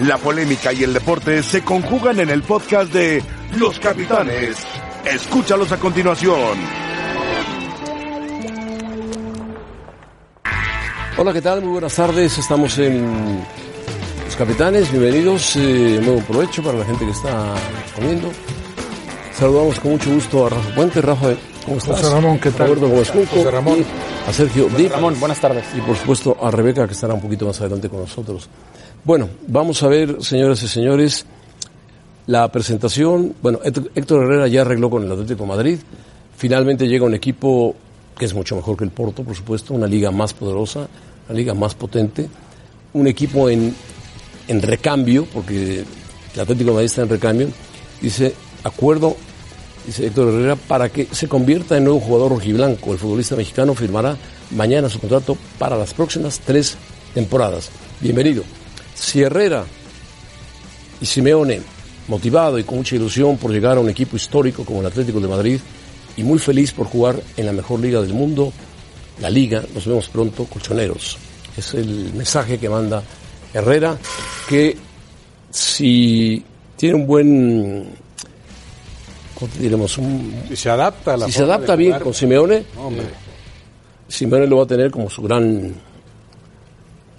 La 0.00 0.18
polémica 0.18 0.72
y 0.72 0.82
el 0.84 0.92
deporte 0.92 1.42
se 1.42 1.64
conjugan 1.64 2.20
en 2.20 2.28
el 2.28 2.42
podcast 2.42 2.92
de 2.92 3.22
Los 3.56 3.78
Capitanes. 3.78 4.58
Escúchalos 5.06 5.72
a 5.72 5.78
continuación. 5.78 6.58
Hola, 11.16 11.32
¿qué 11.32 11.40
tal? 11.40 11.62
Muy 11.62 11.72
buenas 11.72 11.94
tardes. 11.94 12.36
Estamos 12.36 12.76
en 12.78 13.42
Los 14.26 14.36
Capitanes. 14.36 14.90
Bienvenidos. 14.90 15.56
Eh, 15.56 15.98
nuevo 16.04 16.20
provecho 16.20 16.62
para 16.62 16.78
la 16.78 16.84
gente 16.84 17.06
que 17.06 17.12
está 17.12 17.54
comiendo. 17.94 18.30
Saludamos 19.32 19.80
con 19.80 19.92
mucho 19.92 20.12
gusto 20.12 20.46
a 20.46 20.50
Rafa 20.50 20.74
Puente. 20.74 21.00
Rafa, 21.00 21.28
¿cómo 21.64 21.78
estás? 21.78 22.00
José 22.02 22.14
Ramón, 22.14 22.38
¿qué 22.38 22.50
tal? 22.50 22.68
Roberto 22.68 22.88
Gómez 22.88 23.10
Junco 23.10 23.36
José 23.36 23.50
Ramón. 23.50 23.78
y 23.78 24.28
a 24.28 24.32
Sergio 24.34 24.68
Dip. 24.76 24.92
Ramón, 24.92 25.18
buenas 25.18 25.40
tardes. 25.40 25.64
Y 25.74 25.80
por 25.80 25.96
supuesto 25.96 26.36
a 26.42 26.50
Rebeca, 26.50 26.86
que 26.86 26.92
estará 26.92 27.14
un 27.14 27.22
poquito 27.22 27.46
más 27.46 27.58
adelante 27.62 27.88
con 27.88 28.00
nosotros. 28.00 28.50
Bueno, 29.06 29.28
vamos 29.46 29.84
a 29.84 29.86
ver, 29.86 30.20
señoras 30.20 30.64
y 30.64 30.66
señores, 30.66 31.26
la 32.26 32.50
presentación. 32.50 33.36
Bueno, 33.40 33.60
Héctor 33.62 34.24
Herrera 34.24 34.48
ya 34.48 34.62
arregló 34.62 34.90
con 34.90 35.04
el 35.04 35.12
Atlético 35.12 35.46
Madrid. 35.46 35.78
Finalmente 36.36 36.88
llega 36.88 37.06
un 37.06 37.14
equipo 37.14 37.76
que 38.18 38.24
es 38.24 38.34
mucho 38.34 38.56
mejor 38.56 38.76
que 38.76 38.82
el 38.82 38.90
Porto, 38.90 39.22
por 39.22 39.36
supuesto, 39.36 39.74
una 39.74 39.86
liga 39.86 40.10
más 40.10 40.34
poderosa, 40.34 40.88
una 41.28 41.38
liga 41.38 41.54
más 41.54 41.76
potente, 41.76 42.28
un 42.94 43.06
equipo 43.06 43.48
en, 43.48 43.76
en 44.48 44.60
recambio, 44.60 45.24
porque 45.32 45.84
el 46.34 46.40
Atlético 46.40 46.72
Madrid 46.72 46.86
está 46.86 47.02
en 47.02 47.08
recambio. 47.08 47.48
Dice, 48.02 48.34
acuerdo, 48.64 49.16
dice 49.86 50.04
Héctor 50.04 50.34
Herrera, 50.34 50.56
para 50.56 50.88
que 50.88 51.06
se 51.12 51.28
convierta 51.28 51.76
en 51.76 51.84
nuevo 51.84 52.00
jugador 52.00 52.32
rojiblanco. 52.32 52.90
El 52.90 52.98
futbolista 52.98 53.36
mexicano 53.36 53.72
firmará 53.72 54.16
mañana 54.50 54.88
su 54.88 54.98
contrato 54.98 55.38
para 55.60 55.76
las 55.76 55.94
próximas 55.94 56.40
tres 56.40 56.76
temporadas. 57.14 57.70
Bienvenido. 58.00 58.42
Si 58.98 59.22
Herrera 59.22 59.64
y 61.00 61.06
Simeone, 61.06 61.60
motivado 62.08 62.58
y 62.58 62.64
con 62.64 62.78
mucha 62.78 62.96
ilusión 62.96 63.36
por 63.36 63.50
llegar 63.50 63.76
a 63.76 63.80
un 63.80 63.88
equipo 63.88 64.16
histórico 64.16 64.64
como 64.64 64.80
el 64.80 64.86
Atlético 64.86 65.20
de 65.20 65.28
Madrid 65.28 65.60
y 66.16 66.22
muy 66.22 66.38
feliz 66.38 66.72
por 66.72 66.86
jugar 66.86 67.20
en 67.36 67.46
la 67.46 67.52
mejor 67.52 67.80
liga 67.80 68.00
del 68.00 68.14
mundo, 68.14 68.52
la 69.20 69.30
liga, 69.30 69.62
nos 69.74 69.86
vemos 69.86 70.08
pronto, 70.08 70.44
colchoneros. 70.44 71.18
Es 71.56 71.74
el 71.74 72.12
mensaje 72.14 72.58
que 72.58 72.68
manda 72.68 73.02
Herrera, 73.52 73.98
que 74.48 74.76
si 75.50 76.44
tiene 76.76 76.94
un 76.96 77.06
buen, 77.06 77.88
¿cómo 79.34 79.52
te 79.52 79.58
diremos? 79.60 79.96
Un, 79.98 80.42
Si 80.48 80.56
se 80.56 80.70
adapta 80.70 81.14
a 81.14 81.16
la 81.16 81.26
si 81.26 81.32
se 81.32 81.42
adapta 81.42 81.76
bien 81.76 81.92
jugar, 81.92 82.02
con 82.02 82.14
Simeone, 82.14 82.64
hombre. 82.78 83.06
Simeone 84.08 84.46
lo 84.46 84.58
va 84.58 84.64
a 84.64 84.66
tener 84.66 84.90
como 84.90 85.10
su 85.10 85.22
gran, 85.22 85.74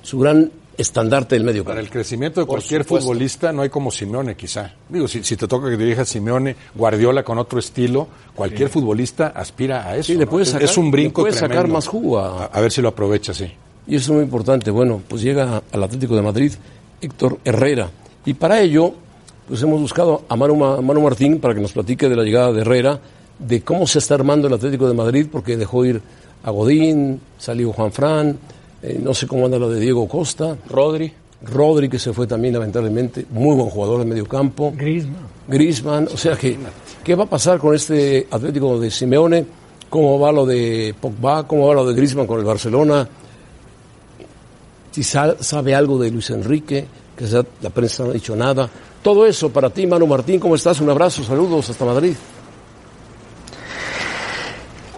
su 0.04 0.20
gran 0.20 0.52
estandarte 0.78 1.36
del 1.36 1.44
medio 1.44 1.64
Para 1.66 1.80
el 1.80 1.90
crecimiento 1.90 2.40
de 2.40 2.46
cualquier 2.48 2.84
futbolista 2.86 3.52
no 3.52 3.64
hay 3.64 3.70
como 3.70 3.90
Simeone, 3.92 4.36
quizá. 4.36 4.74
Digo, 4.90 5.08
si, 5.08 5.24
si 5.24 5.36
te 5.36 5.48
toca 5.48 5.70
que 5.70 5.78
dirijas 5.78 6.08
Simeone, 6.08 6.56
Guardiola 6.76 7.24
con 7.24 7.38
otro 7.40 7.58
estilo, 7.60 8.08
cualquier 8.36 8.70
futbolista 8.70 9.28
aspira 9.36 9.88
a 9.88 9.96
eso. 9.98 10.12
Sí, 10.14 10.18
le 10.18 10.28
puedes 10.28 10.50
Es- 10.50 10.54
sacar- 10.54 10.70
es 10.70 10.78
un 10.78 10.92
brinco 10.92 11.22
le 11.22 11.24
puedes 11.32 11.40
sacar 11.40 11.68
más 11.68 11.88
jugo 11.88 12.20
a- 12.20 12.44
a, 12.44 12.46
a 12.46 12.62
ver 12.62 12.72
si 12.72 12.82
lo 12.82 12.90
aprovecha, 12.90 13.34
sí. 13.34 13.46
Y 13.88 13.96
eso 13.96 14.12
es 14.12 14.16
muy 14.18 14.24
importante. 14.24 14.70
Bueno, 14.70 15.02
pues 15.08 15.22
llega 15.22 15.64
al 15.72 15.84
Atlético 15.84 16.16
de 16.16 16.22
Madrid 16.22 16.54
Héctor 17.02 17.40
Herrera. 17.44 17.90
Y 18.26 18.34
para 18.34 18.60
ello, 18.62 18.94
pues 19.48 19.62
hemos 19.64 19.80
buscado 19.80 20.24
a 20.30 20.36
Manu, 20.36 20.56
Ma- 20.56 20.82
Manu 20.82 21.02
Martín 21.02 21.40
para 21.40 21.54
que 21.56 21.62
nos 21.62 21.72
platique 21.72 22.10
de 22.10 22.16
la 22.16 22.24
llegada 22.24 22.52
de 22.52 22.62
Herrera, 22.62 23.00
de 23.40 23.62
cómo 23.62 23.88
se 23.88 24.00
está 24.00 24.16
armando 24.16 24.48
el 24.48 24.54
Atlético 24.54 24.88
de 24.88 24.94
Madrid, 24.94 25.28
porque 25.32 25.58
dejó 25.58 25.86
ir 25.86 26.02
a 26.44 26.52
Godín, 26.52 27.20
salió 27.38 27.72
Juan 27.72 27.92
Fran, 27.92 28.38
eh, 28.88 29.00
no 29.02 29.14
sé 29.14 29.28
cómo 29.28 29.46
anda 29.46 29.58
lo 29.60 29.70
de 29.70 29.80
Diego 29.80 30.08
Costa, 30.08 30.58
Rodri. 30.70 31.12
Rodri 31.44 31.88
que 31.90 32.00
se 32.00 32.14
fue 32.14 32.26
también 32.26 32.54
lamentablemente, 32.56 33.26
muy 33.30 33.56
buen 33.56 33.70
jugador 33.70 34.00
de 34.00 34.06
medio 34.06 34.26
campo. 34.26 34.74
Griezmann. 34.76 35.28
Griezmann, 35.48 36.08
o 36.14 36.18
sea 36.18 36.36
que, 36.36 36.58
¿qué 37.04 37.16
va 37.16 37.26
a 37.26 37.30
pasar 37.30 37.60
con 37.60 37.76
este 37.76 38.28
Atlético 38.32 38.80
de 38.80 38.90
Simeone? 38.90 39.46
¿Cómo 39.90 40.20
va 40.20 40.32
lo 40.32 40.46
de 40.46 40.94
Pogba? 41.00 41.48
¿Cómo 41.48 41.68
va 41.68 41.76
lo 41.76 41.86
de 41.86 41.94
Griezmann 41.94 42.28
con 42.28 42.40
el 42.40 42.46
Barcelona? 42.46 43.08
Si 44.92 45.04
sa- 45.04 45.36
sabe 45.42 45.76
algo 45.76 45.98
de 46.00 46.10
Luis 46.12 46.30
Enrique, 46.32 46.86
que 47.16 47.26
ya 47.26 47.44
la 47.62 47.70
prensa 47.70 48.04
no 48.04 48.10
ha 48.10 48.14
dicho 48.14 48.36
nada. 48.36 48.70
Todo 49.04 49.26
eso 49.26 49.50
para 49.50 49.70
ti, 49.70 49.86
Manu 49.88 50.08
Martín, 50.08 50.40
¿cómo 50.40 50.56
estás? 50.56 50.82
Un 50.82 50.90
abrazo, 50.90 51.24
saludos 51.24 51.70
hasta 51.70 51.86
Madrid. 51.86 52.14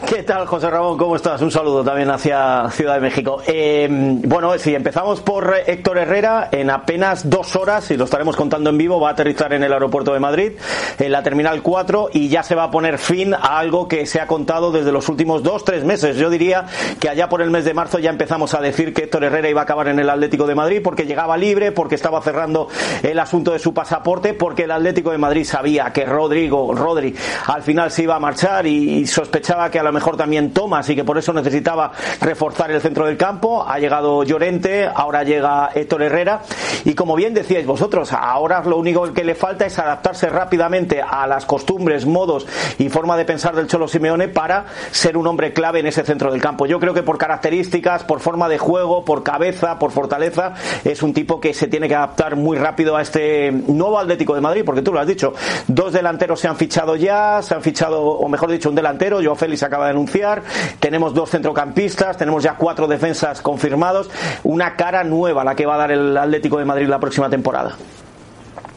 ¿Qué 0.10 0.24
tal, 0.24 0.48
José 0.48 0.72
Ramón? 0.72 0.98
¿Cómo 0.98 1.16
estás? 1.16 1.40
Un 1.44 1.52
saludo 1.52 1.84
también 1.84 2.10
hacia 2.10 2.68
Ciudad 2.72 2.96
de 2.96 3.00
México. 3.00 3.44
Eh, 3.46 3.88
bueno, 3.92 4.58
si 4.58 4.74
empezamos 4.74 5.22
por 5.22 5.54
Héctor 5.68 6.00
Herrera, 6.00 6.50
en 6.52 6.72
apenas 6.72 7.30
dos 7.30 7.56
horas, 7.56 7.92
y 7.92 7.96
lo 7.96 8.06
estaremos 8.06 8.36
contando 8.36 8.72
en 8.72 8.78
vivo, 8.80 9.00
va 9.00 9.10
a 9.10 9.12
aterrizar 9.12 9.54
en 9.54 9.64
el 9.64 9.72
aeropuerto 9.72 10.12
de 10.12 10.20
Madrid, 10.20 10.54
en 10.98 11.12
la 11.12 11.22
Terminal 11.22 11.62
4, 11.62 12.10
y 12.12 12.28
ya 12.28 12.42
se 12.42 12.56
va 12.56 12.64
a 12.64 12.72
poner 12.72 12.98
fin 12.98 13.36
a 13.36 13.60
algo 13.60 13.88
que 13.88 14.08
se 14.08 14.20
ha 14.20 14.26
contado 14.26 14.72
desde 14.72 14.92
los 14.92 15.10
últimos 15.10 15.44
dos, 15.44 15.64
tres 15.64 15.84
meses. 15.84 16.18
Yo 16.18 16.32
diría 16.32 16.66
que 17.00 17.08
allá 17.08 17.30
por 17.30 17.44
el 17.44 17.52
mes 17.52 17.64
de 17.64 17.76
marzo 17.76 18.00
ya 18.00 18.10
empezamos 18.10 18.56
a 18.56 18.62
decir 18.62 18.96
que 18.96 19.04
Héctor 19.04 19.26
Herrera 19.26 19.50
iba 19.50 19.62
a 19.62 19.66
acabar 19.66 19.90
en 19.90 20.00
el 20.00 20.10
Atlético 20.10 20.48
de 20.48 20.56
Madrid 20.56 20.82
porque 20.84 21.06
llegaba 21.06 21.38
libre, 21.38 21.72
porque 21.72 21.94
estaba 21.94 22.20
cerrando 22.24 22.68
el 23.04 23.20
asunto 23.20 23.52
de 23.52 23.60
su 23.60 23.76
pasaporte, 23.76 24.34
porque 24.34 24.64
el 24.64 24.72
Atlético 24.72 25.12
de 25.12 25.20
Madrid 25.20 25.46
sabía 25.46 25.94
que 25.94 26.04
Rodrigo, 26.06 26.74
Rodri, 26.74 27.16
al 27.46 27.62
final 27.62 27.92
se 27.92 28.02
iba 28.02 28.16
a 28.16 28.20
marchar 28.20 28.66
y, 28.66 29.02
y 29.02 29.06
sospechaba 29.06 29.70
que 29.70 29.78
a 29.78 29.84
lo 29.84 29.92
mejor 29.92 29.99
también 30.18 30.52
Thomas 30.52 30.90
y 30.90 30.96
que 30.96 31.04
por 31.04 31.18
eso 31.18 31.34
necesitaba 31.34 31.92
reforzar 32.22 32.72
el 32.72 32.82
centro 32.82 33.06
del 33.06 33.18
campo. 33.18 33.66
Ha 33.68 33.80
llegado 33.80 34.24
Llorente, 34.24 34.90
ahora 34.94 35.24
llega 35.24 35.70
Héctor 35.74 36.04
Herrera 36.04 36.42
y 36.86 36.94
como 36.94 37.16
bien 37.16 37.34
decíais 37.34 37.66
vosotros, 37.66 38.14
ahora 38.14 38.64
lo 38.64 38.78
único 38.78 39.14
que 39.14 39.24
le 39.24 39.36
falta 39.36 39.66
es 39.66 39.78
adaptarse 39.80 40.30
rápidamente 40.30 41.02
a 41.02 41.28
las 41.28 41.46
costumbres, 41.46 42.06
modos 42.06 42.48
y 42.78 42.90
forma 42.90 43.18
de 43.18 43.26
pensar 43.26 43.56
del 43.56 43.68
Cholo 43.68 43.88
Simeone 43.88 44.28
para 44.28 44.66
ser 44.92 45.18
un 45.18 45.28
hombre 45.28 45.54
clave 45.54 45.80
en 45.80 45.88
ese 45.88 46.04
centro 46.04 46.32
del 46.32 46.42
campo. 46.42 46.66
Yo 46.66 46.80
creo 46.80 46.94
que 46.94 47.04
por 47.04 47.18
características, 47.18 48.04
por 48.04 48.20
forma 48.20 48.50
de 48.50 48.58
juego, 48.58 49.06
por 49.06 49.24
cabeza, 49.24 49.80
por 49.80 49.92
fortaleza, 49.92 50.54
es 50.84 51.04
un 51.04 51.14
tipo 51.14 51.40
que 51.40 51.54
se 51.54 51.68
tiene 51.68 51.88
que 51.88 51.96
adaptar 51.96 52.36
muy 52.36 52.58
rápido 52.58 52.96
a 52.96 53.02
este 53.02 53.52
nuevo 53.52 54.00
Atlético 54.00 54.36
de 54.36 54.42
Madrid, 54.42 54.64
porque 54.66 54.82
tú 54.82 54.94
lo 54.94 55.00
has 55.00 55.08
dicho, 55.08 55.34
dos 55.68 55.94
delanteros 55.94 56.40
se 56.40 56.48
han 56.48 56.56
fichado 56.56 56.96
ya, 56.96 57.42
se 57.42 57.54
han 57.56 57.62
fichado, 57.62 58.02
o 58.02 58.28
mejor 58.30 58.52
dicho, 58.52 58.70
un 58.70 58.76
delantero, 58.76 59.20
Joao 59.22 59.36
Félix 59.36 59.64
acaba 59.64 59.89
anunciar, 59.90 60.44
tenemos 60.80 61.14
dos 61.14 61.30
centrocampistas, 61.30 62.18
tenemos 62.18 62.44
ya 62.44 62.56
cuatro 62.56 62.88
defensas 62.88 63.42
confirmados, 63.42 64.10
una 64.44 64.76
cara 64.76 65.04
nueva 65.04 65.44
la 65.44 65.56
que 65.56 65.66
va 65.66 65.76
a 65.76 65.78
dar 65.80 65.92
el 65.92 66.18
Atlético 66.18 66.60
de 66.60 66.66
Madrid 66.66 66.88
la 66.88 67.00
próxima 67.00 67.30
temporada. 67.30 67.76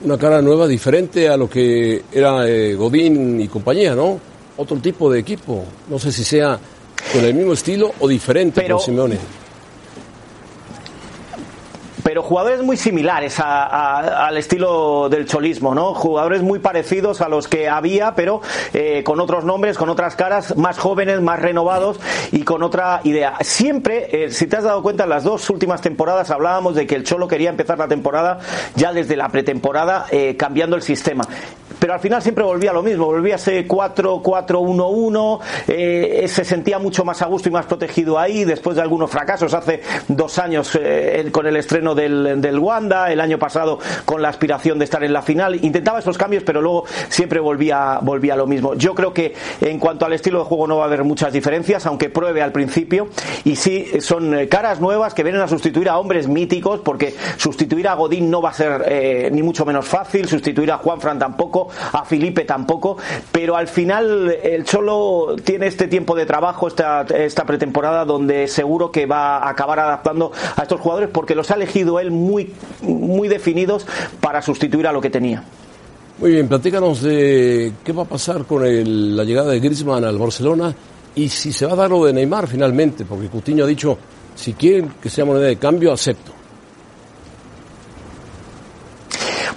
Una 0.04 0.18
cara 0.18 0.42
nueva, 0.42 0.66
diferente 0.66 1.28
a 1.28 1.36
lo 1.36 1.48
que 1.48 2.02
era 2.12 2.48
eh, 2.48 2.74
Godín 2.74 3.40
y 3.40 3.46
compañía, 3.48 3.94
¿no? 3.94 4.18
Otro 4.56 4.76
tipo 4.78 5.10
de 5.10 5.20
equipo. 5.20 5.64
No 5.88 5.98
sé 5.98 6.10
si 6.10 6.24
sea 6.24 6.58
con 7.12 7.24
el 7.24 7.34
mismo 7.34 7.52
estilo 7.52 7.92
o 8.00 8.08
diferente 8.08 8.60
Pero- 8.62 8.76
con 8.78 8.84
Simeone. 8.84 9.18
Pero 12.12 12.22
jugadores 12.22 12.60
muy 12.60 12.76
similares 12.76 13.40
al 13.40 14.36
estilo 14.36 15.08
del 15.08 15.24
cholismo, 15.24 15.74
¿no? 15.74 15.94
Jugadores 15.94 16.42
muy 16.42 16.58
parecidos 16.58 17.22
a 17.22 17.28
los 17.30 17.48
que 17.48 17.70
había, 17.70 18.14
pero 18.14 18.42
eh, 18.74 19.02
con 19.02 19.18
otros 19.18 19.46
nombres, 19.46 19.78
con 19.78 19.88
otras 19.88 20.14
caras, 20.14 20.54
más 20.58 20.78
jóvenes, 20.78 21.22
más 21.22 21.40
renovados 21.40 21.98
y 22.30 22.42
con 22.42 22.62
otra 22.62 23.00
idea. 23.04 23.38
Siempre, 23.40 24.24
eh, 24.24 24.30
si 24.30 24.46
te 24.46 24.58
has 24.58 24.64
dado 24.64 24.82
cuenta, 24.82 25.04
en 25.04 25.08
las 25.08 25.24
dos 25.24 25.48
últimas 25.48 25.80
temporadas 25.80 26.30
hablábamos 26.30 26.74
de 26.74 26.86
que 26.86 26.96
el 26.96 27.04
Cholo 27.04 27.26
quería 27.28 27.48
empezar 27.48 27.78
la 27.78 27.88
temporada 27.88 28.40
ya 28.76 28.92
desde 28.92 29.16
la 29.16 29.30
pretemporada 29.30 30.04
eh, 30.10 30.36
cambiando 30.36 30.76
el 30.76 30.82
sistema. 30.82 31.24
Pero 31.82 31.94
al 31.94 32.00
final 32.00 32.22
siempre 32.22 32.44
volvía 32.44 32.72
lo 32.72 32.80
mismo, 32.80 33.06
volvía 33.06 33.34
a 33.34 33.38
ser 33.38 33.66
4-4-1-1, 33.66 35.40
eh, 35.66 36.26
se 36.28 36.44
sentía 36.44 36.78
mucho 36.78 37.04
más 37.04 37.22
a 37.22 37.26
gusto 37.26 37.48
y 37.48 37.52
más 37.52 37.66
protegido 37.66 38.20
ahí, 38.20 38.44
después 38.44 38.76
de 38.76 38.82
algunos 38.82 39.10
fracasos, 39.10 39.52
hace 39.52 39.80
dos 40.06 40.38
años 40.38 40.78
eh, 40.80 41.28
con 41.32 41.44
el 41.44 41.56
estreno 41.56 41.96
del, 41.96 42.56
Wanda, 42.60 43.10
el 43.10 43.20
año 43.20 43.36
pasado 43.36 43.80
con 44.04 44.22
la 44.22 44.28
aspiración 44.28 44.78
de 44.78 44.84
estar 44.84 45.02
en 45.02 45.12
la 45.12 45.22
final, 45.22 45.56
intentaba 45.64 45.98
esos 45.98 46.16
cambios, 46.16 46.44
pero 46.44 46.62
luego 46.62 46.84
siempre 47.08 47.40
volvía, 47.40 47.98
volvía 48.00 48.36
lo 48.36 48.46
mismo. 48.46 48.74
Yo 48.74 48.94
creo 48.94 49.12
que 49.12 49.34
en 49.60 49.80
cuanto 49.80 50.06
al 50.06 50.12
estilo 50.12 50.38
de 50.38 50.44
juego 50.44 50.68
no 50.68 50.76
va 50.76 50.84
a 50.84 50.86
haber 50.86 51.02
muchas 51.02 51.32
diferencias, 51.32 51.84
aunque 51.86 52.10
pruebe 52.10 52.42
al 52.42 52.52
principio, 52.52 53.08
y 53.42 53.56
sí 53.56 53.88
son 53.98 54.38
eh, 54.38 54.48
caras 54.48 54.80
nuevas 54.80 55.14
que 55.14 55.24
vienen 55.24 55.42
a 55.42 55.48
sustituir 55.48 55.88
a 55.88 55.98
hombres 55.98 56.28
míticos, 56.28 56.78
porque 56.78 57.12
sustituir 57.38 57.88
a 57.88 57.94
Godín 57.94 58.30
no 58.30 58.40
va 58.40 58.50
a 58.50 58.54
ser 58.54 59.32
ni 59.32 59.42
mucho 59.42 59.66
menos 59.66 59.88
fácil, 59.88 60.28
sustituir 60.28 60.70
a 60.70 60.78
Juan 60.78 61.00
Fran 61.00 61.18
tampoco, 61.18 61.71
a 61.92 62.04
Felipe 62.04 62.44
tampoco, 62.44 62.96
pero 63.30 63.56
al 63.56 63.68
final 63.68 64.36
el 64.42 64.64
Cholo 64.64 65.36
tiene 65.42 65.66
este 65.66 65.88
tiempo 65.88 66.14
de 66.14 66.26
trabajo, 66.26 66.68
esta, 66.68 67.02
esta 67.02 67.44
pretemporada, 67.44 68.04
donde 68.04 68.48
seguro 68.48 68.90
que 68.90 69.06
va 69.06 69.38
a 69.38 69.48
acabar 69.50 69.78
adaptando 69.80 70.32
a 70.56 70.62
estos 70.62 70.80
jugadores 70.80 71.08
porque 71.12 71.34
los 71.34 71.50
ha 71.50 71.54
elegido 71.54 72.00
él 72.00 72.10
muy, 72.10 72.52
muy 72.82 73.28
definidos 73.28 73.86
para 74.20 74.42
sustituir 74.42 74.86
a 74.86 74.92
lo 74.92 75.00
que 75.00 75.10
tenía. 75.10 75.42
Muy 76.18 76.32
bien, 76.32 76.46
platícanos 76.48 77.02
de 77.02 77.72
qué 77.84 77.92
va 77.92 78.02
a 78.02 78.06
pasar 78.06 78.44
con 78.44 78.64
el- 78.64 79.16
la 79.16 79.24
llegada 79.24 79.50
de 79.50 79.60
Griezmann 79.60 80.04
al 80.04 80.18
Barcelona 80.18 80.74
y 81.14 81.28
si 81.28 81.52
se 81.52 81.66
va 81.66 81.72
a 81.72 81.76
dar 81.76 81.90
lo 81.90 82.04
de 82.04 82.12
Neymar 82.12 82.46
finalmente, 82.46 83.04
porque 83.04 83.28
Coutinho 83.28 83.64
ha 83.64 83.66
dicho, 83.66 83.98
si 84.34 84.52
quieren 84.54 84.92
que 85.00 85.10
sea 85.10 85.24
moneda 85.24 85.46
de 85.46 85.56
cambio, 85.56 85.92
acepto. 85.92 86.32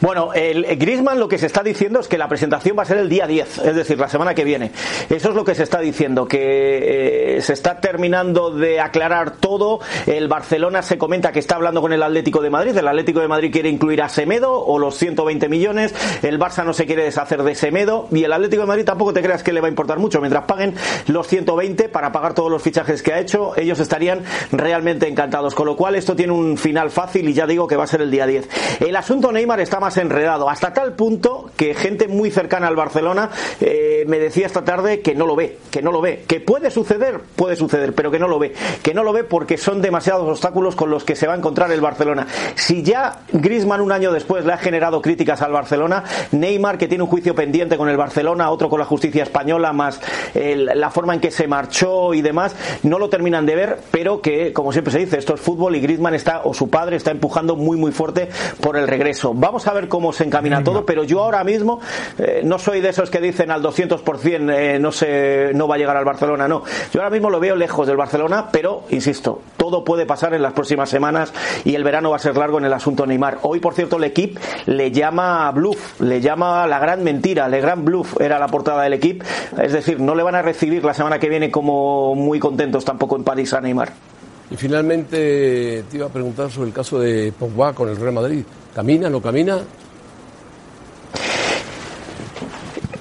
Bueno, 0.02 0.34
el, 0.34 0.66
Griezmann 0.78 1.20
lo 1.20 1.28
que 1.28 1.38
se 1.38 1.46
está 1.46 1.64
diciendo 1.64 2.00
es 2.00 2.08
que 2.08 2.18
la 2.18 2.28
presentación 2.28 2.78
va 2.78 2.84
a 2.84 2.86
ser 2.86 2.98
el 2.98 3.10
día 3.10 3.28
10, 3.28 3.60
es 3.60 3.76
decir, 3.76 4.00
la 4.00 4.10
semana 4.10 4.34
que 4.34 4.44
viene. 4.44 4.72
Eso 5.10 5.30
es 5.30 5.36
lo 5.36 5.46
que 5.46 5.56
se 5.56 5.64
está 5.64 5.80
diciendo, 5.80 6.28
que 6.28 7.38
eh, 7.38 7.42
se 7.42 7.54
está 7.54 7.80
terminando 7.80 8.52
de 8.52 8.80
aclarar 8.80 9.32
todo. 9.38 9.80
El 10.06 10.28
Barcelona 10.28 10.82
se 10.82 10.98
comenta 10.98 11.32
que 11.32 11.40
está 11.40 11.56
hablando 11.56 11.82
con 11.82 11.94
el 11.94 12.04
Atlético 12.04 12.42
de 12.42 12.50
Madrid. 12.50 12.76
El 12.76 12.88
Atlético 12.88 13.22
de 13.22 13.28
Madrid 13.28 13.52
quiere 13.52 13.70
incluir 13.70 14.02
a 14.02 14.10
Semedo 14.10 14.60
o 14.60 14.80
los 14.80 14.98
120 14.98 15.48
millones. 15.50 15.94
El 16.24 16.40
Barça 16.40 16.66
no 16.66 16.74
se 16.74 16.86
quiere 16.86 17.04
deshacer 17.04 17.44
de 17.44 17.56
Semedo 17.56 18.08
y 18.12 18.24
el 18.24 18.34
Atlético 18.34 18.64
de 18.64 18.68
Madrid 18.68 18.86
tampoco 18.86 19.14
te 19.14 19.22
creas 19.22 19.44
que 19.44 19.54
le 19.54 19.62
va 19.62 19.68
a 19.68 19.70
importar 19.70 20.00
mucho. 20.00 20.20
Mientras 20.20 20.46
paguen 20.46 20.76
los 21.08 21.28
120 21.28 21.90
para 21.90 22.12
pagar 22.12 22.34
todos 22.34 22.52
los 22.52 22.62
fichajes 22.62 23.02
que 23.02 23.14
ha 23.14 23.20
hecho, 23.20 23.54
ellos 23.56 23.80
estarían 23.80 24.24
realmente 24.52 25.08
encantados. 25.08 25.56
Con 25.56 25.68
lo 25.68 25.76
cual 25.76 25.96
esto 25.96 26.16
tiene 26.16 26.34
un 26.34 26.58
final 26.58 26.90
fácil 26.92 27.30
y 27.30 27.34
ya 27.34 27.48
digo 27.48 27.68
que 27.68 27.76
va 27.76 27.86
a 27.86 27.88
ser 27.88 28.02
el 28.02 28.12
día 28.12 28.28
10. 28.28 28.50
El 28.82 28.96
asunto 28.96 29.32
Neymar 29.32 29.60
está 29.60 29.80
enredado, 29.98 30.50
hasta 30.50 30.74
tal 30.74 30.94
punto 30.94 31.52
que 31.56 31.74
gente 31.74 32.08
muy 32.08 32.32
cercana 32.32 32.68
al 32.68 32.76
Barcelona 32.76 33.30
eh, 33.62 34.04
me 34.08 34.20
decía 34.20 34.46
esta 34.46 34.64
tarde 34.64 35.02
que 35.02 35.16
no 35.16 35.26
lo 35.26 35.36
ve, 35.36 35.60
que 35.72 35.82
no 35.82 35.92
lo 35.92 36.02
ve, 36.02 36.24
que 36.28 36.40
puede 36.40 36.72
suceder, 36.72 37.22
puede 37.36 37.56
suceder, 37.56 37.94
pero 37.94 38.12
que 38.12 38.20
no 38.20 38.28
lo 38.28 38.40
ve, 38.40 38.54
que 38.84 38.94
no 38.94 39.04
lo 39.04 39.14
ve 39.14 39.24
porque 39.24 39.58
son 39.58 39.82
demasiados 39.82 40.28
obstáculos 40.28 40.76
con 40.76 40.90
los 40.90 41.04
que 41.04 41.16
se 41.16 41.28
va 41.28 41.34
a 41.34 41.38
encontrar 41.38 41.72
el 41.72 41.82
Barcelona. 41.82 42.28
Si 42.56 42.84
ya 42.84 43.20
Griezmann 43.32 43.82
un 43.82 43.92
año 43.92 44.12
después 44.12 44.46
le 44.46 44.54
ha 44.54 44.58
generado 44.58 45.02
críticas 45.02 45.42
al 45.42 45.52
Barcelona, 45.52 46.04
Neymar 46.32 46.78
que 46.78 46.88
tiene 46.88 47.04
un 47.04 47.10
juicio 47.10 47.36
pendiente 47.36 47.78
con 47.78 47.90
el 47.90 47.98
Barcelona, 47.98 48.50
otro 48.50 48.70
con 48.70 48.80
la 48.80 48.86
justicia 48.86 49.24
española, 49.24 49.74
más 49.74 50.02
la 50.34 50.90
forma 50.90 51.14
en 51.14 51.20
que 51.20 51.32
se 51.32 51.48
marchó 51.48 52.14
y 52.14 52.22
demás, 52.22 52.56
no 52.84 53.00
lo 53.00 53.10
terminan 53.10 53.46
de 53.46 53.56
ver, 53.56 53.80
pero 53.92 54.22
que 54.22 54.54
como 54.54 54.72
siempre 54.72 54.92
se 54.92 55.00
dice, 55.00 55.18
esto 55.18 55.36
es 55.36 55.42
fútbol 55.42 55.76
y 55.76 55.82
Griezmann 55.82 56.16
está 56.16 56.42
o 56.44 56.54
su 56.54 56.70
padre 56.70 56.98
está 56.98 57.12
empujando 57.12 57.56
muy 57.56 57.78
muy 57.78 57.92
fuerte 57.92 58.30
por 58.62 58.78
el 58.78 58.88
regreso. 58.88 59.34
Vamos 59.34 59.68
ver 59.76 59.88
cómo 59.88 60.12
se 60.12 60.24
encamina 60.24 60.64
todo, 60.64 60.86
pero 60.86 61.04
yo 61.04 61.22
ahora 61.22 61.44
mismo 61.44 61.80
eh, 62.18 62.42
no 62.44 62.58
soy 62.58 62.82
de 62.82 62.90
esos 62.90 63.10
que 63.10 63.22
dicen 63.22 63.52
al 63.52 63.62
200% 63.62 64.54
eh, 64.54 64.80
no 64.80 64.92
se 64.92 65.52
no 65.54 65.68
va 65.68 65.76
a 65.76 65.78
llegar 65.78 65.98
al 65.98 66.06
Barcelona, 66.06 66.48
no. 66.48 66.64
Yo 66.92 67.02
ahora 67.02 67.12
mismo 67.12 67.30
lo 67.30 67.40
veo 67.40 67.56
lejos 67.56 67.86
del 67.88 67.98
Barcelona, 67.98 68.48
pero 68.52 68.84
insisto, 68.90 69.42
todo 69.58 69.84
puede 69.84 70.06
pasar 70.06 70.34
en 70.34 70.42
las 70.42 70.54
próximas 70.54 70.90
semanas 70.90 71.34
y 71.64 71.76
el 71.76 71.84
verano 71.84 72.10
va 72.10 72.16
a 72.16 72.20
ser 72.20 72.36
largo 72.38 72.58
en 72.58 72.66
el 72.66 72.74
asunto 72.74 73.06
Neymar. 73.06 73.40
Hoy, 73.44 73.60
por 73.60 73.74
cierto, 73.74 73.98
el 73.98 74.06
equipo 74.06 74.40
le 74.66 74.92
llama 74.92 75.52
bluff, 75.52 76.02
le 76.02 76.22
llama 76.22 76.66
la 76.68 76.80
gran 76.80 77.04
mentira, 77.04 77.48
le 77.48 77.62
gran 77.62 77.86
bluff 77.86 78.20
era 78.20 78.40
la 78.40 78.48
portada 78.48 78.84
del 78.84 78.94
equipo, 78.94 79.26
es 79.62 79.74
decir, 79.74 80.00
no 80.00 80.16
le 80.16 80.24
van 80.24 80.36
a 80.36 80.42
recibir 80.42 80.84
la 80.84 80.94
semana 80.94 81.20
que 81.20 81.30
viene 81.30 81.52
como 81.52 82.16
muy 82.16 82.40
contentos 82.40 82.86
tampoco 82.86 83.16
en 83.16 83.24
París 83.24 83.54
a 83.54 83.62
Neymar. 83.62 84.15
Y 84.52 84.56
finalmente 84.56 85.84
te 85.90 85.98
iba 85.98 86.06
a 86.06 86.10
preguntar 86.10 86.52
sobre 86.52 86.68
el 86.68 86.74
caso 86.74 87.00
de 87.00 87.32
Pogba 87.32 87.74
con 87.74 87.90
el 87.90 87.98
Real 87.98 88.14
Madrid. 88.14 88.44
¿Camina, 88.74 89.10
no 89.10 89.22
camina? 89.22 89.62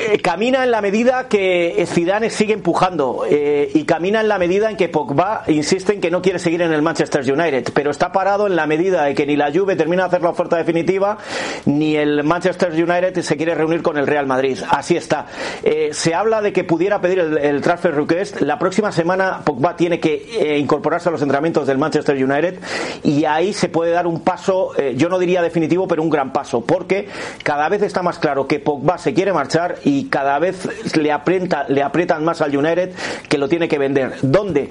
Eh, 0.06 0.20
camina 0.20 0.64
en 0.64 0.70
la 0.70 0.82
medida 0.82 1.28
que 1.28 1.82
Zidane 1.86 2.28
sigue 2.28 2.52
empujando 2.52 3.24
eh, 3.28 3.70
y 3.72 3.84
camina 3.84 4.20
en 4.20 4.28
la 4.28 4.38
medida 4.38 4.68
en 4.70 4.76
que 4.76 4.90
Pogba 4.90 5.44
insiste 5.46 5.94
en 5.94 6.00
que 6.00 6.10
no 6.10 6.20
quiere 6.20 6.38
seguir 6.38 6.60
en 6.60 6.72
el 6.72 6.82
Manchester 6.82 7.20
United, 7.20 7.72
pero 7.72 7.90
está 7.90 8.12
parado 8.12 8.46
en 8.46 8.54
la 8.54 8.66
medida 8.66 9.04
de 9.04 9.14
que 9.14 9.24
ni 9.24 9.36
la 9.36 9.50
Juve 9.50 9.76
termina 9.76 10.02
de 10.02 10.08
hacer 10.08 10.22
la 10.22 10.30
oferta 10.30 10.56
definitiva 10.56 11.16
ni 11.64 11.96
el 11.96 12.22
Manchester 12.22 12.70
United 12.72 13.22
se 13.22 13.36
quiere 13.36 13.54
reunir 13.54 13.82
con 13.82 13.96
el 13.96 14.06
Real 14.06 14.26
Madrid. 14.26 14.58
Así 14.68 14.96
está. 14.96 15.26
Eh, 15.62 15.90
se 15.92 16.14
habla 16.14 16.42
de 16.42 16.52
que 16.52 16.64
pudiera 16.64 17.00
pedir 17.00 17.20
el, 17.20 17.60
transfer 17.62 17.94
request. 17.94 18.42
La 18.42 18.58
próxima 18.58 18.92
semana 18.92 19.40
Pogba 19.42 19.74
tiene 19.76 20.00
que 20.00 20.58
incorporarse 20.58 21.08
a 21.08 21.12
los 21.12 21.22
entrenamientos 21.22 21.66
del 21.66 21.78
Manchester 21.78 22.22
United 22.22 22.58
y 23.04 23.24
ahí 23.24 23.54
se 23.54 23.68
puede 23.68 23.92
dar 23.92 24.06
un 24.06 24.20
paso, 24.20 24.72
yo 24.96 25.08
no 25.08 25.18
diría 25.18 25.40
definitivo, 25.40 25.88
pero 25.88 26.02
un 26.02 26.10
gran 26.10 26.32
paso, 26.32 26.60
porque 26.60 27.08
cada 27.42 27.68
vez 27.68 27.82
está 27.82 28.02
más 28.02 28.18
claro 28.18 28.46
que 28.46 28.58
Pogba 28.58 28.98
se 28.98 29.14
quiere 29.14 29.32
marchar 29.32 29.76
y 29.84 29.93
y 29.98 30.04
cada 30.04 30.38
vez 30.38 30.68
le, 30.96 31.12
aprieta, 31.12 31.66
le 31.68 31.82
aprietan 31.82 32.24
más 32.24 32.40
al 32.40 32.56
United 32.56 32.90
que 33.28 33.38
lo 33.38 33.48
tiene 33.48 33.68
que 33.68 33.78
vender. 33.78 34.14
¿Dónde? 34.22 34.70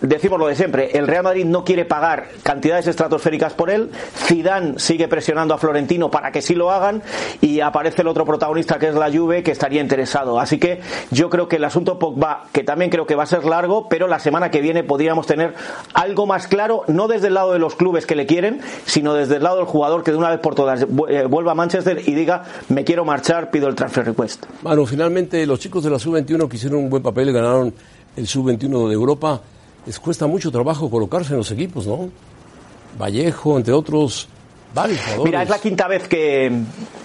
Decimos 0.00 0.38
lo 0.38 0.46
de 0.46 0.54
siempre, 0.54 0.96
el 0.98 1.06
Real 1.06 1.24
Madrid 1.24 1.44
no 1.44 1.64
quiere 1.64 1.84
pagar 1.84 2.28
cantidades 2.42 2.86
estratosféricas 2.86 3.54
por 3.54 3.70
él, 3.70 3.90
Zidane 4.16 4.78
sigue 4.78 5.08
presionando 5.08 5.54
a 5.54 5.58
Florentino 5.58 6.10
para 6.10 6.32
que 6.32 6.42
sí 6.42 6.54
lo 6.54 6.70
hagan 6.70 7.02
y 7.40 7.60
aparece 7.60 8.02
el 8.02 8.08
otro 8.08 8.24
protagonista 8.24 8.78
que 8.78 8.88
es 8.88 8.94
la 8.94 9.10
Juve 9.10 9.42
que 9.42 9.50
estaría 9.50 9.80
interesado. 9.80 10.38
Así 10.40 10.58
que 10.58 10.80
yo 11.10 11.30
creo 11.30 11.48
que 11.48 11.56
el 11.56 11.64
asunto 11.64 11.98
Pogba, 11.98 12.44
que 12.52 12.64
también 12.64 12.90
creo 12.90 13.06
que 13.06 13.14
va 13.14 13.24
a 13.24 13.26
ser 13.26 13.44
largo, 13.44 13.88
pero 13.88 14.06
la 14.08 14.18
semana 14.18 14.50
que 14.50 14.60
viene 14.60 14.84
podríamos 14.84 15.26
tener 15.26 15.54
algo 15.94 16.26
más 16.26 16.46
claro, 16.46 16.82
no 16.86 17.08
desde 17.08 17.28
el 17.28 17.34
lado 17.34 17.52
de 17.52 17.58
los 17.58 17.74
clubes 17.74 18.06
que 18.06 18.14
le 18.14 18.26
quieren, 18.26 18.60
sino 18.84 19.14
desde 19.14 19.36
el 19.36 19.42
lado 19.42 19.56
del 19.56 19.66
jugador 19.66 20.02
que 20.02 20.10
de 20.10 20.16
una 20.16 20.30
vez 20.30 20.40
por 20.40 20.54
todas 20.54 20.82
eh, 20.82 21.24
vuelva 21.28 21.52
a 21.52 21.54
Manchester 21.54 22.02
y 22.06 22.14
diga 22.14 22.44
me 22.68 22.84
quiero 22.84 23.04
marchar, 23.04 23.50
pido 23.50 23.68
el 23.68 23.74
transfer 23.74 24.06
request. 24.06 24.46
Bueno, 24.62 24.86
finalmente 24.86 25.44
los 25.46 25.58
chicos 25.60 25.84
de 25.84 25.90
la 25.90 25.98
sub-21 25.98 26.48
que 26.48 26.56
hicieron 26.56 26.80
un 26.80 26.90
buen 26.90 27.02
papel 27.02 27.32
ganaron 27.32 27.72
el 28.16 28.26
sub-21 28.26 28.88
de 28.88 28.94
Europa 28.94 29.40
les 29.88 29.98
cuesta 29.98 30.26
mucho 30.26 30.50
trabajo 30.50 30.90
colocarse 30.90 31.32
en 31.32 31.38
los 31.38 31.50
equipos, 31.50 31.86
¿no? 31.86 32.10
Vallejo, 33.00 33.56
entre 33.56 33.72
otros, 33.72 34.28
Mira, 35.24 35.42
es 35.42 35.48
la 35.48 35.58
quinta 35.58 35.88
vez 35.88 36.08
que 36.08 36.52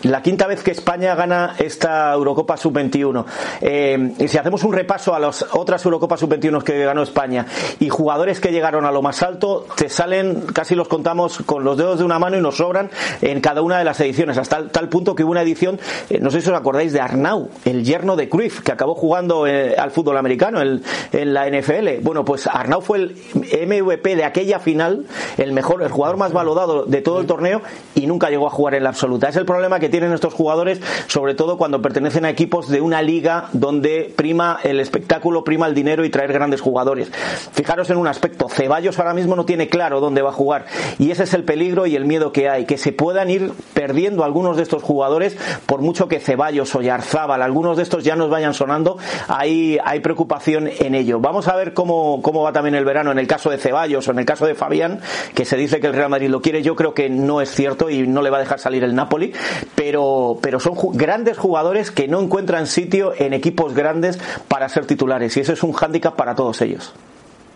la 0.03 0.21
quinta 0.21 0.47
vez 0.47 0.61
que 0.61 0.71
España 0.71 1.15
gana 1.15 1.55
esta 1.57 2.11
Eurocopa 2.11 2.57
Sub-21. 2.57 3.25
Eh, 3.61 4.13
y 4.19 4.27
si 4.27 4.37
hacemos 4.37 4.63
un 4.63 4.73
repaso 4.73 5.15
a 5.15 5.19
las 5.19 5.45
otras 5.53 5.83
Eurocopas 5.85 6.19
Sub-21 6.19 6.61
que 6.61 6.83
ganó 6.83 7.03
España 7.03 7.45
y 7.79 7.87
jugadores 7.87 8.41
que 8.41 8.51
llegaron 8.51 8.85
a 8.85 8.91
lo 8.91 9.01
más 9.01 9.23
alto, 9.23 9.65
te 9.77 9.87
salen, 9.87 10.41
casi 10.53 10.75
los 10.75 10.89
contamos 10.89 11.39
con 11.45 11.63
los 11.63 11.77
dedos 11.77 11.99
de 11.99 12.05
una 12.05 12.19
mano 12.19 12.37
y 12.37 12.41
nos 12.41 12.57
sobran 12.57 12.91
en 13.21 13.39
cada 13.39 13.61
una 13.61 13.77
de 13.77 13.85
las 13.85 13.99
ediciones, 14.01 14.37
hasta 14.37 14.67
tal 14.67 14.89
punto 14.89 15.15
que 15.15 15.23
hubo 15.23 15.31
una 15.31 15.41
edición, 15.41 15.79
eh, 16.09 16.19
no 16.19 16.31
sé 16.31 16.41
si 16.41 16.49
os 16.49 16.57
acordáis 16.57 16.91
de 16.91 16.99
Arnau, 16.99 17.49
el 17.63 17.85
yerno 17.85 18.17
de 18.17 18.27
Cruyff, 18.27 18.59
que 18.59 18.73
acabó 18.73 18.95
jugando 18.95 19.47
eh, 19.47 19.75
al 19.77 19.91
fútbol 19.91 20.17
americano 20.17 20.61
en 20.61 21.33
la 21.33 21.49
NFL. 21.49 22.01
Bueno, 22.01 22.25
pues 22.25 22.45
Arnau 22.47 22.81
fue 22.81 22.97
el 22.97 23.15
MVP 23.33 24.17
de 24.17 24.25
aquella 24.25 24.59
final, 24.59 25.05
el 25.37 25.53
mejor, 25.53 25.81
el 25.81 25.89
jugador 25.89 26.17
más 26.17 26.33
valorado 26.33 26.85
de 26.85 27.01
todo 27.01 27.21
el 27.21 27.25
torneo 27.25 27.52
y 27.95 28.07
nunca 28.07 28.29
llegó 28.29 28.47
a 28.47 28.49
jugar 28.49 28.75
en 28.75 28.83
la 28.83 28.89
absoluta. 28.89 29.29
Es 29.29 29.35
el 29.35 29.45
problema 29.45 29.79
que 29.79 29.89
tienen 29.89 30.13
estos 30.13 30.33
jugadores, 30.33 30.81
sobre 31.07 31.35
todo 31.35 31.57
cuando 31.57 31.81
pertenecen 31.81 32.25
a 32.25 32.29
equipos 32.29 32.69
de 32.69 32.81
una 32.81 33.01
liga 33.01 33.49
donde 33.53 34.13
prima 34.15 34.59
el 34.63 34.79
espectáculo, 34.79 35.43
prima 35.43 35.67
el 35.67 35.75
dinero 35.75 36.05
y 36.05 36.09
traer 36.09 36.33
grandes 36.33 36.61
jugadores. 36.61 37.11
Fijaros 37.53 37.89
en 37.89 37.97
un 37.97 38.07
aspecto, 38.07 38.49
Ceballos 38.49 38.99
ahora 38.99 39.13
mismo 39.13 39.35
no 39.35 39.45
tiene 39.45 39.67
claro 39.67 39.99
dónde 39.99 40.21
va 40.21 40.29
a 40.29 40.33
jugar 40.33 40.65
y 40.99 41.11
ese 41.11 41.23
es 41.23 41.33
el 41.33 41.43
peligro 41.43 41.85
y 41.85 41.95
el 41.95 42.05
miedo 42.05 42.31
que 42.31 42.49
hay, 42.49 42.65
que 42.65 42.77
se 42.77 42.91
puedan 42.91 43.29
ir 43.29 43.51
perdiendo 43.73 44.23
algunos 44.23 44.57
de 44.57 44.63
estos 44.63 44.83
jugadores 44.83 45.37
por 45.65 45.81
mucho 45.81 46.07
que 46.07 46.19
Ceballos 46.19 46.73
o 46.75 46.81
Yarzábal, 46.81 47.41
algunos 47.41 47.77
de 47.77 47.83
estos 47.83 48.03
ya 48.03 48.15
nos 48.15 48.29
vayan 48.29 48.53
sonando, 48.53 48.97
hay, 49.27 49.77
hay 49.83 49.99
preocupación 49.99 50.69
en 50.79 50.95
ello. 50.95 51.19
Vamos 51.19 51.47
a 51.47 51.55
ver 51.55 51.73
cómo, 51.73 52.21
cómo 52.21 52.43
va 52.43 52.53
también 52.53 52.75
el 52.75 52.85
verano 52.85 53.11
en 53.11 53.19
el 53.19 53.27
caso 53.27 53.49
de 53.49 53.57
Ceballos 53.57 54.07
o 54.07 54.11
en 54.11 54.19
el 54.19 54.25
caso 54.25 54.45
de 54.45 54.55
Fabián, 54.55 54.99
que 55.33 55.45
se 55.45 55.57
dice 55.57 55.79
que 55.79 55.87
el 55.87 55.93
Real 55.93 56.09
Madrid 56.09 56.29
lo 56.29 56.41
quiere, 56.41 56.61
yo 56.61 56.75
creo 56.75 56.93
que 56.93 57.09
no 57.09 57.41
es 57.43 57.51
cierto 57.51 57.89
y 57.89 58.07
no 58.07 58.21
le 58.21 58.29
va 58.29 58.37
a 58.37 58.39
dejar 58.41 58.59
salir 58.59 58.83
el 58.83 58.95
Napoli, 58.95 59.33
pero, 59.75 60.39
pero 60.41 60.59
son 60.59 60.75
grandes 60.93 61.37
jugadores 61.37 61.91
que 61.91 62.07
no 62.07 62.21
encuentran 62.21 62.67
sitio 62.67 63.13
en 63.17 63.33
equipos 63.33 63.73
grandes 63.73 64.19
para 64.47 64.67
ser 64.69 64.85
titulares 64.85 65.35
y 65.37 65.41
eso 65.41 65.53
es 65.53 65.63
un 65.63 65.73
hándicap 65.73 66.15
para 66.15 66.35
todos 66.35 66.61
ellos. 66.61 66.93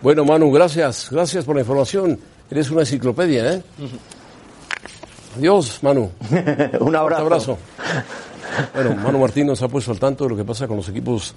Bueno, 0.00 0.24
Manu, 0.24 0.50
gracias, 0.52 1.08
gracias 1.10 1.44
por 1.44 1.56
la 1.56 1.62
información. 1.62 2.18
Eres 2.50 2.70
una 2.70 2.80
enciclopedia, 2.80 3.54
¿eh? 3.54 3.62
Adiós, 5.36 5.80
Manu. 5.82 6.10
un 6.80 6.96
abrazo. 6.96 7.22
Un 7.22 7.26
abrazo. 7.26 7.58
Bueno, 8.74 8.94
Manu 8.94 9.18
Martín 9.18 9.46
nos 9.46 9.62
ha 9.62 9.68
puesto 9.68 9.90
al 9.90 9.98
tanto 9.98 10.24
de 10.24 10.30
lo 10.30 10.36
que 10.36 10.44
pasa 10.44 10.66
con 10.66 10.76
los 10.76 10.88
equipos 10.88 11.34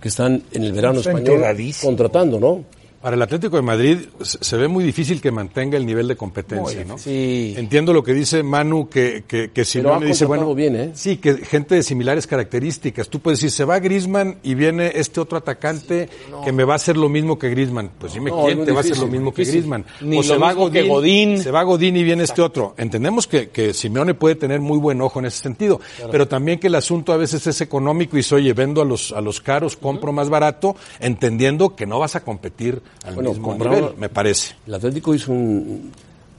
que 0.00 0.08
están 0.08 0.42
en 0.52 0.64
el 0.64 0.72
verano 0.72 1.00
español 1.00 1.42
contratando, 1.82 2.40
¿no? 2.40 2.64
Para 3.00 3.16
el 3.16 3.22
Atlético 3.22 3.56
de 3.56 3.62
Madrid 3.62 3.98
se 4.20 4.56
ve 4.58 4.68
muy 4.68 4.84
difícil 4.84 5.22
que 5.22 5.30
mantenga 5.30 5.78
el 5.78 5.86
nivel 5.86 6.06
de 6.06 6.16
competencia, 6.16 6.84
¿no? 6.84 6.98
Sí. 6.98 7.54
Entiendo 7.56 7.94
lo 7.94 8.04
que 8.04 8.12
dice 8.12 8.42
Manu, 8.42 8.90
que, 8.90 9.24
que, 9.26 9.52
que 9.52 9.64
si 9.64 9.80
no 9.80 9.98
me 9.98 10.04
dice, 10.04 10.26
bueno, 10.26 10.54
bien, 10.54 10.76
¿eh? 10.76 10.90
sí, 10.92 11.16
que 11.16 11.38
gente 11.38 11.76
de 11.76 11.82
similares 11.82 12.26
características. 12.26 13.08
Tú 13.08 13.20
puedes 13.20 13.38
decir, 13.38 13.52
se 13.52 13.64
va 13.64 13.78
Grisman 13.78 14.36
y 14.42 14.54
viene 14.54 14.92
este 14.96 15.18
otro 15.18 15.38
atacante 15.38 16.10
que 16.44 16.52
me 16.52 16.64
va 16.64 16.74
a 16.74 16.76
hacer 16.76 16.98
lo 16.98 17.08
mismo 17.08 17.38
que 17.38 17.48
Grisman. 17.48 17.90
Pues 17.98 18.12
dime 18.12 18.32
quién 18.44 18.66
te 18.66 18.72
va 18.72 18.78
a 18.78 18.80
hacer 18.80 18.98
lo 18.98 19.06
mismo 19.06 19.32
que 19.32 19.44
Grisman. 19.44 19.86
o 20.18 20.22
se 20.22 20.36
va 20.36 20.52
Godín, 20.52 21.40
Se 21.40 21.50
va 21.50 21.62
Godín 21.62 21.96
y 21.96 22.02
viene 22.02 22.24
este 22.24 22.42
otro. 22.42 22.74
Entendemos 22.76 23.26
que, 23.26 23.48
que 23.48 23.72
Simeone 23.72 24.12
puede 24.12 24.34
tener 24.34 24.60
muy 24.60 24.76
buen 24.76 25.00
ojo 25.00 25.20
en 25.20 25.24
ese 25.24 25.38
sentido, 25.38 25.80
pero 26.12 26.28
también 26.28 26.58
que 26.58 26.66
el 26.66 26.74
asunto 26.74 27.14
a 27.14 27.16
veces 27.16 27.46
es 27.46 27.62
económico 27.62 28.18
y 28.18 28.22
soy, 28.22 28.42
oye, 28.42 28.52
vendo 28.52 28.82
a 28.82 28.84
los, 28.84 29.12
a 29.12 29.22
los 29.22 29.40
caros, 29.40 29.78
compro 29.78 30.12
más 30.12 30.28
barato, 30.28 30.76
entendiendo 30.98 31.74
que 31.74 31.86
no 31.86 31.98
vas 31.98 32.14
a 32.14 32.20
competir 32.20 32.82
bueno, 33.14 33.30
mismo 33.30 33.56
me 33.96 34.08
parece. 34.08 34.54
El 34.66 34.74
Atlético 34.74 35.14
hizo 35.14 35.32
un, 35.32 35.90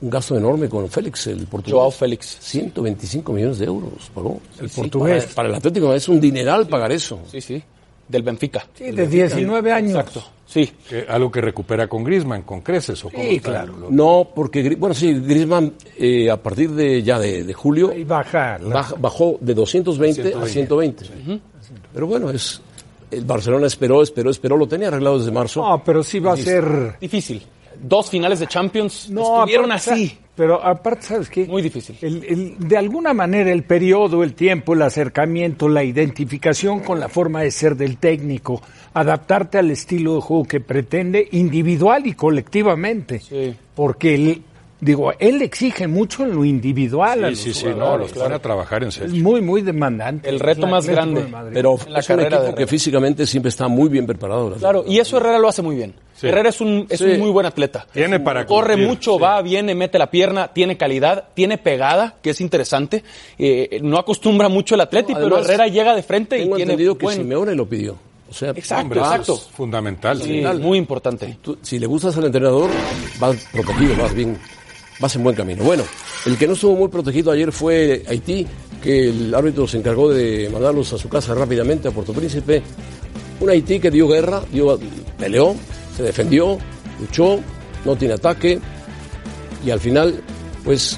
gasto 0.01 0.35
enorme 0.37 0.67
con 0.69 0.89
Félix, 0.89 1.27
el 1.27 1.45
portugués. 1.47 1.73
Joao 1.73 1.91
Félix. 1.91 2.37
125 2.41 3.33
millones 3.33 3.59
de 3.59 3.65
euros 3.65 4.09
pagó. 4.13 4.39
El 4.59 4.69
portugués. 4.69 5.25
Para, 5.35 5.49
el 5.49 5.55
Atlético 5.55 5.93
es 5.93 6.07
un 6.09 6.19
dineral 6.19 6.67
pagar 6.67 6.91
eso. 6.91 7.19
Sí, 7.31 7.41
sí. 7.41 7.61
Del 8.07 8.23
Benfica. 8.23 8.65
Sí, 8.73 8.91
de 8.91 9.07
19 9.07 9.71
años. 9.71 9.91
Exacto. 9.91 10.23
Sí. 10.45 10.69
Que- 10.89 11.05
algo 11.07 11.31
que 11.31 11.39
recupera 11.39 11.87
con 11.87 12.03
Griezmann, 12.03 12.41
con 12.41 12.59
creces 12.59 13.05
o 13.05 13.09
cómo 13.09 13.23
Sí, 13.23 13.35
está? 13.37 13.51
claro. 13.51 13.77
Lo- 13.77 13.89
No, 13.91 14.27
porque, 14.35 14.61
Gri- 14.65 14.77
bueno, 14.77 14.93
sí, 14.93 15.13
Griezmann 15.13 15.73
eh, 15.97 16.29
a 16.29 16.35
partir 16.35 16.71
de 16.71 17.01
ya 17.03 17.17
de, 17.19 17.45
de 17.45 17.53
julio 17.53 17.93
Y 17.95 18.03
baja. 18.03 18.57
la- 18.59 18.81
baj- 18.83 18.99
bajó 18.99 19.37
de 19.39 19.53
220 19.53 20.33
a 20.33 20.45
120. 20.45 21.05
Pero 21.93 22.07
bueno, 22.07 22.29
es 22.31 22.59
el 23.11 23.25
Barcelona 23.25 23.67
esperó, 23.67 24.01
esperó, 24.01 24.29
esperó, 24.31 24.57
lo 24.57 24.67
tenía 24.67 24.87
arreglado 24.87 25.19
desde 25.19 25.31
marzo. 25.31 25.61
No, 25.67 25.83
pero 25.83 26.03
sí 26.03 26.19
va 26.19 26.33
a 26.33 26.37
ser. 26.37 26.97
Difícil. 26.99 27.41
Dos 27.83 28.09
finales 28.09 28.39
de 28.39 28.47
Champions 28.47 29.09
No, 29.09 29.39
estuvieron 29.39 29.71
aparte, 29.71 29.91
así. 29.91 30.17
Pero 30.35 30.63
aparte, 30.63 31.01
¿sabes 31.07 31.29
qué? 31.29 31.45
Muy 31.45 31.61
difícil. 31.61 31.97
El- 32.01 32.23
el- 32.25 32.55
de 32.59 32.77
alguna 32.77 33.13
manera, 33.13 33.51
el 33.51 33.63
periodo, 33.63 34.23
el 34.23 34.33
tiempo, 34.33 34.73
el 34.73 34.81
acercamiento, 34.83 35.67
la 35.67 35.83
identificación 35.83 36.79
con 36.81 36.99
la 36.99 37.09
forma 37.09 37.41
de 37.41 37.51
ser 37.51 37.75
del 37.75 37.97
técnico, 37.97 38.61
adaptarte 38.93 39.57
al 39.57 39.71
estilo 39.71 40.15
de 40.15 40.21
juego 40.21 40.45
que 40.45 40.59
pretende 40.59 41.27
individual 41.31 42.05
y 42.07 42.13
colectivamente. 42.13 43.19
Sí. 43.19 43.55
Porque, 43.75 44.15
él, 44.15 44.41
digo, 44.81 45.13
él 45.19 45.41
exige 45.41 45.87
mucho 45.87 46.23
en 46.23 46.35
lo 46.35 46.43
individual. 46.43 47.23
a 47.23 47.27
Sí, 47.27 47.31
los 47.31 47.39
sí, 47.39 47.53
sí, 47.53 47.65
no, 47.77 47.97
los 47.97 48.13
van 48.15 48.33
a 48.33 48.39
trabajar 48.39 48.83
en 48.83 48.89
Es 48.89 48.95
serio. 48.95 49.23
muy, 49.23 49.39
muy 49.39 49.61
demandante. 49.61 50.27
El 50.27 50.39
reto 50.39 50.67
más 50.67 50.83
Atlético 50.89 51.29
grande. 51.29 51.51
pero 51.53 51.77
en 51.85 51.93
la 51.93 51.99
es 51.99 52.09
un 52.09 52.17
de 52.17 52.23
equipo 52.23 52.41
que 52.41 52.47
Herrera. 52.49 52.67
físicamente 52.67 53.25
siempre 53.27 53.49
está 53.49 53.67
muy 53.69 53.87
bien 53.89 54.05
preparado. 54.05 54.49
la 54.49 54.55
Claro, 54.57 54.83
y 54.87 54.99
eso 54.99 55.17
Herrera 55.17 55.39
lo 55.39 55.47
hace 55.47 55.61
muy 55.61 55.75
bien. 55.77 55.93
Sí. 56.15 56.27
Herrera 56.27 56.49
es 56.49 56.61
un, 56.61 56.85
es 56.89 56.99
Sí. 56.99 57.05
un 57.05 57.19
muy 57.19 57.29
buen 57.31 57.45
atleta. 57.45 57.87
Tiene 57.93 58.19
para 58.19 58.45
Corre 58.45 58.73
cumplir, 58.73 58.87
mucho, 58.87 59.15
sí. 59.15 59.21
va, 59.21 59.41
viene, 59.41 59.73
mete 59.73 59.97
la 59.97 60.11
pierna, 60.11 60.49
tiene 60.49 60.77
calidad, 60.77 61.29
tiene 61.33 61.57
pegada, 61.57 62.15
que 62.21 62.31
es 62.31 62.41
interesante. 62.41 63.03
Eh, 63.39 63.79
no 63.81 63.97
acostumbra 63.97 64.49
mucho 64.49 64.75
el 64.75 64.81
atleti, 64.81 65.13
No, 65.13 65.19
pero 65.19 65.39
Herrera 65.39 65.67
llega 65.67 65.95
de 65.95 66.03
frente 66.03 66.37
y 66.37 66.41
Tengo 66.43 66.57
tiene 66.57 66.73
entendido 66.73 66.97
que 66.97 67.05
buen- 67.05 67.17
Simeone 67.17 67.55
lo 67.55 67.67
pidió. 67.67 67.97
O 68.29 68.33
sea, 68.33 68.51
Exacto, 68.51 68.83
Hombre, 68.83 68.99
exacto. 69.01 69.33
es 69.33 69.41
fundamental. 69.51 70.21
Muy 70.61 70.77
importante. 70.77 71.37
tú- 71.41 71.57
si 71.61 71.79
le 71.79 71.85
gustas 71.85 72.15
al 72.17 72.25
entrenador, 72.25 72.69
vas 73.19 73.35
protegido, 73.51 73.95
vas 74.01 74.13
bien, 74.13 74.37
vas 75.01 75.15
en 75.15 75.23
buen 75.23 75.35
camino. 75.35 75.63
Bueno, 75.63 75.83
el 76.25 76.37
que 76.37 76.47
no 76.47 76.53
estuvo 76.53 76.75
muy 76.75 76.87
protegido 76.87 77.31
ayer 77.31 77.51
fue 77.51 78.03
Haití, 78.07 78.47
que 78.81 79.09
el 79.09 79.33
árbitro 79.33 79.67
se 79.67 79.77
encargó 79.77 80.09
de 80.09 80.49
mandarlos 80.53 80.93
a 80.93 80.97
su 80.97 81.09
casa 81.09 81.33
rápidamente 81.33 81.87
a 81.87 81.91
Puerto 81.91 82.13
Príncipe. 82.13 82.61
Un 83.39 83.49
Haití 83.49 83.79
que 83.79 83.89
dio 83.89 84.07
guerra, 84.07 84.41
dio, 84.51 84.79
peleó, 85.17 85.55
se 85.97 86.03
defendió, 86.03 86.57
luchó, 86.99 87.39
no 87.83 87.95
tiene 87.95 88.13
ataque 88.13 88.59
y 89.65 89.71
al 89.71 89.79
final, 89.79 90.21
pues 90.63 90.97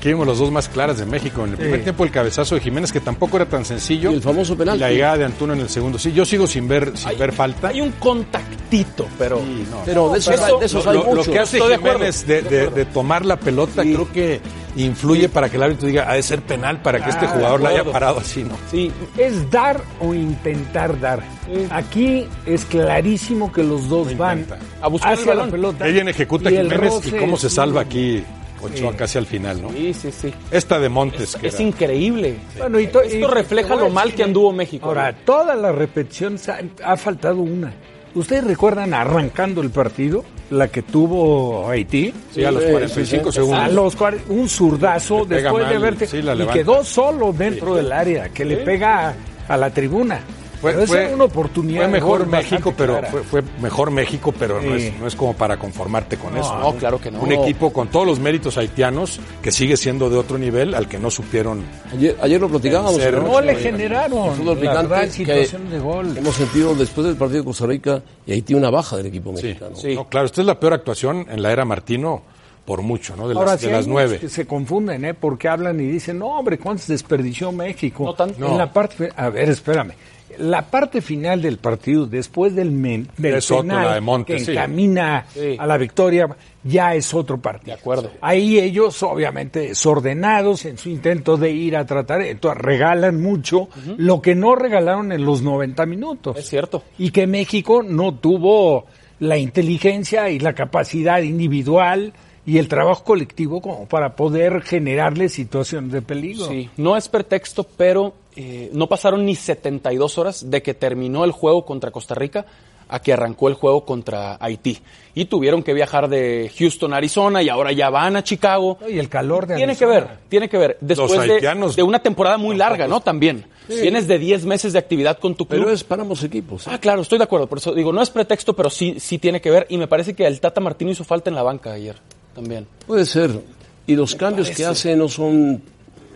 Aquí 0.00 0.08
vimos 0.08 0.26
las 0.26 0.38
dos 0.38 0.50
más 0.50 0.66
claras 0.66 0.96
de 0.96 1.04
México. 1.04 1.44
En 1.44 1.50
el 1.50 1.56
primer 1.58 1.82
tiempo 1.82 2.04
el 2.04 2.10
cabezazo 2.10 2.54
de 2.54 2.62
Jiménez, 2.62 2.90
que 2.90 3.00
tampoco 3.00 3.36
era 3.36 3.44
tan 3.44 3.66
sencillo. 3.66 4.10
Y 4.10 4.14
el 4.14 4.22
famoso 4.22 4.56
penalti. 4.56 4.78
Y 4.78 4.80
la 4.80 4.90
llegada 4.90 5.18
de 5.18 5.24
Antuna 5.26 5.52
en 5.52 5.60
el 5.60 5.68
segundo. 5.68 5.98
Sí, 5.98 6.10
yo 6.12 6.24
sigo 6.24 6.46
sin 6.46 6.66
ver, 6.66 6.96
sin 6.96 7.18
ver 7.18 7.32
falta. 7.32 7.68
Hay 7.68 7.82
un 7.82 7.90
contactito, 7.98 9.06
pero... 9.18 9.42
Pero 9.84 10.08
de 10.08 10.18
esos, 10.18 10.34
Eso- 10.36 10.44
hay, 10.54 10.58
de 10.60 10.64
esos 10.64 10.84
lo, 10.86 10.90
hay 11.06 11.14
lo- 11.16 11.22
que 11.22 11.38
hace 11.38 11.58
Estoy. 11.58 11.76
Jiménez 11.76 12.26
de, 12.26 12.40
de- 12.40 12.70
de 12.70 12.84
tomar 12.86 13.26
la 13.26 13.36
pelota 13.36 13.82
creo 13.82 14.10
que 14.10 14.40
influye 14.74 15.28
para 15.28 15.50
que 15.50 15.56
el 15.58 15.64
árbitro 15.64 15.86
diga 15.86 16.10
ha 16.10 16.14
de 16.14 16.22
ser 16.22 16.40
penal 16.40 16.80
para 16.80 17.04
que 17.04 17.10
este 17.10 17.26
Ah, 17.26 17.32
jugador 17.34 17.60
la 17.60 17.68
haya 17.68 17.84
parado 17.84 18.20
así, 18.20 18.42
¿no? 18.42 18.54
Sí, 18.70 18.90
Es 19.18 19.50
dar 19.50 19.82
o 20.00 20.14
intentar 20.14 20.98
dar. 20.98 21.22
Aquí 21.70 22.26
es 22.46 22.64
clarísimo 22.64 23.52
que 23.52 23.62
los 23.62 23.86
dos 23.90 24.16
van. 24.16 24.46
A 24.80 24.88
buscar 24.88 25.18
el 25.18 25.36
la 25.36 25.46
pelota. 25.46 25.84
Bien 25.84 26.08
ejecuta 26.08 26.50
y 26.50 26.56
el 26.56 26.70
Jiménez 26.72 27.06
y 27.06 27.10
cómo 27.10 27.36
se 27.36 27.50
salva 27.50 27.82
aquí 27.82 28.24
Ochoa 28.62 28.94
casi 28.96 29.18
al 29.18 29.26
final, 29.26 29.62
¿no? 29.62 29.70
sí, 29.70 29.92
sí, 29.94 30.10
sí. 30.12 30.34
Esta 30.50 30.78
de 30.78 30.88
Montes. 30.88 31.36
que 31.36 31.48
Es 31.48 31.60
increíble. 31.60 32.36
Bueno, 32.58 32.78
y 32.80 32.86
to- 32.88 33.04
y 33.04 33.14
Esto 33.14 33.28
refleja 33.28 33.76
lo 33.76 33.88
mal 33.90 34.14
que 34.14 34.22
anduvo 34.22 34.52
México. 34.52 34.86
Ahora, 34.86 35.14
todas 35.24 35.58
las 35.58 35.74
repeticiones 35.74 36.48
ha, 36.48 36.60
ha 36.84 36.96
faltado 36.96 37.36
una. 37.40 37.72
¿Ustedes 38.14 38.42
recuerdan 38.44 38.92
arrancando 38.92 39.62
el 39.62 39.70
partido? 39.70 40.24
La 40.50 40.66
que 40.66 40.82
tuvo 40.82 41.68
Haití. 41.68 42.12
Sí, 42.34 42.44
a 42.44 42.50
los 42.50 42.64
45 42.64 43.30
segundos. 43.30 43.60
A 43.60 43.68
los 43.68 43.96
un 44.28 44.48
zurdazo 44.48 45.24
después 45.24 45.68
de 45.68 45.78
verte 45.78 46.06
sí, 46.06 46.20
la 46.20 46.34
y 46.34 46.46
quedó 46.48 46.82
solo 46.84 47.32
dentro 47.32 47.76
del 47.76 47.92
área 47.92 48.28
que 48.30 48.44
le 48.44 48.56
pega 48.58 49.10
a, 49.10 49.14
a 49.54 49.56
la 49.56 49.70
tribuna. 49.70 50.20
Fue, 50.60 50.72
Pero 50.74 50.86
fue- 50.86 51.14
una 51.14 51.24
oportunidad. 51.24 51.80
fue 51.82 51.88
mejor 51.88 52.26
México, 52.26 52.74
pero 52.76 52.92
clara. 52.98 53.08
fue, 53.10 53.22
fue 53.22 53.42
mejor 53.62 53.90
México, 53.90 54.32
pero 54.38 54.60
no, 54.60 54.74
es, 54.74 54.92
no 54.98 55.06
es 55.06 55.14
como 55.14 55.32
para 55.34 55.56
conformarte 55.58 56.16
con 56.18 56.36
eso. 56.36 56.54
no, 56.58 56.74
claro 56.74 57.00
que 57.00 57.10
no. 57.10 57.20
Un 57.20 57.32
equipo 57.32 57.72
con 57.72 57.88
todos 57.88 58.06
los 58.06 58.20
méritos 58.20 58.58
haitianos 58.58 59.20
que 59.42 59.52
sigue 59.52 59.76
siendo 59.76 60.10
de 60.10 60.16
otro 60.18 60.36
nivel 60.38 60.74
al 60.74 60.86
que 60.88 60.98
no 60.98 61.10
supieron. 61.10 61.62
Ayer, 61.92 62.16
ayer 62.20 62.40
lo 62.40 62.48
platicábamos. 62.48 62.96
Serio, 62.96 63.20
¿no? 63.22 63.28
No 63.32 63.40
le 63.40 63.54
generaron 63.56 64.34
fútbol 64.36 64.54
la 64.56 64.60
picante 64.60 64.94
que 65.06 65.10
situaciones 65.10 65.70
de 65.72 65.78
gol. 65.78 66.16
Hemos 66.16 66.34
sentido 66.34 66.74
después 66.74 67.06
del 67.06 67.16
partido 67.16 67.40
de 67.40 67.44
Costa 67.46 67.66
Rica 67.66 68.02
y 68.26 68.32
Haití 68.32 68.54
una 68.54 68.68
baja 68.70 68.96
del 68.98 69.06
equipo 69.06 69.32
mexicano. 69.32 69.74
Sí. 69.76 69.94
No, 69.94 70.08
claro, 70.08 70.26
esta 70.26 70.40
es 70.42 70.46
la 70.46 70.60
peor 70.60 70.74
actuación 70.74 71.26
en 71.30 71.42
la 71.42 71.52
era 71.52 71.64
Martino 71.64 72.22
por 72.66 72.82
mucho, 72.82 73.16
¿no? 73.16 73.26
De 73.26 73.34
las, 73.34 73.40
Ahora 73.40 73.52
de 73.56 73.58
sí 73.58 73.70
las 73.70 73.86
nueve. 73.86 74.18
que 74.18 74.28
se 74.28 74.46
confunden, 74.46 75.04
¿eh? 75.04 75.14
Porque 75.14 75.48
hablan 75.48 75.80
y 75.80 75.84
dicen, 75.86 76.18
no, 76.18 76.38
hombre, 76.38 76.58
¿cuántos 76.58 76.86
desperdició 76.86 77.50
México? 77.50 78.04
No 78.04 78.14
tanto. 78.14 78.46
En 78.46 78.58
la 78.58 78.70
parte, 78.72 79.08
a 79.16 79.28
ver, 79.30 79.48
espérame. 79.48 79.92
La 80.38 80.62
parte 80.70 81.00
final 81.02 81.42
del 81.42 81.58
partido, 81.58 82.06
después 82.06 82.54
del, 82.54 82.70
men- 82.70 83.08
del 83.16 83.34
Es 83.34 83.50
otro, 83.50 83.62
penal 83.62 83.84
la 83.86 83.94
de 83.94 84.00
Montes, 84.00 84.36
que 84.36 84.44
sí. 84.44 84.50
encamina 84.52 85.26
Sí. 85.32 85.56
a 85.58 85.66
la 85.66 85.76
victoria, 85.76 86.28
ya 86.64 86.94
es 86.94 87.12
otro 87.14 87.38
partido. 87.38 87.74
De 87.74 87.80
acuerdo. 87.80 88.10
Ahí 88.20 88.58
ellos, 88.58 89.02
obviamente, 89.02 89.60
desordenados 89.60 90.64
en 90.64 90.78
su 90.78 90.88
intento 90.88 91.36
de 91.36 91.50
ir 91.50 91.76
a 91.76 91.84
tratar, 91.86 92.22
entonces 92.22 92.60
regalan 92.62 93.20
mucho 93.20 93.68
lo 93.96 94.22
que 94.22 94.34
no 94.34 94.54
regalaron 94.54 95.12
en 95.12 95.24
los 95.24 95.42
90 95.42 95.84
minutos. 95.86 96.36
Es 96.36 96.48
cierto. 96.48 96.82
Y 96.98 97.10
que 97.10 97.26
México 97.26 97.82
no 97.82 98.14
tuvo 98.14 98.86
la 99.18 99.36
inteligencia 99.36 100.30
y 100.30 100.38
la 100.38 100.54
capacidad 100.54 101.20
individual 101.20 102.12
y 102.46 102.58
el 102.58 102.68
trabajo 102.68 103.04
colectivo 103.04 103.60
como 103.60 103.86
para 103.86 104.16
poder 104.16 104.62
generarle 104.62 105.28
situaciones 105.28 105.92
de 105.92 106.02
peligro. 106.02 106.46
Sí, 106.46 106.70
no 106.76 106.96
es 106.96 107.08
pretexto, 107.08 107.64
pero 107.64 108.14
eh, 108.36 108.70
no 108.72 108.86
pasaron 108.88 109.24
ni 109.26 109.34
72 109.34 110.18
horas 110.18 110.50
de 110.50 110.62
que 110.62 110.74
terminó 110.74 111.24
el 111.24 111.32
juego 111.32 111.64
contra 111.64 111.90
Costa 111.90 112.14
Rica 112.14 112.46
a 112.88 113.00
que 113.00 113.12
arrancó 113.12 113.48
el 113.48 113.54
juego 113.54 113.84
contra 113.84 114.36
Haití. 114.40 114.78
Y 115.14 115.26
tuvieron 115.26 115.62
que 115.62 115.72
viajar 115.72 116.08
de 116.08 116.50
Houston 116.58 116.92
a 116.92 116.96
Arizona 116.96 117.40
y 117.40 117.48
ahora 117.48 117.70
ya 117.70 117.88
van 117.88 118.16
a 118.16 118.24
Chicago. 118.24 118.78
Y 118.88 118.98
el 118.98 119.08
calor 119.08 119.46
de 119.46 119.56
Tiene 119.56 119.76
que 119.76 119.86
ver, 119.86 120.08
tiene 120.28 120.48
que 120.48 120.58
ver. 120.58 120.76
Después 120.80 121.12
de, 121.12 121.34
haitianos 121.34 121.76
de 121.76 121.84
una 121.84 122.00
temporada 122.00 122.36
muy 122.36 122.56
larga, 122.56 122.88
¿no? 122.88 123.00
También. 123.00 123.46
Vienes 123.68 124.08
de 124.08 124.18
10 124.18 124.46
meses 124.46 124.72
de 124.72 124.80
actividad 124.80 125.18
con 125.18 125.36
tu 125.36 125.46
club. 125.46 125.60
Pero 125.60 125.72
es 125.72 125.84
para 125.84 126.02
ambos 126.02 126.24
equipos. 126.24 126.66
¿eh? 126.66 126.70
Ah, 126.72 126.78
claro, 126.78 127.02
estoy 127.02 127.18
de 127.18 127.24
acuerdo. 127.24 127.46
Por 127.46 127.58
eso 127.58 127.72
digo, 127.72 127.92
no 127.92 128.02
es 128.02 128.10
pretexto, 128.10 128.56
pero 128.56 128.68
sí, 128.68 128.96
sí 128.98 129.18
tiene 129.18 129.40
que 129.40 129.50
ver. 129.50 129.66
Y 129.68 129.78
me 129.78 129.86
parece 129.86 130.14
que 130.14 130.26
el 130.26 130.40
Tata 130.40 130.60
Martino 130.60 130.90
hizo 130.90 131.04
falta 131.04 131.30
en 131.30 131.36
la 131.36 131.44
banca 131.44 131.72
ayer 131.72 131.94
también. 132.40 132.66
Puede 132.86 133.04
ser. 133.06 133.40
Y 133.86 133.94
los 133.96 134.14
cambios 134.14 134.50
que 134.50 134.64
hace 134.64 134.96
no 134.96 135.08
son 135.08 135.62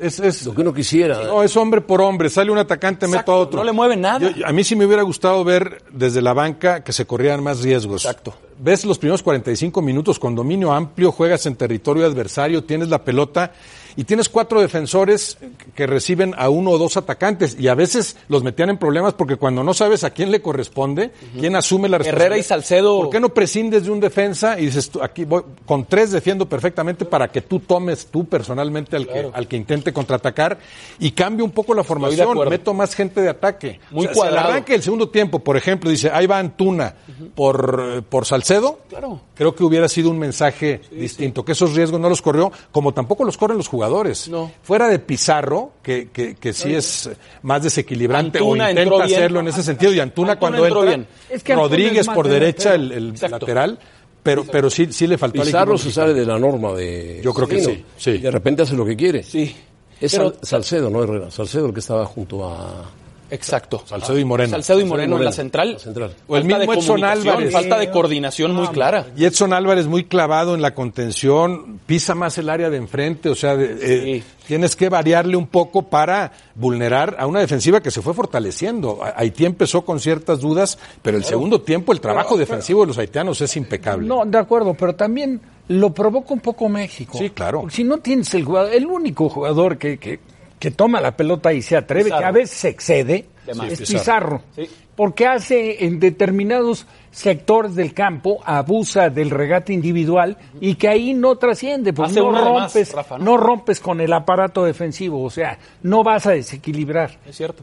Es, 0.00 0.18
es- 0.20 0.44
lo 0.46 0.54
que 0.54 0.60
uno 0.62 0.74
quisiera. 0.74 1.22
no, 1.24 1.42
es 1.42 1.56
hombre 1.56 1.80
por 1.80 2.00
hombre. 2.00 2.28
Sale 2.28 2.50
un 2.50 2.58
atacante, 2.58 3.06
Exacto, 3.06 3.32
meto 3.32 3.32
a 3.32 3.42
otro. 3.42 3.58
no 3.60 3.64
le 3.64 3.72
mueve 3.72 3.96
nada. 3.96 4.30
Yo- 4.32 4.46
a 4.46 4.52
mí 4.52 4.64
sí 4.64 4.74
me 4.76 4.86
hubiera 4.86 5.02
gustado 5.02 5.44
ver 5.44 5.82
desde 5.92 6.20
la 6.20 6.32
banca 6.32 6.82
que 6.82 6.92
se 6.92 7.06
corrieran 7.06 7.42
más 7.42 7.60
riesgos. 7.62 8.04
Exacto. 8.04 8.34
Ves 8.58 8.84
los 8.84 8.98
primeros 8.98 9.22
45 9.22 9.82
minutos 9.82 10.18
con 10.18 10.34
dominio 10.34 10.72
amplio, 10.72 11.10
juegas 11.12 11.46
en 11.46 11.56
territorio 11.56 12.04
adversario, 12.06 12.64
tienes 12.64 12.88
la 12.88 13.02
pelota 13.04 13.52
y 13.96 14.04
tienes 14.04 14.28
cuatro 14.28 14.60
defensores 14.60 15.38
que 15.74 15.86
reciben 15.86 16.34
a 16.36 16.48
uno 16.50 16.70
o 16.70 16.78
dos 16.78 16.96
atacantes 16.96 17.56
y 17.58 17.68
a 17.68 17.74
veces 17.74 18.16
los 18.28 18.42
metían 18.42 18.70
en 18.70 18.78
problemas 18.78 19.14
porque 19.14 19.36
cuando 19.36 19.62
no 19.62 19.74
sabes 19.74 20.04
a 20.04 20.10
quién 20.10 20.30
le 20.30 20.42
corresponde, 20.42 21.12
quién 21.38 21.56
asume 21.56 21.88
la 21.88 21.98
responsabilidad. 21.98 22.26
Herrera 22.26 22.38
y 22.38 22.42
Salcedo- 22.42 22.98
¿Por 23.02 23.10
qué 23.10 23.20
no 23.20 23.28
prescindes 23.28 23.84
de 23.84 23.90
un 23.90 24.00
defensa 24.00 24.58
y 24.58 24.66
dices, 24.66 24.90
tú, 24.90 25.02
aquí 25.02 25.24
voy, 25.24 25.42
con 25.66 25.84
tres 25.86 26.10
defiendo 26.10 26.48
perfectamente 26.48 27.04
para 27.04 27.28
que 27.28 27.40
tú 27.42 27.60
tomes 27.60 28.06
tú 28.06 28.24
personalmente 28.26 28.96
al, 28.96 29.06
que, 29.06 29.30
al 29.32 29.46
que 29.48 29.56
intente 29.56 29.92
contraatacar 29.92 30.58
y 30.98 31.10
cambie 31.12 31.44
un 31.44 31.50
poco 31.52 31.74
la 31.74 31.84
formación, 31.84 32.36
meto 32.48 32.74
más 32.74 32.94
gente 32.94 33.20
de 33.20 33.28
ataque. 33.28 33.80
Muy 33.90 34.06
O 34.06 34.08
sea, 34.08 34.14
si 34.14 34.20
al 34.20 34.26
cuadrado. 34.30 34.48
arranque 34.48 34.72
del 34.72 34.82
segundo 34.82 35.08
tiempo, 35.08 35.38
por 35.38 35.56
ejemplo, 35.56 35.88
dice, 35.90 36.10
ahí 36.12 36.26
va 36.26 36.38
Antuna 36.38 36.94
por, 37.34 38.02
por 38.08 38.26
Salcedo, 38.26 38.80
Claro. 38.88 39.20
creo 39.34 39.54
que 39.54 39.64
hubiera 39.64 39.88
sido 39.88 40.10
un 40.10 40.18
mensaje 40.18 40.80
distinto, 40.90 41.44
que 41.44 41.52
esos 41.52 41.74
riesgos 41.74 42.00
no 42.00 42.08
los 42.08 42.22
corrió, 42.22 42.50
como 42.72 42.92
tampoco 42.92 43.24
los 43.24 43.36
corren 43.36 43.56
los 43.56 43.68
jugadores. 43.68 43.83
No. 44.28 44.52
Fuera 44.62 44.88
de 44.88 44.98
Pizarro, 44.98 45.72
que, 45.82 46.08
que, 46.10 46.34
que 46.36 46.52
sí 46.52 46.74
es 46.74 47.10
más 47.42 47.62
desequilibrante 47.62 48.38
Antuna 48.38 48.66
o 48.66 48.70
intenta 48.70 49.04
bien. 49.04 49.18
hacerlo 49.18 49.40
en 49.40 49.48
ese 49.48 49.62
sentido, 49.62 49.92
y 49.92 50.00
Antuna, 50.00 50.32
Antuna 50.32 50.38
cuando 50.38 50.66
entra, 50.66 50.82
bien. 50.82 51.06
Es 51.30 51.42
que 51.42 51.54
Rodríguez 51.54 52.06
por 52.08 52.28
derecha, 52.28 52.74
el, 52.74 53.14
lateral, 53.20 53.78
pero, 54.22 54.44
pero 54.44 54.70
sí, 54.70 54.88
sí 54.92 55.06
le 55.06 55.18
faltó 55.18 55.42
al 55.42 55.46
Pizarro 55.46 55.78
se 55.78 55.92
sale 55.92 56.14
de 56.14 56.24
la 56.24 56.38
norma 56.38 56.72
de. 56.72 57.20
Yo 57.22 57.34
creo 57.34 57.46
que 57.46 57.62
sí, 57.62 57.84
sí. 57.96 58.10
Y 58.12 58.18
de 58.18 58.30
repente 58.30 58.62
hace 58.62 58.74
lo 58.74 58.84
que 58.86 58.96
quiere. 58.96 59.22
Sí. 59.22 59.54
Es 60.00 60.12
Pero- 60.12 60.34
Salcedo, 60.42 60.90
no 60.90 61.02
Herrera. 61.02 61.30
Salcedo 61.30 61.66
el 61.66 61.74
que 61.74 61.80
estaba 61.80 62.04
junto 62.04 62.48
a, 62.48 62.90
Exacto. 63.30 63.82
Salcedo 63.86 64.18
y 64.18 64.24
Moreno. 64.24 64.50
Salcedo 64.50 64.80
y 64.80 64.84
Moreno, 64.84 65.04
en 65.04 65.10
Moreno, 65.10 65.24
la 65.30 65.32
central. 65.32 65.72
la 65.72 65.78
central. 65.78 66.14
O 66.28 66.36
el 66.36 66.42
Falta 66.42 66.58
mismo 66.58 66.72
de 66.72 66.78
Edson 66.78 67.04
Álvarez. 67.04 67.52
Falta 67.52 67.78
de 67.78 67.90
coordinación 67.90 68.54
muy 68.54 68.68
clara. 68.68 69.06
Y 69.16 69.24
Edson 69.24 69.52
Álvarez 69.52 69.86
muy 69.86 70.04
clavado 70.04 70.54
en 70.54 70.62
la 70.62 70.74
contención, 70.74 71.80
pisa 71.86 72.14
más 72.14 72.38
el 72.38 72.48
área 72.48 72.70
de 72.70 72.76
enfrente, 72.76 73.28
o 73.28 73.34
sea, 73.34 73.56
de- 73.56 73.74
eh, 73.80 74.20
Sí. 74.20 74.24
tienes 74.46 74.76
que 74.76 74.88
variarle 74.88 75.36
un 75.36 75.46
poco 75.46 75.82
para 75.82 76.32
vulnerar 76.54 77.16
a 77.18 77.26
una 77.26 77.40
defensiva 77.40 77.80
que 77.80 77.90
se 77.90 78.02
fue 78.02 78.14
fortaleciendo. 78.14 79.00
Ha- 79.02 79.14
Haití 79.16 79.44
empezó 79.44 79.84
con 79.84 80.00
ciertas 80.00 80.40
dudas, 80.40 80.78
pero 81.02 81.16
el 81.16 81.24
segundo 81.24 81.60
tiempo 81.60 81.92
el 81.92 82.00
trabajo 82.00 82.36
defensivo 82.36 82.82
de 82.82 82.88
los 82.88 82.98
haitianos 82.98 83.40
es 83.40 83.56
impecable. 83.56 84.06
No, 84.06 84.24
de 84.24 84.38
acuerdo, 84.38 84.74
pero 84.74 84.94
también 84.94 85.40
lo 85.68 85.92
provoca 85.94 86.34
un 86.34 86.40
poco 86.40 86.68
México. 86.68 87.16
Sí, 87.18 87.30
claro. 87.30 87.60
Porque 87.62 87.76
si 87.76 87.84
no 87.84 87.98
tienes 87.98 88.32
el 88.34 88.44
jugador, 88.44 88.72
el 88.74 88.86
único 88.86 89.28
jugador 89.30 89.78
que, 89.78 89.98
que, 89.98 90.20
que 90.64 90.70
toma 90.70 91.00
la 91.00 91.16
pelota 91.16 91.52
y 91.52 91.62
se 91.62 91.76
atreve, 91.76 92.04
Pizarro. 92.04 92.20
que 92.22 92.26
a 92.26 92.30
veces 92.32 92.56
se 92.58 92.68
excede, 92.68 93.26
es 93.68 93.78
Pizarro. 93.80 94.42
Sí. 94.56 94.68
Porque 94.96 95.26
hace 95.26 95.84
en 95.84 95.98
determinados 96.00 96.86
sectores 97.10 97.74
del 97.74 97.92
campo, 97.92 98.40
abusa 98.44 99.10
del 99.10 99.30
regate 99.30 99.72
individual 99.72 100.36
y 100.60 100.76
que 100.76 100.88
ahí 100.88 101.14
no 101.14 101.36
trasciende, 101.36 101.92
porque 101.92 102.14
no 102.14 102.30
más, 102.30 102.44
rompes, 102.44 102.92
Rafa, 102.92 103.18
¿no? 103.18 103.24
no 103.24 103.36
rompes 103.36 103.80
con 103.80 104.00
el 104.00 104.12
aparato 104.12 104.64
defensivo, 104.64 105.22
o 105.22 105.30
sea, 105.30 105.58
no 105.82 106.02
vas 106.04 106.26
a 106.26 106.30
desequilibrar. 106.30 107.10
Es 107.26 107.36
cierto. 107.36 107.62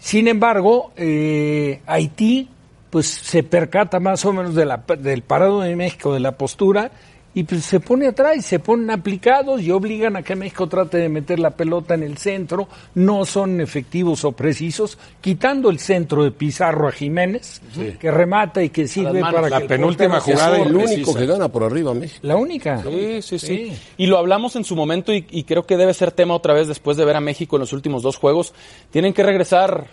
Sin 0.00 0.28
embargo, 0.28 0.92
eh, 0.96 1.80
Haití 1.86 2.48
pues 2.90 3.06
se 3.08 3.42
percata 3.42 3.98
más 4.00 4.24
o 4.24 4.32
menos 4.32 4.54
de 4.54 4.64
la- 4.64 4.84
del 4.98 5.22
parado 5.22 5.60
de 5.60 5.74
México, 5.76 6.14
de 6.14 6.20
la 6.20 6.32
postura, 6.32 6.90
y 7.36 7.44
pues 7.44 7.66
se 7.66 7.80
pone 7.80 8.06
atrás, 8.06 8.34
y 8.38 8.40
se 8.40 8.60
ponen 8.60 8.90
aplicados 8.90 9.60
y 9.60 9.70
obligan 9.70 10.16
a 10.16 10.22
que 10.22 10.34
México 10.34 10.66
trate 10.68 10.96
de 10.96 11.10
meter 11.10 11.38
la 11.38 11.50
pelota 11.50 11.92
en 11.92 12.02
el 12.02 12.16
centro, 12.16 12.66
no 12.94 13.26
son 13.26 13.60
efectivos 13.60 14.24
o 14.24 14.32
precisos, 14.32 14.96
quitando 15.20 15.68
el 15.68 15.78
centro 15.78 16.24
de 16.24 16.30
Pizarro 16.30 16.88
a 16.88 16.92
Jiménez, 16.92 17.60
que 18.00 18.10
remata 18.10 18.62
y 18.62 18.70
que 18.70 18.88
sirve 18.88 19.20
manos. 19.20 19.34
para 19.34 19.50
La 19.50 19.58
que 19.58 19.62
el 19.64 19.68
penúltima 19.68 20.18
jugada 20.18 20.56
el 20.56 20.74
único 20.74 21.14
que 21.14 21.26
gana 21.26 21.48
por 21.48 21.62
arriba 21.62 21.92
México. 21.92 22.20
La 22.22 22.36
única. 22.36 22.82
Sí, 22.82 23.20
sí, 23.20 23.38
sí, 23.38 23.72
Y 23.98 24.06
lo 24.06 24.16
hablamos 24.16 24.56
en 24.56 24.64
su 24.64 24.74
momento 24.74 25.12
y, 25.12 25.26
y 25.30 25.44
creo 25.44 25.66
que 25.66 25.76
debe 25.76 25.92
ser 25.92 26.12
tema 26.12 26.34
otra 26.34 26.54
vez 26.54 26.68
después 26.68 26.96
de 26.96 27.04
ver 27.04 27.16
a 27.16 27.20
México 27.20 27.56
en 27.56 27.60
los 27.60 27.74
últimos 27.74 28.02
dos 28.02 28.16
juegos. 28.16 28.54
Tienen 28.90 29.12
que 29.12 29.22
regresar 29.22 29.88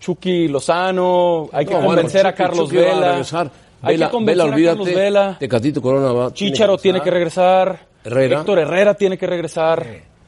Chucky 0.00 0.48
Lozano, 0.48 1.50
hay 1.52 1.66
que 1.66 1.72
No, 1.74 1.80
bueno, 1.80 1.96
convencer 1.96 2.26
a 2.26 2.34
Carlos 2.34 2.70
Chucky 2.70 2.76
va 2.76 2.82
a 2.82 2.94
Vela. 2.94 3.08
regresar. 3.10 3.67
Hay 3.82 3.94
Vela, 3.94 4.06
que 4.06 4.12
convencer 4.12 4.44
Vela, 4.44 4.44
a 4.44 4.56
Carlos 4.68 4.80
olvídate. 4.86 5.00
Vela. 5.04 5.36
Tecatito 5.38 5.82
Corona 5.82 6.12
va. 6.12 6.32
Chicharo 6.32 6.76
tiene 6.78 7.00
que 7.00 7.10
regresar. 7.10 7.86
Herrera. 8.04 8.38
Héctor 8.40 8.58
Herrera 8.58 8.94
tiene 8.94 9.16
que 9.18 9.26
regresar. 9.26 9.86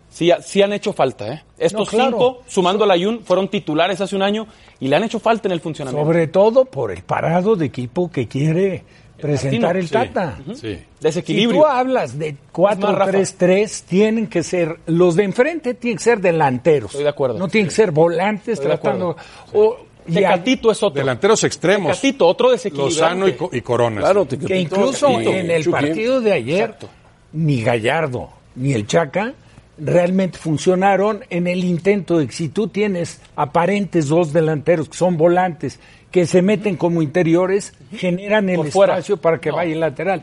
Sí, 0.09 0.31
sí 0.43 0.61
han 0.61 0.73
hecho 0.73 0.93
falta, 0.93 1.33
¿eh? 1.33 1.43
Estos 1.57 1.87
No, 1.87 1.99
claro. 1.99 2.11
cinco, 2.11 2.43
sumando 2.49 2.83
a 2.83 2.87
la 2.89 2.95
Ayun, 2.95 3.21
fueron 3.25 3.49
titulares 3.49 4.01
hace 4.01 4.17
un 4.17 4.23
año 4.23 4.47
y 4.81 4.89
le 4.89 4.97
han 4.97 5.05
hecho 5.05 5.21
falta 5.21 5.47
en 5.49 5.53
el 5.53 5.61
funcionamiento. 5.61 6.05
Sobre 6.05 6.27
todo 6.27 6.65
por 6.65 6.91
el 6.91 7.03
parado 7.05 7.55
de 7.55 7.67
equipo 7.67 8.11
que 8.11 8.27
quiere 8.27 8.83
presentar 9.21 9.77
el. 9.77 9.89
Tata. 9.89 10.39
Sí. 10.55 10.55
Si 10.77 10.79
Desequilibrio. 11.01 11.61
tú 11.63 11.67
hablas 11.67 12.19
de 12.19 12.33
más, 12.57 12.79
Rafa. 12.81 13.13
4-3-3, 13.13 13.83
tienen 13.85 14.27
que 14.27 14.43
ser, 14.43 14.79
los 14.87 15.15
de 15.15 15.25
enfrente 15.25 15.75
tienen 15.75 15.99
que 15.99 16.05
ser 16.05 16.21
delanteros. 16.21 16.91
Estoy 16.91 17.05
de 17.05 17.11
acuerdo. 17.11 17.39
No 17.39 17.47
tienen 17.49 17.69
que 17.69 17.75
ser 17.75 17.93
volantes 17.93 18.55
Estoy 18.55 18.71
de 18.73 18.79
tratando. 18.79 19.17
o- 19.55 19.77
y 20.11 20.15
Tecatito 20.15 20.71
es 20.71 20.83
otro. 20.83 21.01
Delanteros 21.01 21.45
extremos. 21.45 21.93
Tecatito, 22.01 22.27
otro 22.27 22.51
desequilibrante. 22.51 22.95
Lozano 23.29 23.29
y, 23.53 23.59
y 23.59 23.61
Corona. 23.61 24.01
Claro. 24.01 24.25
Tecatito, 24.27 24.49
que 24.49 24.61
incluso 24.61 25.09
en 25.21 25.51
el 25.51 25.71
partido 25.71 26.21
de 26.21 26.33
ayer, 26.33 26.65
Exacto. 26.65 26.89
ni 27.33 27.63
Gallardo 27.63 28.31
ni 28.57 28.73
el 28.73 28.87
Chaca 28.87 29.33
realmente 29.79 30.37
funcionaron 30.39 31.25
en 31.31 31.47
el 31.47 31.65
intento 31.65 32.19
de 32.19 32.27
que 32.27 32.33
si 32.33 32.49
tú 32.51 32.69
tienes 32.69 33.21
aparentes 33.37 34.09
dos 34.09 34.33
delanteros 34.33 34.89
que 34.91 34.97
son 34.97 35.17
volantes, 35.17 35.79
que 36.11 36.27
se 36.27 36.43
meten 36.43 36.77
como 36.77 37.01
interiores, 37.01 37.73
generan 37.97 38.49
el 38.51 38.71
fuera. 38.71 38.95
espacio 38.95 39.17
para 39.17 39.39
que 39.41 39.51
No. 39.51 39.57
vaya 39.57 39.73
el 39.73 39.81
lateral. 39.81 40.23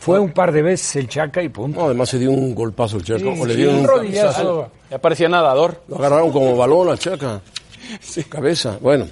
Fue 0.00 0.18
un 0.18 0.32
par 0.32 0.52
de 0.52 0.62
veces 0.62 0.96
el 0.96 1.08
Chaca 1.08 1.42
y 1.42 1.48
punto. 1.48 1.80
No, 1.80 1.86
además 1.86 2.08
se 2.08 2.18
dio 2.18 2.30
un 2.30 2.54
golpazo 2.54 2.96
el 2.98 3.04
Chaca. 3.04 3.20
Sí, 3.20 3.26
o 3.40 3.46
le 3.46 3.52
sí, 3.54 3.58
dieron 3.58 3.76
un 3.76 3.80
un 3.82 3.86
rodillazo. 3.86 4.70
Ya 4.90 4.98
parecía 4.98 5.28
nadador. 5.28 5.82
Lo 5.88 5.96
agarraron 5.96 6.30
como 6.32 6.56
balón 6.56 6.88
al 6.90 6.98
Chaca. 6.98 7.40
Cabeza. 8.28 8.78
Bueno, 8.80 9.06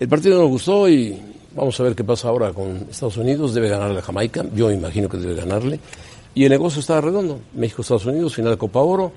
el 0.00 0.08
partido 0.08 0.40
nos 0.40 0.48
gustó 0.48 0.88
y 0.88 1.20
vamos 1.54 1.78
a 1.78 1.82
ver 1.82 1.94
qué 1.94 2.04
pasa 2.04 2.28
ahora 2.28 2.52
con 2.52 2.86
Estados 2.90 3.16
Unidos. 3.16 3.54
Debe 3.54 3.68
ganarle 3.68 3.98
a 3.98 4.02
Jamaica. 4.02 4.44
Yo 4.54 4.70
imagino 4.70 5.08
que 5.08 5.16
debe 5.16 5.34
ganarle. 5.34 5.80
Y 6.34 6.44
el 6.44 6.50
negocio 6.50 6.80
está 6.80 7.00
redondo. 7.00 7.40
México-Estados 7.54 8.06
Unidos, 8.06 8.34
final 8.34 8.52
de 8.52 8.58
Copa 8.58 8.80
Oro. 8.80 9.12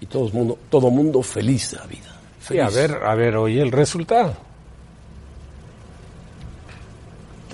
Y 0.00 0.06
todo 0.06 0.26
el 0.26 0.32
mundo, 0.32 0.58
todo 0.70 0.90
mundo 0.90 1.22
feliz 1.22 1.70
de 1.72 1.76
la 1.78 1.86
vida. 1.86 2.20
Sí, 2.46 2.58
a 2.58 2.68
ver, 2.68 2.92
a 3.04 3.14
ver, 3.14 3.36
oye 3.36 3.60
el 3.62 3.72
resultado. 3.72 4.34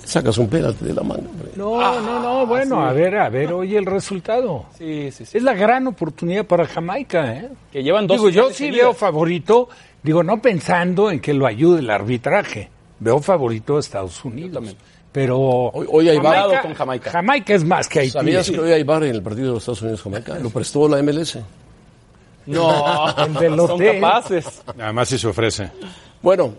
Sacas 0.03 0.37
un 0.39 0.49
penalti 0.49 0.83
de 0.83 0.93
la 0.93 1.03
mano. 1.03 1.23
No, 1.55 2.01
no, 2.01 2.19
no, 2.21 2.45
bueno, 2.45 2.81
a 2.81 2.91
ver, 2.91 3.15
a 3.17 3.29
ver, 3.29 3.53
oye 3.53 3.77
el 3.77 3.85
resultado. 3.85 4.65
Sí, 4.77 5.09
sí, 5.11 5.25
sí. 5.25 5.37
Es 5.37 5.43
la 5.43 5.53
gran 5.53 5.87
oportunidad 5.87 6.45
para 6.45 6.65
Jamaica, 6.65 7.33
¿eh? 7.33 7.49
Que 7.71 7.81
llevan 7.81 8.07
dos 8.07 8.17
Digo, 8.17 8.29
yo 8.29 8.49
sí 8.49 8.55
seguidas. 8.55 8.77
veo 8.79 8.93
favorito, 8.93 9.69
digo, 10.03 10.23
no 10.23 10.41
pensando 10.41 11.11
en 11.11 11.19
que 11.19 11.33
lo 11.33 11.45
ayude 11.47 11.79
el 11.79 11.89
arbitraje, 11.89 12.69
veo 12.99 13.19
favorito 13.21 13.77
a 13.77 13.79
Estados 13.79 14.23
Unidos. 14.25 14.75
Pero 15.11 15.37
Hoy, 15.39 15.87
hoy 15.91 16.09
hay 16.09 16.17
bar. 16.19 16.45
Cuidado 16.45 16.61
con 16.61 16.73
Jamaica. 16.73 17.11
Jamaica 17.11 17.53
es 17.53 17.63
más 17.65 17.89
que 17.89 17.99
Haití. 17.99 18.11
¿Sabías 18.11 18.49
que 18.49 18.59
hoy 18.59 18.71
hay 18.71 18.83
bar 18.83 19.03
en 19.03 19.09
el 19.15 19.21
partido 19.21 19.47
de 19.47 19.53
los 19.55 19.63
Estados 19.63 19.81
Unidos-Jamaica? 19.81 20.39
Lo 20.39 20.49
prestó 20.49 20.87
la 20.87 21.01
MLS. 21.03 21.37
No, 22.45 23.15
El 23.17 23.33
del 23.33 23.55
son 23.57 23.79
capaces. 23.79 24.61
Además 24.79 25.09
si 25.09 25.17
se 25.17 25.27
ofrece. 25.27 25.69
Bueno, 26.21 26.53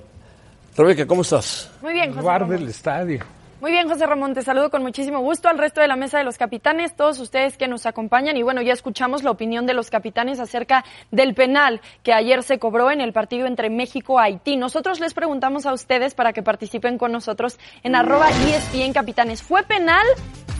Rebeca, 0.76 1.06
¿cómo 1.06 1.22
estás? 1.22 1.70
Muy 1.80 1.92
bien, 1.94 2.12
José 2.12 2.26
Bar 2.26 2.40
Ramón. 2.42 2.56
del 2.56 2.68
estadio. 2.68 3.20
Muy 3.62 3.70
bien, 3.70 3.88
José 3.88 4.06
Ramón, 4.06 4.34
te 4.34 4.42
saludo 4.42 4.70
con 4.70 4.82
muchísimo 4.82 5.20
gusto 5.20 5.48
al 5.48 5.56
resto 5.56 5.80
de 5.80 5.86
la 5.86 5.94
mesa 5.94 6.18
de 6.18 6.24
los 6.24 6.36
capitanes, 6.36 6.96
todos 6.96 7.20
ustedes 7.20 7.56
que 7.56 7.68
nos 7.68 7.86
acompañan. 7.86 8.36
Y 8.36 8.42
bueno, 8.42 8.60
ya 8.60 8.72
escuchamos 8.72 9.22
la 9.22 9.30
opinión 9.30 9.66
de 9.66 9.72
los 9.72 9.88
capitanes 9.88 10.40
acerca 10.40 10.84
del 11.12 11.32
penal 11.32 11.80
que 12.02 12.12
ayer 12.12 12.42
se 12.42 12.58
cobró 12.58 12.90
en 12.90 13.00
el 13.00 13.12
partido 13.12 13.46
entre 13.46 13.70
México 13.70 14.16
y 14.18 14.24
Haití. 14.24 14.56
Nosotros 14.56 14.98
les 14.98 15.14
preguntamos 15.14 15.64
a 15.64 15.72
ustedes 15.72 16.14
para 16.14 16.32
que 16.32 16.42
participen 16.42 16.98
con 16.98 17.12
nosotros 17.12 17.60
en 17.84 17.94
arroba 17.94 18.30
E 18.30 18.56
ESPN 18.56 18.92
Capitanes. 18.92 19.44
¿Fue 19.44 19.62
penal, 19.62 20.06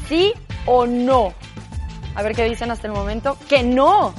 sí 0.08 0.32
o 0.66 0.86
no? 0.86 1.34
A 2.14 2.22
ver 2.22 2.36
qué 2.36 2.44
dicen 2.44 2.70
hasta 2.70 2.86
el 2.86 2.92
momento. 2.92 3.36
Que 3.48 3.64
no. 3.64 4.14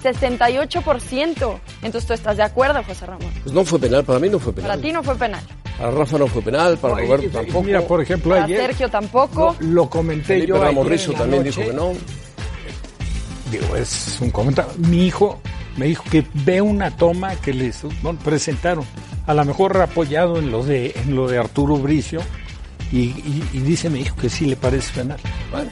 68%. 0.00 1.60
Entonces 1.82 2.06
tú 2.06 2.14
estás 2.14 2.36
de 2.36 2.44
acuerdo, 2.44 2.84
José 2.84 3.04
Ramón. 3.04 3.32
Pues 3.42 3.52
no 3.52 3.64
fue 3.64 3.80
penal, 3.80 4.04
para 4.04 4.20
mí 4.20 4.28
no 4.30 4.38
fue 4.38 4.52
penal. 4.52 4.70
Para 4.70 4.80
ti 4.80 4.92
no 4.92 5.02
fue 5.02 5.16
penal. 5.16 5.42
Para 5.78 5.90
Rafa 5.92 6.18
no 6.18 6.26
fue 6.26 6.42
penal, 6.42 6.76
para 6.78 6.94
No, 6.96 7.00
Roberto 7.02 7.26
y- 7.26 7.30
tampoco. 7.30 7.62
Mira, 7.62 7.80
por 7.86 8.02
ejemplo, 8.02 8.30
Para 8.34 8.44
ayer 8.44 8.60
Sergio 8.60 8.88
tampoco. 8.90 9.56
lo, 9.60 9.66
lo 9.68 9.88
comenté 9.90 10.24
Felipe 10.26 10.48
yo. 10.48 10.54
ayer 10.56 10.66
Ramos 10.66 10.86
en 10.86 10.92
Rizzo 10.92 11.12
también 11.12 11.44
noche. 11.44 11.60
dijo 11.60 11.70
que 11.70 11.76
no. 11.76 11.92
Digo, 13.50 13.76
es 13.76 14.18
un 14.20 14.30
comentario. 14.30 14.72
Mi 14.78 15.06
hijo 15.06 15.40
me 15.76 15.86
dijo 15.86 16.04
que 16.10 16.24
ve 16.34 16.60
una 16.60 16.90
toma 16.96 17.36
que 17.36 17.52
les 17.54 17.82
bueno, 18.02 18.18
presentaron, 18.22 18.84
a 19.26 19.32
lo 19.34 19.44
mejor 19.44 19.80
apoyado 19.80 20.38
en 20.38 20.50
lo 20.50 20.62
de 20.64 20.92
en 20.96 21.14
lo 21.14 21.28
de 21.28 21.38
Arturo 21.38 21.76
Bricio, 21.76 22.20
y, 22.92 22.98
y- 22.98 23.48
y 23.52 23.58
dice 23.60 23.88
mi 23.88 24.00
hijo 24.00 24.16
que 24.16 24.28
sí 24.28 24.46
le 24.46 24.56
parece 24.56 24.92
penal. 24.92 25.18
Bueno, 25.50 25.70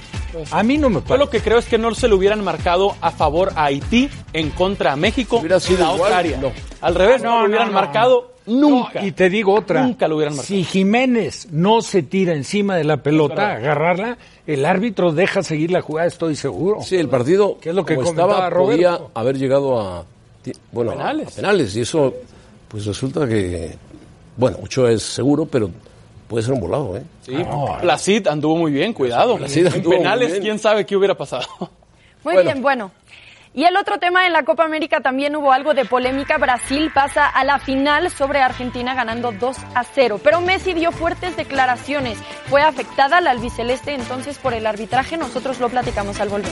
a 0.51 0.63
mí 0.63 0.79
no 0.79 0.89
me 0.89 0.97
Yo 0.97 1.01
parece. 1.03 1.25
lo 1.25 1.31
que 1.31 1.41
creo 1.41 1.59
es 1.59 1.67
que 1.67 1.79
no 1.79 1.95
se 1.95 2.09
lo 2.09 2.17
hubieran 2.17 2.43
marcado 2.45 2.95
a 3.01 3.11
favor 3.11 3.53
a 3.57 3.65
Haití 3.67 4.09
en 4.33 4.51
contra 4.51 4.93
a 4.93 4.97
México 4.97 5.39
Hubiera 5.39 5.61
sido 5.61 5.81
en 5.83 5.89
la 5.89 5.95
igual, 5.95 6.03
otra 6.11 6.19
área. 6.19 6.39
no. 6.39 6.53
Al 6.81 6.95
revés, 6.95 7.23
no, 7.23 7.31
No, 7.31 7.41
lo 7.43 7.47
hubieran 7.49 7.69
no, 7.69 7.73
no. 7.75 7.81
marcado 7.81 8.33
nunca. 8.47 9.01
No, 9.01 9.07
y 9.07 9.13
te 9.13 9.29
digo 9.29 9.55
otra. 9.55 9.83
Nunca 9.83 10.07
lo 10.09 10.17
hubieran 10.17 10.35
marcado. 10.37 10.47
Si 10.49 10.63
Jiménez 10.65 11.49
no 11.51 11.83
se 11.83 12.03
tira 12.03 12.33
encima 12.35 12.77
de 12.77 12.85
la 12.85 12.99
pelota, 12.99 13.55
agarrarla, 13.55 14.19
el 14.47 14.65
árbitro 14.65 15.13
deja 15.13 15.43
seguir 15.43 15.71
la 15.73 15.81
jugada, 15.83 16.07
estoy 16.07 16.37
seguro. 16.37 16.81
Sí, 16.83 16.97
el 16.97 17.09
partido, 17.09 17.59
¿Qué 17.61 17.71
es 17.71 17.75
lo 17.75 17.85
que 17.85 17.97
como 17.97 18.09
estaba, 18.11 18.49
Roberto? 18.51 18.73
podía 18.73 19.01
haber 19.15 19.37
llegado 19.39 19.81
a, 19.81 20.05
ti- 20.43 20.53
bueno, 20.71 20.93
a- 20.93 20.97
Penales. 20.97 21.29
a 21.33 21.37
penales. 21.37 21.75
Y 21.77 21.81
eso, 21.81 22.15
pues 22.69 22.87
resulta 22.87 23.27
que, 23.27 23.75
bueno, 24.37 24.59
mucho 24.61 24.87
es 24.87 25.03
seguro, 25.03 25.47
pero 25.47 25.71
puede 26.29 26.45
ser 26.45 26.55
un 26.55 26.61
volado, 26.61 26.97
¿eh? 26.97 27.03
Sí, 27.23 27.35
Placid 27.81 28.27
anduvo 28.29 28.57
muy 28.57 28.73
bien, 28.73 28.93
cuidado. 28.93 29.37
Placid 29.37 29.67
en 29.67 29.73
anduvo 29.75 29.95
muy 29.95 29.99
penales, 29.99 30.31
bien. 30.33 30.43
quién 30.43 30.59
sabe 30.59 30.85
qué 30.87 30.97
hubiera 30.97 31.15
pasado. 31.17 31.47
Muy 32.25 32.35
Bueno. 32.35 32.43
bien, 32.43 32.63
bueno. 32.63 32.91
Y 33.55 33.65
el 33.65 33.77
otro 33.77 33.99
tema 33.99 34.27
en 34.27 34.33
la 34.35 34.43
Copa 34.43 34.65
América 34.65 35.01
también 35.01 35.35
hubo 35.37 35.51
algo 35.53 35.73
de 35.75 35.85
polémica. 35.87 36.37
Brasil 36.39 36.91
pasa 36.93 37.27
a 37.27 37.43
la 37.45 37.59
final 37.59 38.11
sobre 38.11 38.41
Argentina 38.41 38.95
ganando 38.95 39.33
2 39.33 39.57
a 39.75 39.85
0. 39.85 40.21
Pero 40.23 40.41
Messi 40.43 40.75
dio 40.75 40.93
fuertes 40.93 41.37
declaraciones. 41.37 42.19
Fue 42.51 42.61
afectada 42.63 43.21
la 43.23 43.31
albiceleste 43.31 43.95
entonces 43.95 44.37
por 44.39 44.53
el 44.53 44.67
arbitraje. 44.67 45.17
Nosotros 45.17 45.59
lo 45.61 45.69
platicamos 45.71 46.21
al 46.21 46.29
volver. 46.29 46.51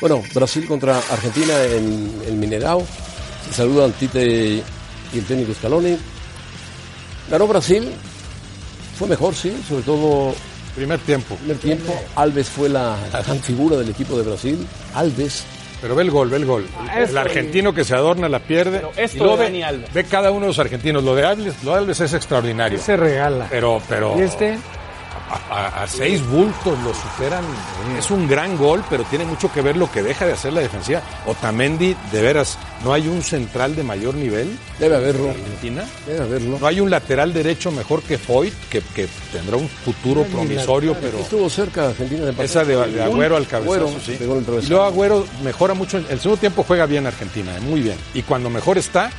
Bueno, 0.00 0.22
Brasil 0.34 0.66
contra 0.66 0.96
Argentina 0.98 1.52
en 1.64 2.22
el 2.26 2.34
Minerao. 2.34 2.82
Se 3.48 3.54
saludan 3.54 3.92
Tite 3.92 4.24
y 4.26 5.18
el 5.18 5.24
técnico 5.24 5.52
Scaloni. 5.54 5.96
Ganó 7.30 7.46
Brasil. 7.46 7.90
Fue 8.98 9.08
mejor, 9.08 9.34
sí, 9.34 9.54
sobre 9.68 9.82
todo 9.82 10.34
Primer 10.74 11.00
tiempo. 11.00 11.34
Primer 11.36 11.56
tiempo, 11.58 11.92
Alves 12.14 12.48
fue 12.48 12.68
la, 12.68 12.96
la 13.12 13.22
gran 13.22 13.40
figura 13.40 13.76
del 13.76 13.88
equipo 13.90 14.16
de 14.16 14.22
Brasil. 14.22 14.66
Alves 14.94 15.42
Pero 15.82 15.96
ve 15.96 16.04
el 16.04 16.10
gol, 16.12 16.30
ve 16.30 16.36
el 16.36 16.46
gol. 16.46 16.66
El 16.94 17.02
Esto- 17.04 17.18
argentino 17.18 17.74
que 17.74 17.82
se 17.84 17.94
adorna 17.94 18.28
la 18.28 18.38
pierde. 18.38 18.78
Pero 18.78 18.92
esto 18.96 19.34
Y 19.34 19.36
de 19.38 19.44
Dani 19.44 19.62
Alves. 19.64 19.92
ve 19.92 20.04
cada 20.04 20.30
uno 20.30 20.42
de 20.42 20.46
los 20.48 20.58
argentinos. 20.60 21.02
Lo 21.02 21.14
de 21.16 21.24
Alves, 21.26 21.54
lo 21.64 21.72
de 21.72 21.78
Alves 21.78 22.00
es 22.00 22.12
extraordinario. 22.14 22.78
Se 22.78 22.96
regala. 22.96 23.48
Pero, 23.50 23.82
pero 23.88 24.16
Y 24.16 24.22
este, 24.22 24.58
a, 25.30 25.86
seis 25.86 26.26
bultos 26.26 26.78
lo 26.82 26.92
superan. 26.92 27.44
Es 27.98 28.10
un 28.10 28.28
gran 28.28 28.56
gol, 28.56 28.82
pero 28.90 29.04
tiene 29.04 29.24
mucho 29.24 29.52
que 29.52 29.62
ver 29.62 29.76
lo 29.76 29.90
que 29.90 30.02
deja 30.02 30.26
de 30.26 30.32
hacer 30.32 30.52
la 30.52 30.60
defensiva. 30.60 31.02
Otamendi, 31.26 31.96
de 32.12 32.22
veras, 32.22 32.58
no 32.84 32.92
hay 32.92 33.08
un 33.08 33.22
central 33.22 33.76
de 33.76 33.82
mayor 33.82 34.14
nivel 34.14 34.58
debe 34.78 34.96
haberlo, 34.96 35.24
en 35.26 35.30
Argentina. 35.30 35.84
debe 36.06 36.20
haberlo. 36.20 36.58
No 36.58 36.66
hay 36.66 36.80
un 36.80 36.90
lateral 36.90 37.32
derecho 37.32 37.70
mejor 37.70 38.02
que 38.02 38.18
Foyt, 38.18 38.54
que, 38.68 38.80
que 38.80 39.08
tendrá 39.32 39.56
un 39.56 39.68
futuro 39.68 40.24
promisorio, 40.24 40.96
pero 41.00 41.18
Estuvo 41.18 41.48
cerca 41.48 41.88
Argentina 41.88 42.26
de 42.26 42.44
esa 42.44 42.64
de, 42.64 42.76
de 42.90 43.02
Agüero 43.02 43.36
al 43.36 43.46
cabezazo, 43.46 43.86
Agüero 43.86 44.00
sí. 44.04 44.16
en 44.20 44.64
Y 44.64 44.66
luego 44.68 44.84
Agüero 44.84 45.26
mejora 45.44 45.74
mucho. 45.74 45.98
El 45.98 46.20
segundo 46.20 46.40
tiempo 46.40 46.64
juega 46.66 46.86
bien 46.86 47.06
Argentina, 47.06 47.56
eh, 47.56 47.60
muy 47.60 47.80
bien. 47.80 47.96
Y 48.14 48.22
cuando 48.22 48.50
mejor 48.50 48.78
está, 48.78 49.10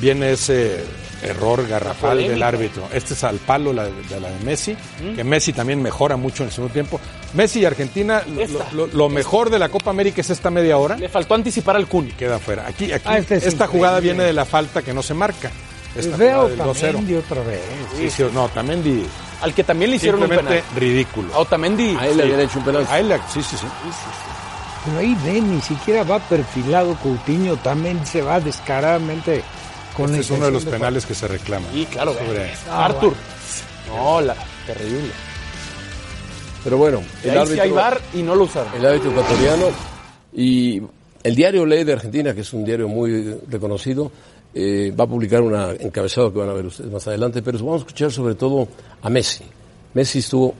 viene 0.00 0.32
ese 0.32 0.84
error 1.22 1.66
garrafal 1.66 2.18
del 2.18 2.42
árbitro. 2.42 2.86
Este 2.92 3.14
es 3.14 3.24
al 3.24 3.36
palo 3.38 3.72
la 3.72 3.84
de, 3.84 4.20
la 4.20 4.28
de 4.30 4.44
Messi, 4.44 4.76
que 5.16 5.24
Messi 5.24 5.52
también 5.52 5.80
mejora 5.82 6.16
mucho 6.16 6.42
en 6.42 6.48
el 6.48 6.54
segundo 6.54 6.72
tiempo. 6.72 7.00
Messi 7.32 7.60
y 7.60 7.64
Argentina, 7.64 8.22
lo, 8.34 8.40
Esta. 8.42 8.66
lo- 8.72 8.86
lo 8.88 9.08
mejor 9.08 9.48
de 9.50 9.58
la 9.58 9.68
Copa 9.70 9.90
América 9.90 10.20
es 10.20 10.30
esta 10.30 10.50
media 10.50 10.76
hora. 10.76 10.96
Le 10.96 11.08
faltó 11.08 11.34
anticipar 11.34 11.76
al 11.76 11.86
Kun. 11.88 12.08
Queda 12.10 12.38
fuera. 12.38 12.66
Aquí, 12.66 12.92
aquí 12.92 13.04
Ah, 13.08 13.18
este 13.18 13.36
es 13.36 13.44
esta 13.46 13.64
increíble. 13.64 13.78
jugada 13.78 14.00
viene 14.00 14.22
de 14.24 14.32
la 14.32 14.44
falta 14.44 14.82
que 14.82 14.92
no 14.92 15.02
se 15.02 15.14
marca. 15.14 15.50
Esta 15.96 16.16
veo 16.16 16.42
jugada 16.42 16.48
del 16.48 16.58
2-0. 16.58 16.88
Otamendi 16.90 17.14
otra 17.14 17.42
vez. 17.42 17.60
Sí, 17.96 18.10
sí, 18.10 18.24
no, 18.34 18.48
Tamendi 18.48 19.06
Al 19.40 19.54
que 19.54 19.62
también 19.64 19.90
le 19.90 19.96
hicieron 19.96 20.22
un 20.22 20.28
penal. 20.28 20.62
ridículo. 20.76 21.32
A 21.34 21.38
Otamendi. 21.38 21.96
A 21.98 22.06
él 22.08 22.16
le 22.16 22.22
habían 22.24 22.40
hecho 22.40 22.58
un 22.58 22.64
penal. 22.66 22.86
A 22.90 22.98
él 22.98 23.08
le- 23.08 23.18
sí, 23.32 23.42
sí, 23.42 23.56
sí. 23.56 23.66
Pero 24.84 24.98
ahí 24.98 25.16
ven, 25.24 25.54
ni 25.54 25.60
siquiera 25.62 26.02
va 26.04 26.18
perfilado 26.18 26.94
Coutinho, 26.96 27.56
también 27.56 28.04
se 28.06 28.20
va 28.22 28.38
descaradamente 28.40 29.42
con 29.96 30.06
Este 30.10 30.20
es 30.20 30.30
uno 30.30 30.46
de 30.46 30.52
los 30.52 30.64
de 30.64 30.70
penales 30.72 31.06
que 31.06 31.14
se 31.14 31.28
reclaman. 31.28 31.70
Sí, 31.72 31.86
claro. 31.86 32.12
Sobre- 32.14 32.52
Arthur. 32.70 33.14
No, 33.88 34.20
la, 34.20 34.34
terrible. 34.66 35.10
Pero 36.64 36.78
bueno, 36.78 37.02
Y 37.22 37.28
el 37.28 37.38
ahí 37.38 37.46
sí 37.46 37.60
hay 37.60 37.72
y 38.14 38.22
no 38.22 38.34
lo 38.34 38.44
usaron. 38.44 38.72
el 38.74 38.86
árbitro 38.86 39.10
ecuatoriano 39.10 39.66
y 40.32 40.82
el 41.22 41.34
diario 41.34 41.66
Ley 41.66 41.84
de 41.84 41.92
Argentina, 41.92 42.34
que 42.34 42.40
es 42.40 42.52
un 42.54 42.64
diario 42.64 42.88
muy 42.88 43.34
reconocido, 43.48 44.10
eh, 44.54 44.92
va 44.98 45.04
a 45.04 45.06
publicar 45.06 45.42
un 45.42 45.54
encabezado 45.80 46.32
que 46.32 46.38
van 46.38 46.48
a 46.48 46.52
ver 46.54 46.66
ustedes 46.66 46.90
más 46.90 47.06
adelante, 47.06 47.42
pero 47.42 47.58
vamos 47.58 47.74
a 47.74 47.78
escuchar 47.78 48.10
sobre 48.10 48.34
todo 48.34 48.66
a 49.02 49.10
Messi. 49.10 49.44
Messi 49.92 50.20
estuvo, 50.20 50.54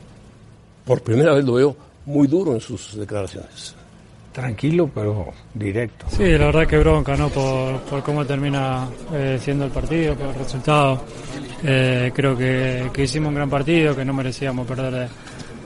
por 0.84 1.00
primera 1.02 1.32
vez 1.32 1.44
lo 1.44 1.54
veo, 1.54 1.76
muy 2.06 2.26
duro 2.26 2.52
en 2.52 2.60
sus 2.60 2.96
declaraciones. 2.96 3.74
Tranquilo, 4.34 4.90
pero 4.92 5.28
directo. 5.54 6.06
Sí, 6.08 6.24
la 6.36 6.46
verdad 6.46 6.66
que 6.66 6.76
bronca, 6.78 7.16
¿no? 7.16 7.28
Por, 7.28 7.78
por 7.82 8.02
cómo 8.02 8.24
termina 8.26 8.88
eh, 9.12 9.38
siendo 9.40 9.64
el 9.64 9.70
partido, 9.70 10.16
por 10.16 10.26
el 10.30 10.34
resultado. 10.34 11.04
Eh, 11.62 12.10
creo 12.12 12.36
que, 12.36 12.90
que 12.92 13.04
hicimos 13.04 13.28
un 13.28 13.36
gran 13.36 13.48
partido, 13.48 13.94
que 13.94 14.04
no 14.04 14.12
merecíamos 14.12 14.66
perder 14.66 14.92
de, 14.92 15.06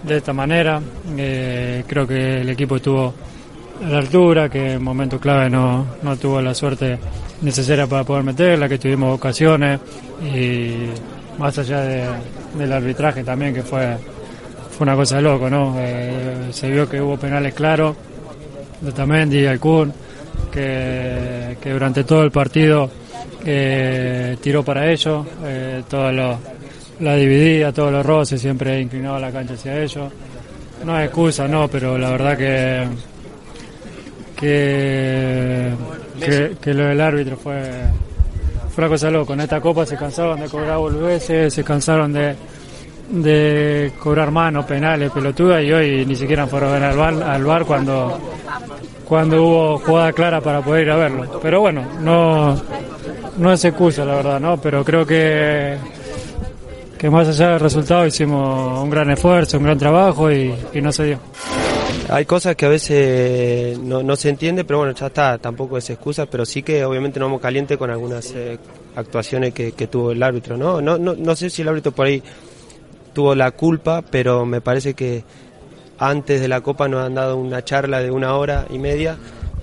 de 0.02 0.16
esta 0.18 0.34
manera. 0.34 0.82
Eh, 1.16 1.82
creo 1.86 2.06
que 2.06 2.42
el 2.42 2.50
equipo 2.50 2.76
estuvo 2.76 3.14
a 3.82 3.88
la 3.88 3.98
altura, 4.00 4.50
que 4.50 4.72
en 4.74 4.82
momentos 4.84 5.18
clave 5.18 5.48
no, 5.48 5.86
no 6.02 6.16
tuvo 6.18 6.42
la 6.42 6.52
suerte 6.54 6.98
necesaria 7.40 7.86
para 7.86 8.04
poder 8.04 8.22
meterla, 8.22 8.68
que 8.68 8.76
tuvimos 8.76 9.14
ocasiones 9.14 9.80
y 10.22 10.74
más 11.38 11.56
allá 11.58 11.80
de- 11.80 12.06
del 12.58 12.70
arbitraje 12.70 13.24
también, 13.24 13.54
que 13.54 13.62
fue, 13.62 13.96
fue 14.76 14.84
una 14.84 14.94
cosa 14.94 15.16
de 15.16 15.22
loco, 15.22 15.48
¿no? 15.48 15.74
Se 16.50 16.70
vio 16.70 16.86
que 16.86 17.00
hubo 17.00 17.16
penales 17.16 17.54
claros 17.54 17.96
de 18.80 18.92
Tamendi 18.92 19.40
y 19.40 19.46
Alcún, 19.46 19.92
que, 20.52 21.56
que 21.60 21.70
durante 21.72 22.04
todo 22.04 22.22
el 22.22 22.30
partido 22.30 22.90
tiró 24.40 24.62
para 24.64 24.90
ellos, 24.90 25.26
eh, 25.44 25.82
toda 25.88 26.12
lo- 26.12 26.38
la 27.00 27.14
dividía, 27.14 27.72
todos 27.72 27.92
los 27.92 28.04
roces, 28.04 28.40
siempre 28.40 28.80
inclinaba 28.80 29.18
la 29.20 29.30
cancha 29.30 29.54
hacia 29.54 29.80
ellos. 29.82 30.12
No 30.84 30.94
hay 30.94 31.06
excusa, 31.06 31.46
no, 31.48 31.68
pero 31.68 31.96
la 31.98 32.10
verdad 32.10 32.36
que 32.36 32.86
que, 34.36 35.72
que, 36.60 36.74
lo 36.74 36.84
del 36.86 37.00
árbitro 37.00 37.36
fue, 37.36 37.60
fue 38.70 38.84
una 38.84 38.88
cosa 38.88 39.10
loca. 39.10 39.34
En 39.34 39.40
esta 39.40 39.60
copa 39.60 39.84
se 39.86 39.96
cansaron 39.96 40.40
de 40.40 40.48
cobrar 40.48 40.78
boludeces, 40.78 41.52
se 41.52 41.64
cansaron 41.64 42.12
de, 42.12 42.34
de 43.08 43.92
cobrar 43.98 44.30
manos, 44.30 44.64
penales, 44.66 45.10
pelotudas 45.10 45.62
y 45.62 45.72
hoy 45.72 46.04
ni 46.06 46.14
siquiera 46.14 46.46
fueron 46.46 46.82
al 46.82 46.96
bar, 46.96 47.22
al 47.22 47.44
bar 47.44 47.64
cuando, 47.64 48.18
cuando 49.04 49.42
hubo 49.42 49.78
jugada 49.78 50.12
clara 50.12 50.40
para 50.40 50.60
poder 50.60 50.86
ir 50.86 50.90
a 50.90 50.96
verlo. 50.96 51.40
Pero 51.42 51.60
bueno, 51.60 51.84
no, 52.00 52.60
no 53.38 53.52
es 53.52 53.64
excusa 53.64 54.04
la 54.04 54.16
verdad, 54.16 54.40
¿no? 54.40 54.60
Pero 54.60 54.84
creo 54.84 55.06
que, 55.06 55.76
que 56.98 57.08
más 57.08 57.28
allá 57.28 57.50
del 57.52 57.60
resultado 57.60 58.06
hicimos 58.06 58.82
un 58.82 58.90
gran 58.90 59.10
esfuerzo, 59.10 59.56
un 59.56 59.64
gran 59.64 59.78
trabajo 59.78 60.30
y, 60.30 60.54
no 60.74 60.92
se 60.92 61.04
dio. 61.04 61.18
Hay 62.10 62.24
cosas 62.24 62.56
que 62.56 62.64
a 62.64 62.70
veces 62.70 63.78
no, 63.78 64.02
no 64.02 64.16
se 64.16 64.30
entiende, 64.30 64.64
pero 64.64 64.78
bueno, 64.78 64.94
ya 64.94 65.06
está, 65.06 65.36
tampoco 65.38 65.76
es 65.76 65.88
excusa, 65.90 66.26
pero 66.26 66.46
sí 66.46 66.62
que 66.62 66.84
obviamente 66.84 67.20
no 67.20 67.26
vamos 67.26 67.40
caliente 67.40 67.76
con 67.76 67.90
algunas 67.90 68.32
eh, 68.34 68.58
actuaciones 68.96 69.52
que, 69.52 69.72
que 69.72 69.88
tuvo 69.88 70.12
el 70.12 70.22
árbitro, 70.22 70.56
¿no? 70.56 70.80
No, 70.80 70.96
no 70.96 71.14
no 71.14 71.36
sé 71.36 71.50
si 71.50 71.60
el 71.60 71.68
árbitro 71.68 71.92
por 71.92 72.06
ahí 72.06 72.22
tuvo 73.12 73.34
la 73.34 73.50
culpa, 73.52 74.02
pero 74.02 74.44
me 74.46 74.60
parece 74.60 74.94
que 74.94 75.24
antes 75.98 76.40
de 76.40 76.48
la 76.48 76.60
Copa 76.60 76.88
nos 76.88 77.04
han 77.04 77.14
dado 77.14 77.36
una 77.36 77.64
charla 77.64 78.00
de 78.00 78.10
una 78.10 78.34
hora 78.36 78.66
y 78.70 78.78
media 78.78 79.16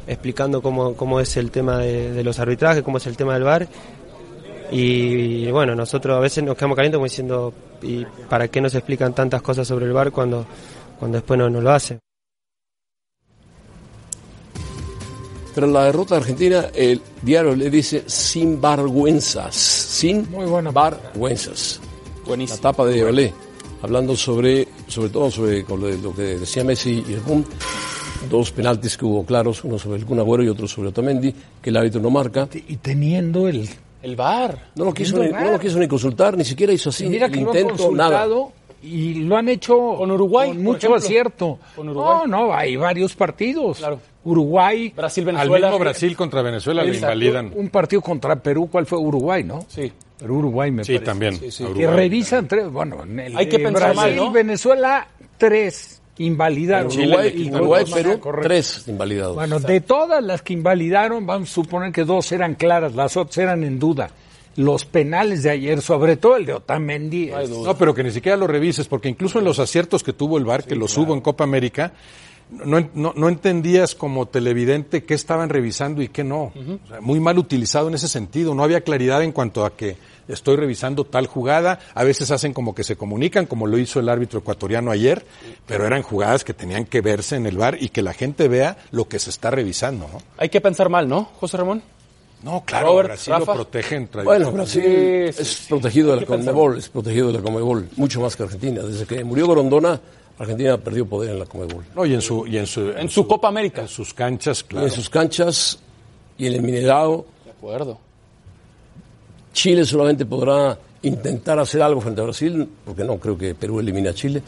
explicando 0.08 0.62
cómo, 0.62 0.95
cómo 0.95 1.19
es 1.19 1.38
el 1.38 1.51
tema 1.51 1.79
de, 1.79 2.12
de 2.12 2.23
los 2.23 2.39
arbitrajes, 2.39 2.84
cómo 2.84 2.97
es 2.97 3.08
el 3.08 3.17
tema 3.17 3.34
del 3.34 3.43
VAR. 3.43 3.67
Y 4.71 5.49
bueno, 5.51 5.75
nosotros 5.75 6.17
a 6.17 6.19
veces 6.19 6.43
nos 6.43 6.55
quedamos 6.55 6.75
calientes 6.75 6.97
como 6.97 7.05
diciendo, 7.05 7.53
¿y 7.81 8.05
para 8.29 8.47
qué 8.47 8.62
nos 8.62 8.75
explican 8.75 9.13
tantas 9.13 9.41
cosas 9.41 9.67
sobre 9.67 9.86
el 9.86 9.93
VAR 9.93 10.12
cuando, 10.12 10.45
cuando 10.99 11.17
después 11.17 11.38
no, 11.38 11.49
no 11.49 11.62
lo 11.62 11.71
hacen? 11.71 11.99
Tras 15.53 15.69
la 15.69 15.86
derrota 15.86 16.17
argentina, 16.17 16.65
el 16.73 17.01
diario 17.21 17.55
le 17.55 17.69
dice 17.69 18.03
sin 18.08 18.60
vergüenzas, 18.60 19.55
sin 19.55 20.29
Muy 20.29 20.45
buena. 20.45 20.71
vergüenzas. 20.71 21.79
La 22.26 22.30
Buenísimo. 22.30 22.60
tapa 22.60 22.86
de 22.86 23.04
Olé, 23.04 23.34
hablando 23.84 24.16
sobre, 24.16 24.68
sobre 24.88 25.10
todo 25.10 25.30
sobre 25.30 25.62
lo, 25.64 26.14
que 26.16 26.24
decía 26.40 26.64
Messi 26.64 27.04
y 27.08 27.14
el 27.14 27.22
Kun, 27.22 27.46
dos 28.30 28.52
penaltis 28.52 28.98
que 28.98 29.06
hubo 29.06 29.24
claros, 29.24 29.64
uno 29.64 29.78
sobre 29.78 30.00
el 30.00 30.06
Kun 30.06 30.20
Agüero 30.20 30.44
y 30.44 30.50
otro 30.50 30.68
sobre 30.68 30.90
Otamendi, 30.90 31.34
que 31.62 31.70
el 31.70 31.78
árbitro 31.78 32.02
no 32.02 32.10
marca. 32.10 32.48
Y 32.68 32.78
teniendo 32.78 33.48
el... 33.48 33.70
El 34.02 34.16
VAR. 34.16 34.72
No 34.76 34.86
lo 34.86 34.94
quiso, 34.94 35.18
ni, 35.18 35.30
no 35.30 35.52
lo 35.52 35.60
quiso 35.60 35.78
ni 35.80 35.88
consultar, 35.88 36.36
ni 36.38 36.46
siquiera 36.46 36.74
hizo 36.74 36.90
así, 36.90 37.08
Mira 37.08 37.30
que 37.30 37.40
el 37.40 37.46
lo 37.46 37.56
intento, 37.56 37.92
nada. 37.92 38.28
y 38.84 39.16
lo 39.24 39.36
han 39.38 39.50
hecho 39.50 39.76
Con 39.98 40.12
Uruguay, 40.12 40.50
con 40.50 40.64
mucho 40.64 40.78
ejemplo. 40.88 40.98
acierto. 40.98 41.60
Con 41.76 41.90
Uruguay. 41.90 42.20
No, 42.26 42.48
no, 42.48 42.54
hay 42.54 42.76
varios 42.76 43.16
partidos. 43.16 43.78
Claro. 43.78 44.00
Uruguay, 44.24 44.92
Brasil, 44.96 45.22
Al 45.30 45.34
Venezuela. 45.36 45.68
mismo 45.68 45.80
Brasil 45.80 46.16
contra 46.16 46.42
Venezuela 46.42 46.84
le 46.84 46.96
invalidan. 46.96 47.52
un 47.56 47.70
partido 47.70 48.02
contra 48.02 48.36
Perú, 48.36 48.68
¿cuál 48.72 48.86
fue? 48.88 48.98
Uruguay, 49.00 49.44
¿no? 49.44 49.66
Sí. 49.68 49.92
Pero 50.17 50.34
Uruguay 50.34 50.71
me 50.71 50.84
Sí, 50.84 50.93
parece. 50.93 51.06
también. 51.06 51.36
Sí, 51.38 51.51
sí. 51.51 51.63
a 51.65 51.73
Que 51.73 51.88
revisan 51.88 52.47
tres, 52.47 52.69
bueno, 52.71 53.04
en 53.04 53.19
el 53.19 53.38
Hay 53.38 53.47
que 53.49 53.58
de 53.58 53.65
pensar 53.65 53.93
Brasil, 53.93 54.15
mal, 54.15 54.25
¿no? 54.28 54.32
Venezuela, 54.32 55.08
tres 55.38 56.01
invalidaron. 56.17 56.89
Chile 56.89 57.34
Uruguay, 57.54 57.84
dos. 57.84 57.93
Perú, 57.93 58.19
Correcto. 58.19 58.47
tres 58.47 58.88
invalidados. 58.88 59.36
Bueno, 59.36 59.60
de 59.60 59.82
todas 59.82 60.23
las 60.23 60.41
que 60.41 60.54
invalidaron, 60.54 61.25
vamos 61.25 61.49
a 61.51 61.54
suponer 61.54 61.91
que 61.91 62.06
dos 62.06 62.32
eran 62.32 62.56
claras, 62.56 62.95
las 62.95 63.17
otras 63.17 63.38
eran 63.39 63.63
en 63.65 63.78
duda. 63.80 64.10
Los 64.56 64.86
penales 64.86 65.43
de 65.43 65.49
ayer, 65.49 65.82
sobre 65.82 66.15
todo 66.15 66.38
el 66.38 66.45
de 66.45 66.54
Otamendi, 66.54 67.30
No, 67.65 67.75
pero 67.78 67.93
que 67.93 68.06
ni 68.06 68.12
siquiera 68.12 68.38
lo 68.38 68.47
revises, 68.47 68.88
porque 68.88 69.10
incluso 69.10 69.39
en 69.39 69.43
los 69.43 69.60
aciertos 69.60 70.01
que 70.01 70.13
tuvo 70.13 70.38
el 70.38 70.45
VAR, 70.45 70.63
que 70.63 70.75
los 70.78 70.97
hubo 70.97 71.13
en 71.13 71.19
Copa 71.19 71.43
América, 71.43 71.91
no, 72.51 72.89
no, 72.93 73.13
no 73.15 73.29
entendías 73.29 73.95
como 73.95 74.27
televidente 74.27 75.03
qué 75.03 75.13
estaban 75.13 75.49
revisando 75.49 76.01
y 76.01 76.08
qué 76.10 76.23
no. 76.23 76.53
O 76.55 76.88
sea, 76.88 77.01
muy 77.01 77.19
mal 77.19 77.38
utilizado 77.39 77.88
en 77.88 77.95
ese 77.95 78.08
sentido. 78.08 78.53
No 78.55 78.63
había 78.63 78.81
claridad 78.81 79.23
en 79.23 79.31
cuanto 79.31 79.65
a 79.65 79.75
que 79.75 79.97
estoy 80.27 80.55
revisando 80.55 81.03
tal 81.05 81.27
jugada. 81.27 81.79
A 81.93 82.03
veces 82.03 82.31
hacen 82.31 82.53
como 82.53 82.73
que 82.75 82.84
se 82.84 82.95
comunican, 82.95 83.45
como 83.47 83.67
lo 83.67 83.77
hizo 83.77 83.99
el 83.99 84.10
árbitro 84.10 84.39
ecuatoriano 84.39 84.91
ayer, 84.91 85.25
pero 85.65 85.86
eran 85.86 86.01
jugadas 86.03 86.43
que 86.43 86.53
tenían 86.53 86.86
que 86.86 87.01
verse 87.01 87.36
en 87.36 87.45
el 87.47 87.58
VAR 87.58 87.77
y 87.81 87.89
que 87.89 88.01
la 88.03 88.13
gente 88.13 88.47
vea 88.47 88.77
lo 88.91 89.08
que 89.08 89.19
se 89.19 89.29
está 89.31 89.49
revisando. 89.49 90.08
No, 90.12 90.21
Hay 90.38 90.49
que 90.49 90.62
pensar 90.62 90.89
mal, 90.89 91.08
¿no, 91.10 91.25
José 91.39 91.58
Ramón? 91.58 91.81
no 92.43 92.62
claro, 92.63 92.88
Robert, 92.89 93.08
Brasil 93.10 93.34
Rafa. 93.34 93.45
lo 93.55 93.63
protegen. 93.63 94.10
Bueno, 94.23 94.51
Brasil 94.51 94.84
Sí, 94.84 94.89
es 94.89 95.36
sí, 95.36 95.43
sí. 95.45 95.65
protegido 95.69 96.13
de 96.13 96.21
la. 96.21 96.27
Conmebol, 96.27 96.77
es 96.77 96.89
protegido 96.89 97.27
de 97.27 97.34
la 97.34 97.41
Conmebol, 97.41 97.89
mucho 97.95 98.21
más 98.21 98.36
que 98.36 98.43
Argentina. 98.43 98.84
Desde 98.84 99.05
que 99.08 99.23
murió 99.23 99.47
Grondona, 99.47 99.99
Argentina 100.38 100.78
perdió 100.78 101.06
poder 101.08 101.32
en 101.32 101.39
la 101.39 101.45
Conmebol. 101.45 101.86
No, 101.95 102.06
y 102.06 102.13
en 102.13 102.21
su, 102.21 102.45
y 102.45 102.58
en 102.58 102.67
su, 102.67 102.89
En 102.91 103.10
su 103.10 103.26
Copa 103.28 103.48
América. 103.48 103.82
en 103.84 103.88
sus 103.88 104.13
canchas, 104.13 104.62
Y 104.62 104.67
claro. 104.67 104.88
en 104.88 104.91
sus 104.91 105.10
canchas 105.10 105.80
y 106.38 106.48
en 106.48 106.54
el 106.54 106.62
Minerado, 106.62 107.26
De 107.45 107.52
acuerdo. 107.52 107.98
Chile 109.54 109.86
solamente 109.86 110.26
podrá 110.26 110.78
intentar 111.04 111.58
hacer 111.60 111.82
algo 111.82 112.02
frente 112.02 112.19
a 112.21 112.26
Brasil, 112.26 112.67
porque 112.84 113.04
no 113.04 113.17
creo 113.17 113.38
que 113.38 113.56
Perú 113.56 113.80
elimine 113.80 114.10
a 114.10 114.13
Chile, 114.13 114.41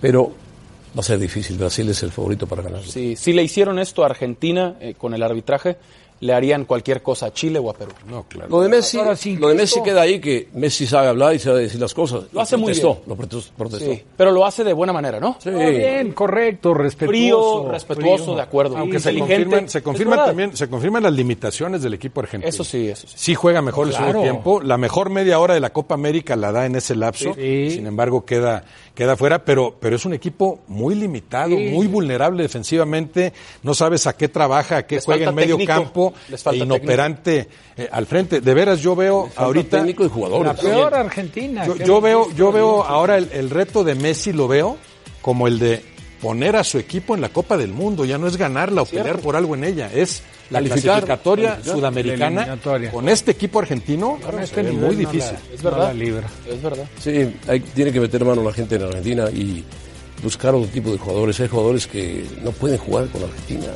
pero 0.00 0.32
va 0.96 1.00
a 1.00 1.02
ser 1.02 1.18
difícil. 1.18 1.56
Brasil 1.58 1.88
es 1.88 2.02
el 2.04 2.12
favorito 2.12 2.46
para 2.46 2.62
ganar. 2.62 2.82
Sí, 2.84 3.16
si 3.16 3.32
le 3.32 3.42
hicieron 3.42 3.78
esto 3.80 4.02
a 4.04 4.06
Argentina 4.06 4.76
eh, 4.80 4.94
con 4.94 5.14
el 5.14 5.22
arbitraje, 5.22 5.76
le 6.24 6.32
harían 6.32 6.64
cualquier 6.64 7.02
cosa 7.02 7.26
a 7.26 7.32
Chile 7.34 7.58
o 7.58 7.68
a 7.68 7.74
Perú. 7.74 7.92
No, 8.08 8.22
claro. 8.22 8.48
Lo 8.48 8.62
de 8.62 8.70
Messi, 8.70 8.98
sí, 9.14 9.36
lo 9.36 9.48
de 9.48 9.56
Messi 9.56 9.82
queda 9.82 10.00
ahí 10.00 10.20
que 10.20 10.48
Messi 10.54 10.86
sabe 10.86 11.08
hablar 11.08 11.34
y 11.34 11.38
sabe 11.38 11.60
decir 11.60 11.78
las 11.78 11.92
cosas. 11.92 12.24
Lo 12.32 12.40
hace 12.40 12.56
muy 12.56 12.68
protestó, 12.68 12.94
bien. 12.94 13.02
Lo 13.08 13.16
protestó. 13.16 13.52
protestó. 13.54 13.92
Sí, 13.92 14.02
pero 14.16 14.32
lo 14.32 14.46
hace 14.46 14.64
de 14.64 14.72
buena 14.72 14.94
manera, 14.94 15.20
¿no? 15.20 15.36
Sí. 15.38 15.50
Está 15.50 15.68
bien, 15.68 16.12
correcto, 16.12 16.72
respetuoso. 16.72 17.12
Frío, 17.12 17.70
respetuoso, 17.70 18.24
frío. 18.24 18.36
de 18.36 18.42
acuerdo. 18.42 18.78
Aunque 18.78 19.00
se 19.00 19.18
confirman, 19.18 19.68
se 19.68 19.82
confirman 19.82 20.24
también, 20.24 20.56
se 20.56 20.66
confirman 20.70 21.02
las 21.02 21.12
limitaciones 21.12 21.82
del 21.82 21.92
equipo 21.92 22.22
argentino. 22.22 22.48
Eso 22.48 22.64
sí, 22.64 22.88
eso 22.88 23.06
sí. 23.06 23.14
Sí 23.18 23.34
juega 23.34 23.60
mejor 23.60 23.88
el 23.88 23.92
segundo 23.92 24.22
tiempo. 24.22 24.62
La 24.62 24.78
mejor 24.78 25.10
media 25.10 25.38
hora 25.38 25.52
de 25.52 25.60
la 25.60 25.74
Copa 25.74 25.94
América 25.94 26.36
la 26.36 26.52
da 26.52 26.64
en 26.64 26.76
ese 26.76 26.96
lapso. 26.96 27.34
Sí. 27.34 27.70
Sin 27.70 27.86
embargo, 27.86 28.24
queda, 28.24 28.64
queda 28.94 29.16
fuera. 29.16 29.44
Pero, 29.44 29.76
pero 29.80 29.96
es 29.96 30.04
un 30.04 30.14
equipo 30.14 30.60
muy 30.68 30.94
limitado, 30.94 31.56
Sí. 31.56 31.68
muy 31.72 31.86
vulnerable 31.86 32.42
defensivamente. 32.42 33.32
No 33.62 33.74
sabes 33.74 34.06
a 34.06 34.16
qué 34.16 34.28
trabaja, 34.28 34.78
a 34.78 34.86
qué 34.86 34.96
Les 34.96 35.04
juega 35.04 35.28
en 35.30 35.34
medio 35.34 35.56
técnico. 35.56 35.72
campo. 35.72 36.14
Les 36.28 36.42
falta 36.42 36.62
e 36.62 36.64
inoperante 36.66 37.48
eh, 37.76 37.88
al 37.90 38.06
frente. 38.06 38.40
De 38.40 38.54
veras, 38.54 38.80
yo 38.80 38.94
veo 38.96 39.28
ahorita. 39.36 39.78
técnico 39.78 40.04
y 40.04 40.08
jugadores. 40.08 40.46
La 40.46 40.54
peor 40.54 40.94
Argentina. 40.94 41.66
Yo, 41.66 41.76
yo 41.76 42.00
veo, 42.00 42.30
yo 42.32 42.52
veo 42.52 42.82
ahora 42.84 43.16
el, 43.18 43.28
el 43.32 43.50
reto 43.50 43.84
de 43.84 43.94
Messi 43.94 44.32
lo 44.32 44.48
veo 44.48 44.76
como 45.22 45.46
el 45.48 45.58
de 45.58 45.82
poner 46.20 46.56
a 46.56 46.64
su 46.64 46.78
equipo 46.78 47.14
en 47.14 47.20
la 47.20 47.28
Copa 47.28 47.56
del 47.56 47.72
Mundo. 47.72 48.04
Ya 48.04 48.16
no 48.18 48.26
es 48.26 48.36
ganarla 48.36 48.82
o 48.82 48.86
pelear 48.86 49.18
por 49.18 49.36
algo 49.36 49.54
en 49.54 49.64
ella, 49.64 49.90
es 49.92 50.22
la 50.50 50.58
Calificar, 50.58 50.82
clasificatoria 51.04 51.50
calificar. 51.50 51.74
sudamericana. 51.76 52.40
Eliminatoria. 52.42 52.90
Con 52.90 53.08
este 53.08 53.30
equipo 53.32 53.58
argentino, 53.60 54.18
se 54.22 54.42
este 54.42 54.62
nivel 54.62 54.76
muy 54.78 54.96
no 54.96 55.02
la- 55.02 55.10
difícil. 55.10 55.36
Es 55.54 55.62
verdad. 55.62 55.94
libra. 55.94 56.28
Es 56.48 56.62
verdad. 56.62 56.84
Sí, 57.00 57.34
hay- 57.48 57.60
tiene 57.60 57.92
que 57.92 58.00
meter 58.00 58.24
mano 58.24 58.42
la 58.42 58.52
gente 58.52 58.76
en 58.76 58.82
Argentina 58.82 59.30
y 59.30 59.64
buscar 60.22 60.54
otro 60.54 60.68
tipo 60.68 60.90
de 60.92 60.98
jugadores. 60.98 61.40
Hay 61.40 61.48
jugadores 61.48 61.86
que 61.86 62.24
no 62.42 62.50
pueden 62.52 62.78
jugar 62.78 63.06
con 63.08 63.22
Argentina. 63.24 63.66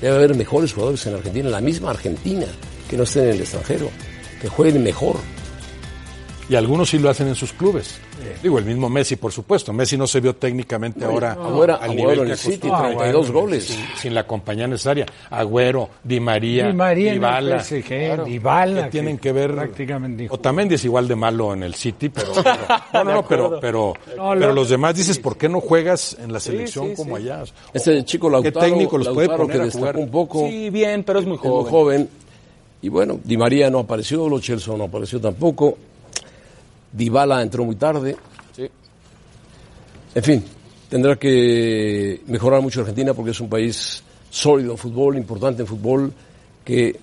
Debe 0.00 0.16
haber 0.16 0.34
mejores 0.34 0.72
jugadores 0.72 1.06
en 1.06 1.14
Argentina, 1.14 1.46
en 1.46 1.52
la 1.52 1.60
misma 1.60 1.90
Argentina, 1.90 2.46
que 2.90 2.96
no 2.96 3.04
estén 3.04 3.24
en 3.24 3.30
el 3.30 3.40
extranjero, 3.40 3.88
que 4.40 4.48
jueguen 4.48 4.82
mejor. 4.82 5.16
Y 6.52 6.54
algunos 6.54 6.90
sí 6.90 6.98
lo 6.98 7.08
hacen 7.08 7.28
en 7.28 7.34
sus 7.34 7.54
clubes. 7.54 7.98
Digo, 8.42 8.58
el 8.58 8.66
mismo 8.66 8.90
Messi, 8.90 9.16
por 9.16 9.32
supuesto. 9.32 9.72
Messi 9.72 9.96
no 9.96 10.06
se 10.06 10.20
vio 10.20 10.36
técnicamente 10.36 11.02
ahora 11.02 11.34
Agüero- 11.34 11.78
al 11.80 11.92
Agüero 11.92 11.94
nivel 12.10 12.26
que 12.26 12.32
el 12.32 12.36
City, 12.36 12.68
acostumbraba. 12.68 12.88
32 12.88 13.26
Agüero, 13.26 13.40
goles. 13.40 13.64
Sin, 13.64 13.84
sin 13.96 14.14
la 14.14 14.26
compañía 14.26 14.66
necesaria. 14.66 15.06
Agüero, 15.30 15.88
Di 16.04 16.20
María, 16.20 16.66
Di 16.66 16.72
María 16.74 17.12
Dybala. 17.14 17.60
PSG, 17.64 17.86
Claro. 17.86 18.24
Dybala, 18.26 18.84
que 18.84 18.90
tienen 18.90 19.16
que 19.16 19.22
que 19.22 19.32
ver. 19.32 19.54
prácticamente 19.54 20.22
dijo. 20.24 20.34
Otamendi 20.34 20.74
es 20.74 20.84
igual 20.84 21.08
de 21.08 21.16
malo 21.16 21.54
en 21.54 21.62
el 21.62 21.74
City, 21.74 22.10
pero. 22.10 22.32
pero- 22.44 22.56
no, 22.92 23.04
no, 23.04 23.12
no, 23.14 23.26
pero, 23.26 23.58
pero, 23.58 23.94
No, 24.14 24.30
pero 24.34 24.34
lo- 24.34 24.52
los 24.52 24.68
demás 24.68 24.94
dices, 24.94 25.18
¿por 25.18 25.38
qué 25.38 25.48
no 25.48 25.58
juegas 25.62 26.18
en 26.22 26.34
la 26.34 26.38
selección 26.40 26.88
sí, 26.90 26.94
como 26.96 27.16
sí. 27.16 27.22
allá? 27.30 27.44
Este 27.72 28.04
chico 28.04 28.28
Lautaro, 28.28 28.60
técnico 28.60 28.98
los 28.98 29.08
puede 29.08 29.28
Lautaro 29.28 29.44
poner 29.44 29.56
que 29.56 29.62
a 29.62 29.64
destacó 29.64 29.80
jugar? 29.86 29.96
un 29.96 30.10
poco, 30.10 30.46
Sí, 30.50 30.68
bien, 30.68 31.02
pero 31.02 31.18
es 31.20 31.24
muy 31.24 31.36
es 31.36 31.42
muy 31.44 31.50
joven. 31.50 31.70
joven. 31.70 32.08
Y 32.82 32.90
bueno, 32.90 33.18
Di 33.24 33.38
María 33.38 33.70
no 33.70 33.78
apareció, 33.78 34.28
Lo 34.28 34.38
Celso 34.38 34.76
no 34.76 34.84
apareció 34.84 35.18
tampoco. 35.18 35.78
Dybala 36.92 37.42
entró 37.42 37.64
muy 37.64 37.76
tarde. 37.76 38.16
Sí. 38.54 38.68
En 40.14 40.22
fin, 40.22 40.44
tendrá 40.88 41.16
que 41.16 42.20
mejorar 42.26 42.60
mucho 42.60 42.80
Argentina 42.80 43.14
porque 43.14 43.30
es 43.30 43.40
un 43.40 43.48
país 43.48 44.02
sólido 44.30 44.72
en 44.72 44.78
fútbol, 44.78 45.16
importante 45.16 45.62
en 45.62 45.68
fútbol, 45.68 46.12
que 46.64 46.98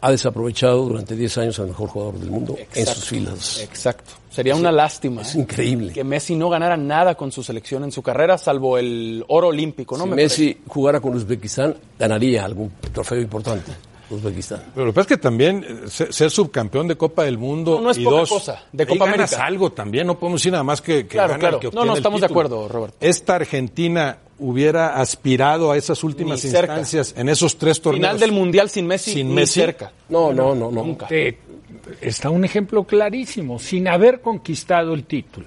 ha 0.00 0.10
desaprovechado 0.10 0.84
durante 0.84 1.16
10 1.16 1.38
años 1.38 1.58
al 1.60 1.68
mejor 1.68 1.88
jugador 1.88 2.18
del 2.18 2.30
mundo 2.30 2.56
en 2.74 2.86
sus 2.86 3.04
filas. 3.04 3.60
Exacto. 3.62 4.12
Sería 4.28 4.54
una 4.54 4.70
lástima. 4.70 5.22
Es 5.22 5.34
¿eh? 5.34 5.38
increíble. 5.38 5.92
Que 5.92 6.04
Messi 6.04 6.34
no 6.34 6.50
ganara 6.50 6.76
nada 6.76 7.14
con 7.14 7.32
su 7.32 7.42
selección 7.42 7.84
en 7.84 7.92
su 7.92 8.02
carrera, 8.02 8.36
salvo 8.36 8.76
el 8.76 9.24
oro 9.28 9.48
olímpico, 9.48 9.96
¿no? 9.96 10.04
si 10.04 10.10
Me 10.10 10.16
Messi 10.16 10.58
jugara 10.66 11.00
con 11.00 11.14
Uzbekistán, 11.14 11.74
ganaría 11.98 12.44
algún 12.44 12.72
trofeo 12.92 13.20
importante. 13.20 13.72
Uzbekistán. 14.10 14.62
Pero 14.74 14.86
lo 14.86 14.92
que 14.92 14.96
pasa 14.96 15.02
es 15.14 15.16
que 15.18 15.22
también 15.22 15.64
eh, 15.66 15.88
ser, 15.88 16.12
ser 16.12 16.30
subcampeón 16.30 16.86
de 16.88 16.96
Copa 16.96 17.24
del 17.24 17.38
Mundo 17.38 17.76
No, 17.76 17.80
no 17.82 17.90
es 17.90 17.98
y 17.98 18.04
poca 18.04 18.16
dos, 18.16 18.28
cosa, 18.28 18.62
de 18.72 18.86
Copa 18.86 19.06
ganas 19.06 19.32
América. 19.32 19.46
algo 19.46 19.72
también, 19.72 20.06
no 20.06 20.18
podemos 20.18 20.40
decir 20.40 20.52
nada 20.52 20.64
más 20.64 20.80
que, 20.80 21.02
que 21.02 21.08
Claro, 21.08 21.28
gana 21.30 21.40
claro. 21.40 21.56
el 21.56 21.60
que 21.60 21.66
No, 21.66 21.70
obtiene 21.70 21.86
no, 21.90 21.96
estamos 21.96 22.20
de 22.20 22.26
acuerdo, 22.26 22.68
Roberto. 22.68 22.96
Esta 23.00 23.36
Argentina 23.36 24.18
hubiera 24.38 25.00
aspirado 25.00 25.70
a 25.72 25.76
esas 25.76 26.02
últimas 26.04 26.44
Ni 26.44 26.50
cerca. 26.50 26.72
instancias 26.78 27.14
en 27.16 27.28
esos 27.28 27.56
tres 27.56 27.80
torneos. 27.80 28.00
Final 28.02 28.18
del 28.20 28.32
Mundial 28.32 28.68
sin 28.68 28.86
Messi, 28.86 29.12
Sin 29.12 29.28
ni 29.28 29.34
Messi. 29.34 29.60
cerca. 29.60 29.92
No, 30.08 30.32
no, 30.32 30.54
no, 30.54 30.70
no. 30.70 30.84
Nunca. 30.84 31.06
Te- 31.06 31.38
está 32.00 32.30
un 32.30 32.44
ejemplo 32.44 32.84
clarísimo, 32.84 33.58
sin 33.58 33.88
haber 33.88 34.20
conquistado 34.20 34.92
el 34.94 35.04
título. 35.04 35.46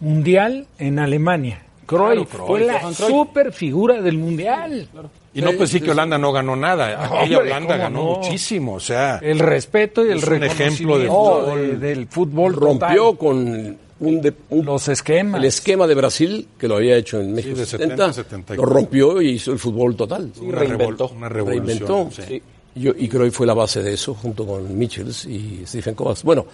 Mundial 0.00 0.66
en 0.78 0.98
Alemania. 0.98 1.62
Cruyff 1.86 2.28
Cruyff, 2.34 2.46
fue 2.46 2.60
la 2.66 2.80
Cruyff. 2.80 2.96
super 2.98 3.52
figura 3.52 4.02
del 4.02 4.18
Mundial. 4.18 4.88
Y 5.36 5.42
no 5.42 5.52
pues 5.52 5.70
sí 5.70 5.80
que 5.80 5.90
Holanda 5.90 6.16
no 6.18 6.32
ganó 6.32 6.56
nada. 6.56 7.04
Aquella 7.04 7.38
Hombre, 7.38 7.50
Holanda 7.52 7.74
¿cómo 7.74 7.82
ganó 7.84 7.98
no? 8.04 8.16
muchísimo. 8.16 8.74
O 8.74 8.80
sea, 8.80 9.18
El 9.22 9.38
respeto 9.38 10.04
y 10.06 10.10
el 10.10 10.18
Es 10.18 10.24
un 10.26 10.42
ejemplo 10.42 10.98
de 10.98 11.06
fútbol. 11.08 11.60
de- 11.80 11.88
del 11.88 12.06
fútbol 12.06 12.54
Rompió 12.54 13.04
total. 13.12 13.18
con 13.18 13.78
un, 14.00 14.20
de- 14.22 14.32
un- 14.50 14.64
los 14.64 14.88
esquemas. 14.88 15.38
el 15.40 15.46
esquema 15.46 15.86
de 15.86 15.94
Brasil, 15.94 16.48
que 16.58 16.68
lo 16.68 16.76
había 16.76 16.96
hecho 16.96 17.20
en 17.20 17.32
México 17.34 17.56
de 17.58 17.66
70, 17.66 18.12
70, 18.12 18.54
lo 18.54 18.64
rompió 18.64 19.20
y 19.22 19.30
hizo 19.32 19.52
el 19.52 19.58
fútbol 19.58 19.94
total. 19.96 20.32
una, 20.40 20.58
reinventó. 20.58 21.08
una 21.08 21.28
revolución. 21.28 21.66
Reinventó. 21.66 22.10
sí. 22.10 22.42
Y, 22.74 22.80
yo- 22.80 22.92
y 22.96 23.08
creo 23.08 23.24
que 23.24 23.30
fue 23.30 23.46
la 23.46 23.54
base 23.54 23.82
de 23.82 23.94
eso, 23.94 24.12
junto 24.14 24.46
con 24.46 24.76
Michels 24.76 25.24
y 25.24 25.62
Stephen 25.66 25.94
Kovacs. 25.94 26.22
Bueno, 26.22 26.44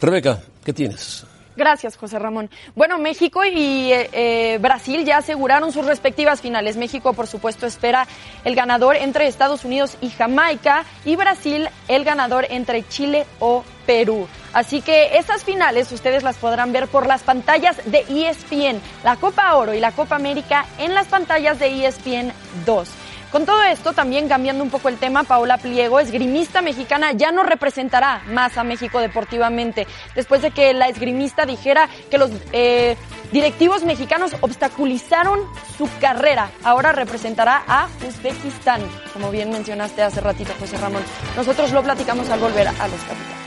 Rebeca, 0.00 0.40
¿qué 0.64 0.72
tienes? 0.74 1.24
Gracias, 1.60 1.98
José 1.98 2.18
Ramón. 2.18 2.48
Bueno, 2.74 2.96
México 2.96 3.44
y 3.44 3.92
eh, 3.92 4.08
eh, 4.14 4.58
Brasil 4.62 5.04
ya 5.04 5.18
aseguraron 5.18 5.72
sus 5.72 5.84
respectivas 5.84 6.40
finales. 6.40 6.78
México, 6.78 7.12
por 7.12 7.26
supuesto, 7.26 7.66
espera 7.66 8.06
el 8.46 8.54
ganador 8.54 8.96
entre 8.96 9.26
Estados 9.26 9.66
Unidos 9.66 9.98
y 10.00 10.08
Jamaica 10.08 10.86
y 11.04 11.16
Brasil 11.16 11.68
el 11.88 12.04
ganador 12.04 12.46
entre 12.48 12.88
Chile 12.88 13.26
o 13.40 13.62
Perú. 13.84 14.26
Así 14.54 14.80
que 14.80 15.18
esas 15.18 15.44
finales 15.44 15.92
ustedes 15.92 16.22
las 16.22 16.38
podrán 16.38 16.72
ver 16.72 16.88
por 16.88 17.06
las 17.06 17.24
pantallas 17.24 17.76
de 17.84 18.06
ESPN, 18.08 18.80
la 19.04 19.16
Copa 19.16 19.54
Oro 19.54 19.74
y 19.74 19.80
la 19.80 19.92
Copa 19.92 20.16
América 20.16 20.64
en 20.78 20.94
las 20.94 21.08
pantallas 21.08 21.58
de 21.58 21.84
ESPN 21.84 22.32
2. 22.64 22.88
Con 23.30 23.46
todo 23.46 23.62
esto, 23.62 23.92
también 23.92 24.28
cambiando 24.28 24.64
un 24.64 24.70
poco 24.70 24.88
el 24.88 24.96
tema, 24.96 25.22
Paola 25.22 25.56
Pliego, 25.56 26.00
esgrimista 26.00 26.62
mexicana, 26.62 27.12
ya 27.12 27.30
no 27.30 27.44
representará 27.44 28.22
más 28.26 28.58
a 28.58 28.64
México 28.64 28.98
deportivamente, 28.98 29.86
después 30.16 30.42
de 30.42 30.50
que 30.50 30.74
la 30.74 30.88
esgrimista 30.88 31.46
dijera 31.46 31.88
que 32.10 32.18
los 32.18 32.30
eh, 32.52 32.96
directivos 33.30 33.84
mexicanos 33.84 34.32
obstaculizaron 34.40 35.40
su 35.78 35.88
carrera. 36.00 36.50
Ahora 36.64 36.90
representará 36.90 37.62
a 37.68 37.88
Uzbekistán, 38.06 38.82
como 39.12 39.30
bien 39.30 39.50
mencionaste 39.50 40.02
hace 40.02 40.20
ratito, 40.20 40.52
José 40.58 40.76
Ramón. 40.78 41.02
Nosotros 41.36 41.70
lo 41.70 41.84
platicamos 41.84 42.28
al 42.30 42.40
volver 42.40 42.66
a 42.66 42.88
los 42.88 43.00
capitanes. 43.02 43.40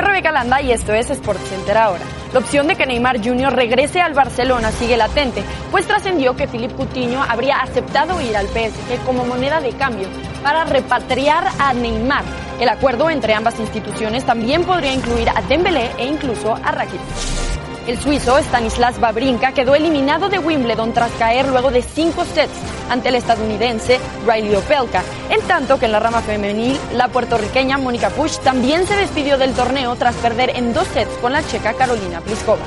Rebeca 0.00 0.32
Landa 0.32 0.60
y 0.60 0.72
esto 0.72 0.92
es 0.92 1.08
SportsCenter 1.08 1.76
ahora. 1.76 2.04
La 2.32 2.40
opción 2.40 2.66
de 2.66 2.76
que 2.76 2.86
Neymar 2.86 3.24
Jr. 3.24 3.52
regrese 3.52 4.00
al 4.00 4.14
Barcelona 4.14 4.70
sigue 4.72 4.96
latente, 4.96 5.42
pues 5.70 5.86
trascendió 5.86 6.36
que 6.36 6.46
Philippe 6.46 6.74
Coutinho 6.74 7.22
habría 7.22 7.60
aceptado 7.60 8.20
ir 8.20 8.36
al 8.36 8.46
PSG 8.46 9.04
como 9.06 9.24
moneda 9.24 9.60
de 9.60 9.70
cambio 9.70 10.08
para 10.42 10.64
repatriar 10.64 11.48
a 11.58 11.72
Neymar. 11.72 12.24
El 12.60 12.68
acuerdo 12.68 13.08
entre 13.08 13.34
ambas 13.34 13.58
instituciones 13.60 14.24
también 14.24 14.64
podría 14.64 14.92
incluir 14.92 15.28
a 15.30 15.40
Dembélé 15.42 15.90
e 15.98 16.06
incluso 16.06 16.54
a 16.54 16.72
Rakitic. 16.72 17.47
El 17.88 17.98
suizo 17.98 18.36
Stanislas 18.36 19.00
Babrinka 19.00 19.52
quedó 19.52 19.74
eliminado 19.74 20.28
de 20.28 20.38
Wimbledon 20.38 20.92
tras 20.92 21.10
caer 21.12 21.48
luego 21.48 21.70
de 21.70 21.80
cinco 21.80 22.26
sets 22.26 22.52
ante 22.90 23.08
el 23.08 23.14
estadounidense 23.14 23.98
Riley 24.26 24.54
Opelka. 24.56 25.02
En 25.30 25.40
tanto 25.46 25.78
que 25.78 25.86
en 25.86 25.92
la 25.92 25.98
rama 25.98 26.20
femenil, 26.20 26.78
la 26.92 27.08
puertorriqueña 27.08 27.78
Mónica 27.78 28.10
Push 28.10 28.40
también 28.40 28.86
se 28.86 28.94
despidió 28.94 29.38
del 29.38 29.54
torneo 29.54 29.96
tras 29.96 30.16
perder 30.16 30.54
en 30.54 30.74
dos 30.74 30.86
sets 30.88 31.16
con 31.22 31.32
la 31.32 31.42
checa 31.42 31.72
Carolina 31.72 32.20
Pliskova. 32.20 32.60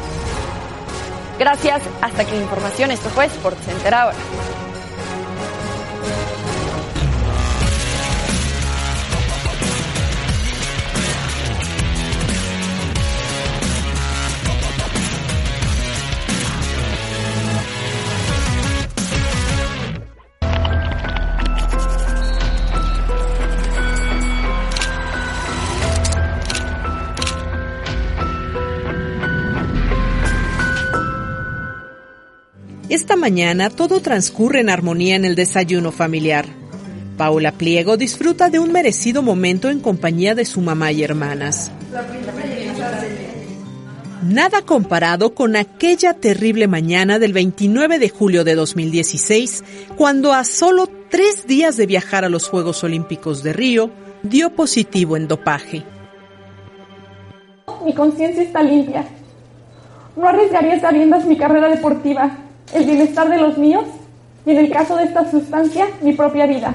Gracias, 1.37 1.83
hasta 2.01 2.23
aquí 2.23 2.31
la 2.31 2.41
información. 2.41 2.89
Esto 2.89 3.09
fue 3.09 3.29
SportsCenter 3.29 3.93
ahora. 3.93 4.17
Esta 33.11 33.19
mañana 33.19 33.69
todo 33.69 33.99
transcurre 33.99 34.61
en 34.61 34.69
armonía 34.69 35.17
en 35.17 35.25
el 35.25 35.35
desayuno 35.35 35.91
familiar. 35.91 36.45
Paula 37.17 37.51
Pliego 37.51 37.97
disfruta 37.97 38.49
de 38.49 38.57
un 38.57 38.71
merecido 38.71 39.21
momento 39.21 39.69
en 39.69 39.81
compañía 39.81 40.33
de 40.33 40.45
su 40.45 40.61
mamá 40.61 40.93
y 40.93 41.03
hermanas. 41.03 41.73
Nada 44.23 44.61
comparado 44.61 45.35
con 45.35 45.57
aquella 45.57 46.13
terrible 46.13 46.69
mañana 46.69 47.19
del 47.19 47.33
29 47.33 47.99
de 47.99 48.07
julio 48.07 48.45
de 48.45 48.55
2016, 48.55 49.61
cuando 49.97 50.31
a 50.31 50.45
solo 50.45 50.87
tres 51.09 51.45
días 51.45 51.75
de 51.75 51.87
viajar 51.87 52.23
a 52.23 52.29
los 52.29 52.47
Juegos 52.47 52.81
Olímpicos 52.85 53.43
de 53.43 53.51
Río, 53.51 53.91
dio 54.23 54.55
positivo 54.55 55.17
en 55.17 55.27
dopaje. 55.27 55.83
Mi 57.83 57.93
conciencia 57.93 58.41
está 58.41 58.63
limpia. 58.63 59.03
No 60.15 60.29
arriesgaría 60.29 60.79
sabiendas 60.79 61.25
mi 61.25 61.35
carrera 61.35 61.67
deportiva, 61.67 62.37
el 62.73 62.85
bienestar 62.85 63.29
de 63.29 63.37
los 63.37 63.57
míos 63.57 63.85
y 64.45 64.51
en 64.51 64.57
el 64.57 64.71
caso 64.71 64.95
de 64.95 65.03
esta 65.03 65.29
sustancia, 65.29 65.87
mi 66.01 66.13
propia 66.13 66.45
vida. 66.45 66.73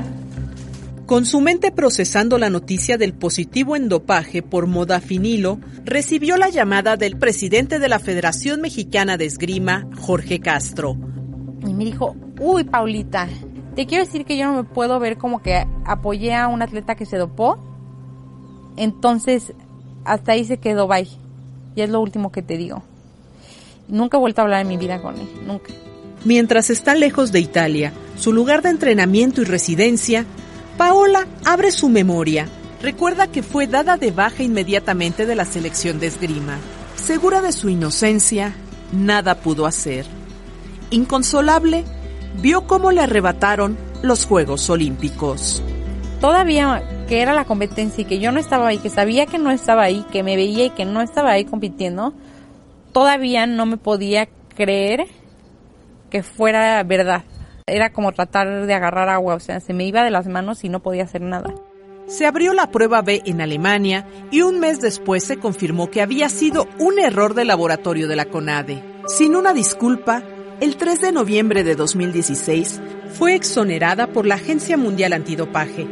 Con 1.06 1.24
su 1.24 1.40
mente 1.40 1.70
procesando 1.70 2.36
la 2.36 2.50
noticia 2.50 2.98
del 2.98 3.14
positivo 3.14 3.76
en 3.76 3.88
dopaje 3.88 4.42
por 4.42 4.66
modafinilo, 4.66 5.60
recibió 5.84 6.36
la 6.36 6.48
llamada 6.48 6.96
del 6.96 7.16
presidente 7.16 7.78
de 7.78 7.88
la 7.88 8.00
Federación 8.00 8.60
Mexicana 8.60 9.16
de 9.16 9.26
Esgrima, 9.26 9.86
Jorge 10.00 10.40
Castro. 10.40 10.96
Y 11.64 11.74
me 11.74 11.84
dijo, 11.84 12.16
uy, 12.40 12.64
Paulita, 12.64 13.28
te 13.76 13.86
quiero 13.86 14.04
decir 14.04 14.24
que 14.24 14.36
yo 14.36 14.46
no 14.46 14.54
me 14.54 14.64
puedo 14.64 14.98
ver 14.98 15.16
como 15.16 15.42
que 15.42 15.64
apoyé 15.84 16.34
a 16.34 16.48
un 16.48 16.62
atleta 16.62 16.96
que 16.96 17.06
se 17.06 17.18
dopó. 17.18 17.56
Entonces, 18.76 19.52
hasta 20.04 20.32
ahí 20.32 20.44
se 20.44 20.58
quedó, 20.58 20.88
bye. 20.88 21.06
Y 21.76 21.82
es 21.82 21.90
lo 21.90 22.00
último 22.00 22.32
que 22.32 22.42
te 22.42 22.56
digo. 22.56 22.82
Nunca 23.86 24.16
he 24.16 24.20
vuelto 24.20 24.40
a 24.40 24.44
hablar 24.44 24.62
en 24.62 24.68
mi 24.68 24.76
vida 24.76 25.00
con 25.00 25.14
él, 25.16 25.28
nunca. 25.46 25.72
Mientras 26.26 26.70
está 26.70 26.96
lejos 26.96 27.30
de 27.30 27.38
Italia, 27.38 27.92
su 28.18 28.32
lugar 28.32 28.60
de 28.60 28.70
entrenamiento 28.70 29.42
y 29.42 29.44
residencia, 29.44 30.26
Paola 30.76 31.28
abre 31.44 31.70
su 31.70 31.88
memoria. 31.88 32.48
Recuerda 32.82 33.28
que 33.28 33.44
fue 33.44 33.68
dada 33.68 33.96
de 33.96 34.10
baja 34.10 34.42
inmediatamente 34.42 35.24
de 35.24 35.36
la 35.36 35.44
selección 35.44 36.00
de 36.00 36.08
esgrima. 36.08 36.58
Segura 36.96 37.42
de 37.42 37.52
su 37.52 37.68
inocencia, 37.68 38.56
nada 38.90 39.36
pudo 39.36 39.66
hacer. 39.66 40.04
Inconsolable, 40.90 41.84
vio 42.42 42.66
cómo 42.66 42.90
le 42.90 43.02
arrebataron 43.02 43.78
los 44.02 44.26
Juegos 44.26 44.68
Olímpicos. 44.68 45.62
Todavía 46.20 47.04
que 47.06 47.22
era 47.22 47.34
la 47.34 47.44
competencia 47.44 48.02
y 48.02 48.04
que 48.04 48.18
yo 48.18 48.32
no 48.32 48.40
estaba 48.40 48.66
ahí, 48.66 48.78
que 48.78 48.90
sabía 48.90 49.26
que 49.26 49.38
no 49.38 49.52
estaba 49.52 49.84
ahí, 49.84 50.04
que 50.10 50.24
me 50.24 50.34
veía 50.34 50.64
y 50.64 50.70
que 50.70 50.86
no 50.86 51.02
estaba 51.02 51.30
ahí 51.30 51.44
compitiendo, 51.44 52.14
todavía 52.90 53.46
no 53.46 53.64
me 53.64 53.76
podía 53.76 54.28
creer 54.56 55.06
que 56.10 56.22
fuera 56.22 56.82
verdad 56.82 57.24
era 57.68 57.90
como 57.90 58.12
tratar 58.12 58.66
de 58.66 58.74
agarrar 58.74 59.08
agua, 59.08 59.34
o 59.34 59.40
sea, 59.40 59.58
se 59.58 59.74
me 59.74 59.84
iba 59.84 60.04
de 60.04 60.10
las 60.10 60.28
manos 60.28 60.62
y 60.62 60.68
no 60.68 60.80
podía 60.80 61.02
hacer 61.02 61.20
nada. 61.20 61.52
Se 62.06 62.24
abrió 62.24 62.54
la 62.54 62.70
prueba 62.70 63.02
B 63.02 63.22
en 63.26 63.40
Alemania 63.40 64.06
y 64.30 64.42
un 64.42 64.60
mes 64.60 64.80
después 64.80 65.24
se 65.24 65.38
confirmó 65.38 65.90
que 65.90 66.00
había 66.00 66.28
sido 66.28 66.68
un 66.78 67.00
error 67.00 67.34
de 67.34 67.44
laboratorio 67.44 68.06
de 68.06 68.14
la 68.14 68.26
CONADE. 68.26 68.84
Sin 69.08 69.34
una 69.34 69.52
disculpa, 69.52 70.22
el 70.60 70.76
3 70.76 71.00
de 71.00 71.10
noviembre 71.10 71.64
de 71.64 71.74
2016 71.74 72.80
fue 73.14 73.34
exonerada 73.34 74.06
por 74.06 74.26
la 74.26 74.36
Agencia 74.36 74.76
Mundial 74.76 75.12
Antidopaje. 75.12 75.88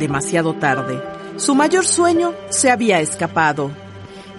Demasiado 0.00 0.54
tarde. 0.54 1.00
Su 1.36 1.54
mayor 1.54 1.84
sueño 1.84 2.34
se 2.48 2.72
había 2.72 2.98
escapado. 2.98 3.70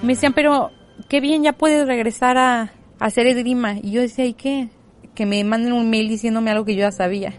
Me 0.01 0.13
decían, 0.13 0.33
pero 0.33 0.71
qué 1.07 1.21
bien, 1.21 1.43
ya 1.43 1.53
puedes 1.53 1.87
regresar 1.87 2.37
a, 2.37 2.73
hacer 2.99 3.27
esgrima. 3.27 3.75
Y 3.81 3.91
yo 3.91 4.01
decía, 4.01 4.25
¿y 4.25 4.33
qué? 4.33 4.69
Que 5.15 5.25
me 5.25 5.43
manden 5.43 5.73
un 5.73 5.89
mail 5.89 6.09
diciéndome 6.09 6.51
algo 6.51 6.65
que 6.65 6.75
yo 6.75 6.81
ya 6.81 6.91
sabía. 6.91 7.33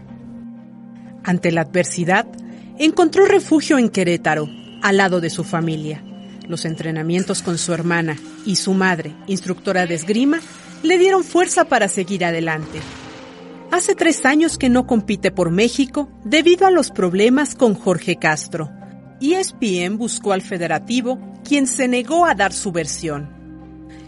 Ante 1.23 1.51
la 1.51 1.61
adversidad, 1.61 2.27
encontró 2.77 3.25
refugio 3.25 3.77
en 3.77 3.89
Querétaro, 3.89 4.49
al 4.81 4.97
lado 4.97 5.21
de 5.21 5.29
su 5.29 5.43
familia. 5.43 6.03
Los 6.47 6.65
entrenamientos 6.65 7.41
con 7.41 7.57
su 7.57 7.73
hermana 7.73 8.17
y 8.45 8.55
su 8.55 8.73
madre, 8.73 9.13
instructora 9.27 9.85
de 9.85 9.95
esgrima, 9.95 10.39
le 10.83 10.97
dieron 10.97 11.23
fuerza 11.23 11.65
para 11.65 11.87
seguir 11.87 12.23
adelante. 12.25 12.79
Hace 13.71 13.95
tres 13.95 14.25
años 14.25 14.57
que 14.57 14.69
no 14.69 14.87
compite 14.87 15.31
por 15.31 15.51
México 15.51 16.09
debido 16.23 16.65
a 16.65 16.71
los 16.71 16.89
problemas 16.91 17.55
con 17.55 17.73
Jorge 17.73 18.15
Castro. 18.15 18.71
ESPN 19.19 19.97
buscó 19.97 20.31
al 20.31 20.41
federativo, 20.41 21.19
quien 21.43 21.67
se 21.67 21.87
negó 21.87 22.25
a 22.25 22.33
dar 22.33 22.53
su 22.53 22.71
versión. 22.71 23.36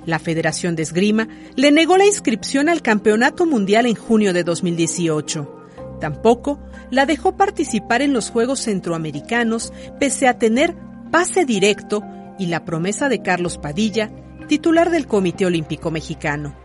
La 0.05 0.19
Federación 0.19 0.75
de 0.75 0.83
Esgrima 0.83 1.27
le 1.55 1.71
negó 1.71 1.97
la 1.97 2.05
inscripción 2.05 2.69
al 2.69 2.81
Campeonato 2.81 3.45
Mundial 3.45 3.85
en 3.85 3.95
junio 3.95 4.33
de 4.33 4.43
2018. 4.43 5.59
Tampoco 5.99 6.59
la 6.89 7.05
dejó 7.05 7.35
participar 7.35 8.01
en 8.01 8.13
los 8.13 8.29
Juegos 8.29 8.61
Centroamericanos 8.61 9.73
pese 9.99 10.27
a 10.27 10.37
tener 10.37 10.75
pase 11.11 11.45
directo 11.45 12.03
y 12.37 12.47
la 12.47 12.63
promesa 12.63 13.09
de 13.09 13.21
Carlos 13.21 13.57
Padilla, 13.57 14.09
titular 14.47 14.89
del 14.89 15.07
Comité 15.07 15.45
Olímpico 15.45 15.91
Mexicano. 15.91 16.55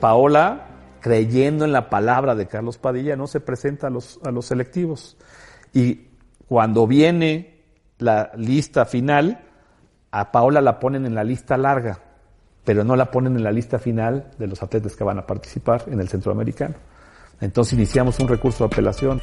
Paola, 0.00 0.68
creyendo 1.00 1.64
en 1.64 1.72
la 1.72 1.90
palabra 1.90 2.34
de 2.34 2.46
Carlos 2.46 2.78
Padilla, 2.78 3.16
no 3.16 3.26
se 3.26 3.40
presenta 3.40 3.88
a 3.88 3.90
los, 3.90 4.20
a 4.24 4.30
los 4.30 4.46
selectivos. 4.46 5.16
Y 5.72 6.08
cuando 6.46 6.86
viene 6.86 7.64
la 7.98 8.30
lista 8.36 8.84
final, 8.84 9.44
a 10.12 10.30
Paola 10.30 10.60
la 10.60 10.78
ponen 10.78 11.04
en 11.04 11.16
la 11.16 11.24
lista 11.24 11.56
larga 11.56 12.13
pero 12.64 12.84
no 12.84 12.96
la 12.96 13.10
ponen 13.10 13.36
en 13.36 13.44
la 13.44 13.52
lista 13.52 13.78
final 13.78 14.30
de 14.38 14.46
los 14.46 14.62
atletas 14.62 14.96
que 14.96 15.04
van 15.04 15.18
a 15.18 15.26
participar 15.26 15.84
en 15.86 16.00
el 16.00 16.08
centroamericano. 16.08 16.74
Entonces 17.40 17.74
iniciamos 17.74 18.18
un 18.20 18.28
recurso 18.28 18.64
de 18.64 18.68
apelación. 18.72 19.20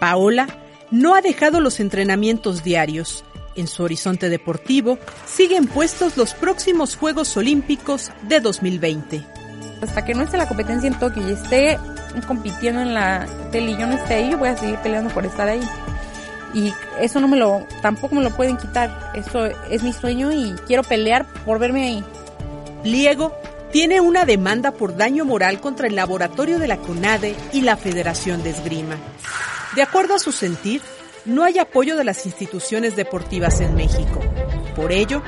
Paola 0.00 0.46
no 0.90 1.14
ha 1.14 1.20
dejado 1.20 1.60
los 1.60 1.80
entrenamientos 1.80 2.64
diarios. 2.64 3.24
En 3.54 3.66
su 3.66 3.82
horizonte 3.82 4.30
deportivo 4.30 4.98
siguen 5.26 5.66
puestos 5.66 6.16
los 6.16 6.32
próximos 6.32 6.96
Juegos 6.96 7.36
Olímpicos 7.36 8.10
de 8.26 8.40
2020. 8.40 9.22
Hasta 9.82 10.04
que 10.04 10.14
no 10.14 10.22
esté 10.22 10.38
la 10.38 10.48
competencia 10.48 10.88
en 10.88 10.98
Tokio 10.98 11.28
y 11.28 11.32
esté 11.32 11.78
compitiendo 12.26 12.80
en 12.80 12.94
la 12.94 13.26
tele 13.50 13.72
y 13.72 13.76
yo 13.76 13.86
no 13.86 13.94
esté 13.94 14.14
ahí, 14.14 14.30
yo 14.30 14.38
voy 14.38 14.48
a 14.48 14.56
seguir 14.56 14.78
peleando 14.78 15.12
por 15.12 15.26
estar 15.26 15.48
ahí. 15.48 15.60
Y 16.54 16.72
eso 17.00 17.20
no 17.20 17.28
me 17.28 17.36
lo, 17.36 17.66
tampoco 17.80 18.14
me 18.14 18.22
lo 18.22 18.30
pueden 18.30 18.56
quitar. 18.56 19.12
Eso 19.14 19.46
es 19.46 19.82
mi 19.82 19.92
sueño 19.92 20.32
y 20.32 20.52
quiero 20.66 20.82
pelear 20.82 21.26
por 21.44 21.58
verme 21.58 21.84
ahí. 21.84 22.04
Pliego 22.82 23.34
tiene 23.72 24.00
una 24.00 24.24
demanda 24.24 24.72
por 24.72 24.96
daño 24.96 25.24
moral 25.24 25.60
contra 25.60 25.86
el 25.86 25.96
laboratorio 25.96 26.58
de 26.58 26.68
la 26.68 26.76
CONADE 26.76 27.34
y 27.52 27.62
la 27.62 27.76
Federación 27.76 28.42
de 28.42 28.50
Esgrima. 28.50 28.96
De 29.74 29.82
acuerdo 29.82 30.14
a 30.14 30.18
su 30.18 30.32
sentir, 30.32 30.82
no 31.24 31.44
hay 31.44 31.58
apoyo 31.58 31.96
de 31.96 32.04
las 32.04 32.26
instituciones 32.26 32.96
deportivas 32.96 33.60
en 33.60 33.74
México. 33.74 34.20
Por 34.76 34.92
ello, 34.92 35.22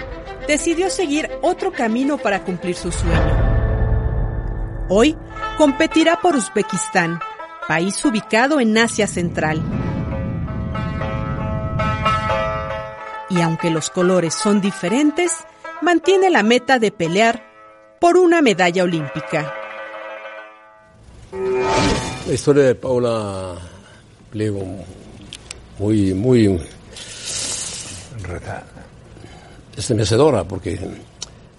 decidió 0.47 0.90
seguir 0.90 1.31
otro 1.43 1.73
camino 1.73 2.19
para 2.19 2.43
cumplir 2.45 2.75
su 2.75 2.93
sueño. 2.93 3.55
Hoy 4.88 5.17
competirá 5.57 6.21
por 6.21 6.37
Uzbekistán, 6.37 7.21
país 7.67 8.05
ubicado 8.05 8.61
en 8.61 8.77
Asia 8.77 9.07
Central. 9.07 9.62
Y 13.31 13.40
aunque 13.40 13.71
los 13.71 13.88
colores 13.88 14.35
son 14.35 14.61
diferentes, 14.61 15.45
mantiene 15.85 16.31
la 16.31 16.42
meta 16.42 16.79
de 16.79 16.90
pelear 16.90 17.44
por 18.01 18.16
una 18.16 18.42
medalla 18.42 18.83
olímpica. 18.83 19.55
La 22.27 22.33
historia 22.33 22.64
de 22.64 22.75
Paula 22.75 23.55
Pliego, 24.31 24.64
muy, 25.79 26.14
muy 26.14 26.59
estremecedora, 29.77 30.44
porque 30.44 30.79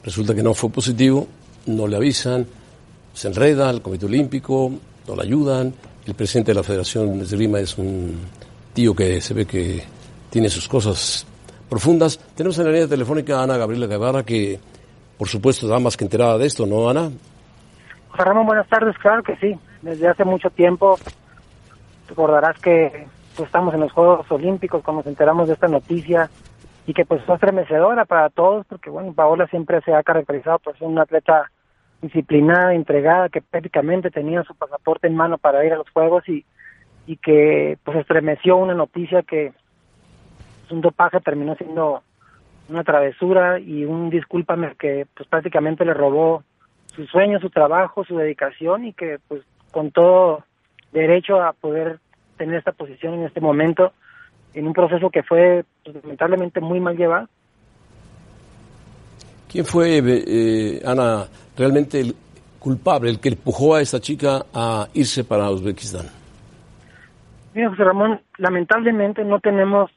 resulta 0.04 0.34
que 0.34 0.44
no 0.44 0.54
fue 0.54 0.70
positivo, 0.70 1.28
no 1.68 1.88
le 1.88 1.96
avisan, 1.96 2.48
se 3.14 3.28
enreda 3.28 3.70
al 3.70 3.82
Comité 3.82 4.08
Olímpico, 4.08 4.72
no 5.08 5.16
le 5.16 5.22
ayudan, 5.22 5.74
el 6.06 6.14
presidente 6.16 6.52
de 6.52 6.56
la 6.56 6.64
Federación 6.64 7.18
de 7.20 7.26
Esgrima 7.26 7.60
es 7.60 7.78
un 7.78 8.18
tío 8.74 8.96
que 8.96 9.22
se 9.22 9.34
ve 9.34 9.46
que 9.46 9.84
tiene 10.30 10.50
sus 10.50 10.68
cosas 10.68 11.26
profundas. 11.76 12.18
Tenemos 12.38 12.58
en 12.58 12.68
la 12.68 12.72
línea 12.72 12.88
telefónica 12.88 13.38
a 13.38 13.44
Ana 13.44 13.58
Gabriela 13.58 13.86
Guevara, 13.86 14.24
que 14.24 14.58
por 15.18 15.28
supuesto 15.28 15.66
está 15.66 15.78
más 15.78 15.98
que 15.98 16.06
enterada 16.06 16.38
de 16.38 16.46
esto, 16.46 16.66
¿no, 16.66 16.90
Ana? 16.90 17.10
José 18.12 18.24
Ramón, 18.24 18.46
buenas 18.46 18.70
tardes, 18.70 18.98
claro 18.98 19.22
que 19.24 19.36
sí. 19.36 19.60
Desde 19.82 20.08
hace 20.08 20.24
mucho 20.24 20.50
tiempo, 20.52 20.98
recordarás 22.08 22.58
que 22.62 23.06
estamos 23.44 23.74
en 23.74 23.82
los 23.82 23.92
Juegos 23.92 24.26
Olímpicos 24.32 24.82
cuando 24.84 25.02
nos 25.02 25.08
enteramos 25.08 25.50
de 25.50 25.56
esta 25.56 25.68
noticia 25.68 26.30
y 26.88 26.94
que 26.94 27.04
pues 27.04 27.22
fue 27.26 27.36
estremecedora 27.36 28.06
para 28.06 28.30
todos, 28.30 28.66
porque 28.68 28.90
bueno, 28.90 29.12
Paola 29.12 29.46
siempre 29.48 29.82
se 29.82 29.94
ha 29.94 30.02
caracterizado 30.02 30.60
por 30.60 30.78
ser 30.78 30.88
una 30.88 31.02
atleta 31.02 31.52
disciplinada, 32.02 32.74
entregada, 32.74 33.28
que 33.28 33.42
prácticamente 33.42 34.12
tenía 34.12 34.44
su 34.44 34.56
pasaporte 34.56 35.08
en 35.08 35.16
mano 35.18 35.38
para 35.38 35.66
ir 35.66 35.74
a 35.74 35.78
los 35.78 35.90
Juegos 35.90 36.24
y, 36.30 36.46
y 37.06 37.18
que 37.18 37.78
pues 37.84 37.98
estremeció 37.98 38.56
una 38.56 38.76
noticia 38.76 39.24
que 39.24 39.52
un 40.72 40.82
dopaje 40.82 41.20
terminó 41.20 41.56
siendo 41.56 42.04
una 42.70 42.84
travesura 42.84 43.60
y 43.60 43.86
un 43.86 44.10
discúlpame 44.10 44.76
que 44.78 45.08
pues 45.16 45.28
prácticamente 45.30 45.86
le 45.86 45.94
robó 45.94 46.44
su 46.96 47.06
sueño, 47.06 47.40
su 47.40 47.50
trabajo, 47.50 48.04
su 48.06 48.18
dedicación 48.18 48.86
y 48.86 48.94
que 48.94 49.20
pues 49.28 49.42
con 49.72 49.92
todo 49.92 50.44
derecho 50.92 51.42
a 51.42 51.54
poder 51.54 52.00
tener 52.38 52.56
esta 52.56 52.72
posición 52.72 53.16
en 53.16 53.24
este 53.24 53.42
momento 53.42 53.94
en 54.54 54.68
un 54.68 54.74
proceso 54.74 55.10
que 55.10 55.24
fue 55.24 55.66
pues, 55.84 55.96
lamentablemente 56.02 56.62
muy 56.62 56.80
mal 56.80 56.96
llevado. 56.96 57.28
¿Quién 59.52 59.66
fue, 59.66 60.02
eh, 60.04 60.82
Ana, 60.86 61.26
realmente 61.58 62.00
el 62.00 62.16
culpable, 62.60 63.10
el 63.10 63.20
que 63.20 63.30
empujó 63.30 63.76
a 63.76 63.82
esta 63.82 64.00
chica 64.00 64.46
a 64.54 64.88
irse 64.94 65.24
para 65.24 65.50
Uzbekistán? 65.52 66.08
Mira, 67.54 67.70
José 67.70 67.84
Ramón, 67.84 68.22
lamentablemente 68.38 69.24
no 69.24 69.40
tenemos 69.40 69.92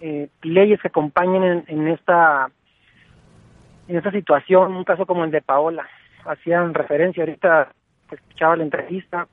eh, 0.00 0.28
leyes 0.42 0.80
que 0.80 0.88
acompañen 0.88 1.42
en, 1.42 1.64
en, 1.66 1.88
esta 1.88 2.50
en 3.88 3.96
esta 3.96 4.10
situación, 4.10 4.74
un 4.74 4.84
caso 4.84 5.06
como 5.06 5.24
el 5.24 5.30
de 5.30 5.42
Paola. 5.42 5.86
Hacían 6.24 6.74
referencia 6.74 7.22
ahorita, 7.22 7.72
escuchaba 8.10 8.56
la 8.56 8.64
entrevista, 8.64 9.26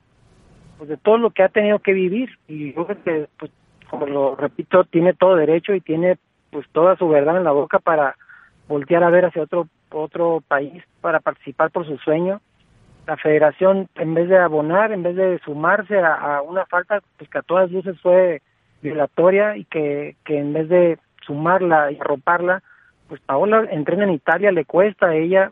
pues 0.78 0.88
de 0.88 0.96
todo 0.96 1.18
lo 1.18 1.30
que 1.30 1.42
ha 1.42 1.48
tenido 1.48 1.78
que 1.78 1.92
vivir 1.92 2.30
y 2.48 2.72
yo 2.72 2.86
creo 2.86 3.02
que, 3.02 3.28
pues, 3.38 3.50
como 3.88 4.06
lo 4.06 4.34
repito, 4.34 4.84
tiene 4.84 5.14
todo 5.14 5.36
derecho 5.36 5.74
y 5.74 5.80
tiene 5.80 6.18
pues 6.50 6.66
toda 6.72 6.96
su 6.96 7.08
verdad 7.08 7.36
en 7.36 7.44
la 7.44 7.52
boca 7.52 7.78
para 7.78 8.16
voltear 8.68 9.04
a 9.04 9.10
ver 9.10 9.26
hacia 9.26 9.42
otro 9.42 9.68
otro 9.90 10.42
país 10.46 10.82
para 11.00 11.20
participar 11.20 11.70
por 11.70 11.86
su 11.86 11.96
sueño. 11.98 12.40
La 13.06 13.16
federación, 13.16 13.88
en 13.94 14.14
vez 14.14 14.28
de 14.28 14.36
abonar, 14.36 14.90
en 14.90 15.04
vez 15.04 15.14
de 15.14 15.38
sumarse 15.44 15.98
a, 15.98 16.38
a 16.38 16.42
una 16.42 16.66
falta 16.66 17.00
pues 17.16 17.30
que 17.30 17.38
a 17.38 17.42
todas 17.42 17.70
luces 17.70 17.98
fue 18.00 18.42
violatoria 18.86 19.56
y 19.56 19.64
que, 19.64 20.16
que 20.24 20.38
en 20.38 20.52
vez 20.52 20.68
de 20.68 20.98
sumarla 21.26 21.90
y 21.92 21.98
arroparla, 21.98 22.62
pues 23.08 23.20
Paola 23.20 23.66
entrena 23.70 24.04
en 24.04 24.10
Italia, 24.10 24.52
le 24.52 24.64
cuesta 24.64 25.06
a 25.06 25.14
ella, 25.14 25.50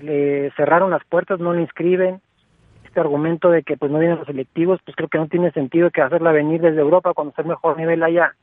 le 0.00 0.50
cerraron 0.52 0.90
las 0.90 1.04
puertas, 1.04 1.40
no 1.40 1.52
le 1.52 1.62
inscriben. 1.62 2.20
Este 2.84 3.00
argumento 3.00 3.50
de 3.50 3.62
que 3.62 3.76
pues 3.76 3.92
no 3.92 3.98
vienen 3.98 4.18
los 4.18 4.26
selectivos, 4.26 4.80
pues 4.84 4.96
creo 4.96 5.08
que 5.08 5.18
no 5.18 5.28
tiene 5.28 5.50
sentido 5.52 5.90
que 5.90 6.00
hacerla 6.00 6.32
venir 6.32 6.60
desde 6.60 6.80
Europa 6.80 7.12
cuando 7.14 7.30
está 7.30 7.42
el 7.42 7.48
mejor 7.48 7.76
nivel 7.76 8.02
allá 8.02 8.34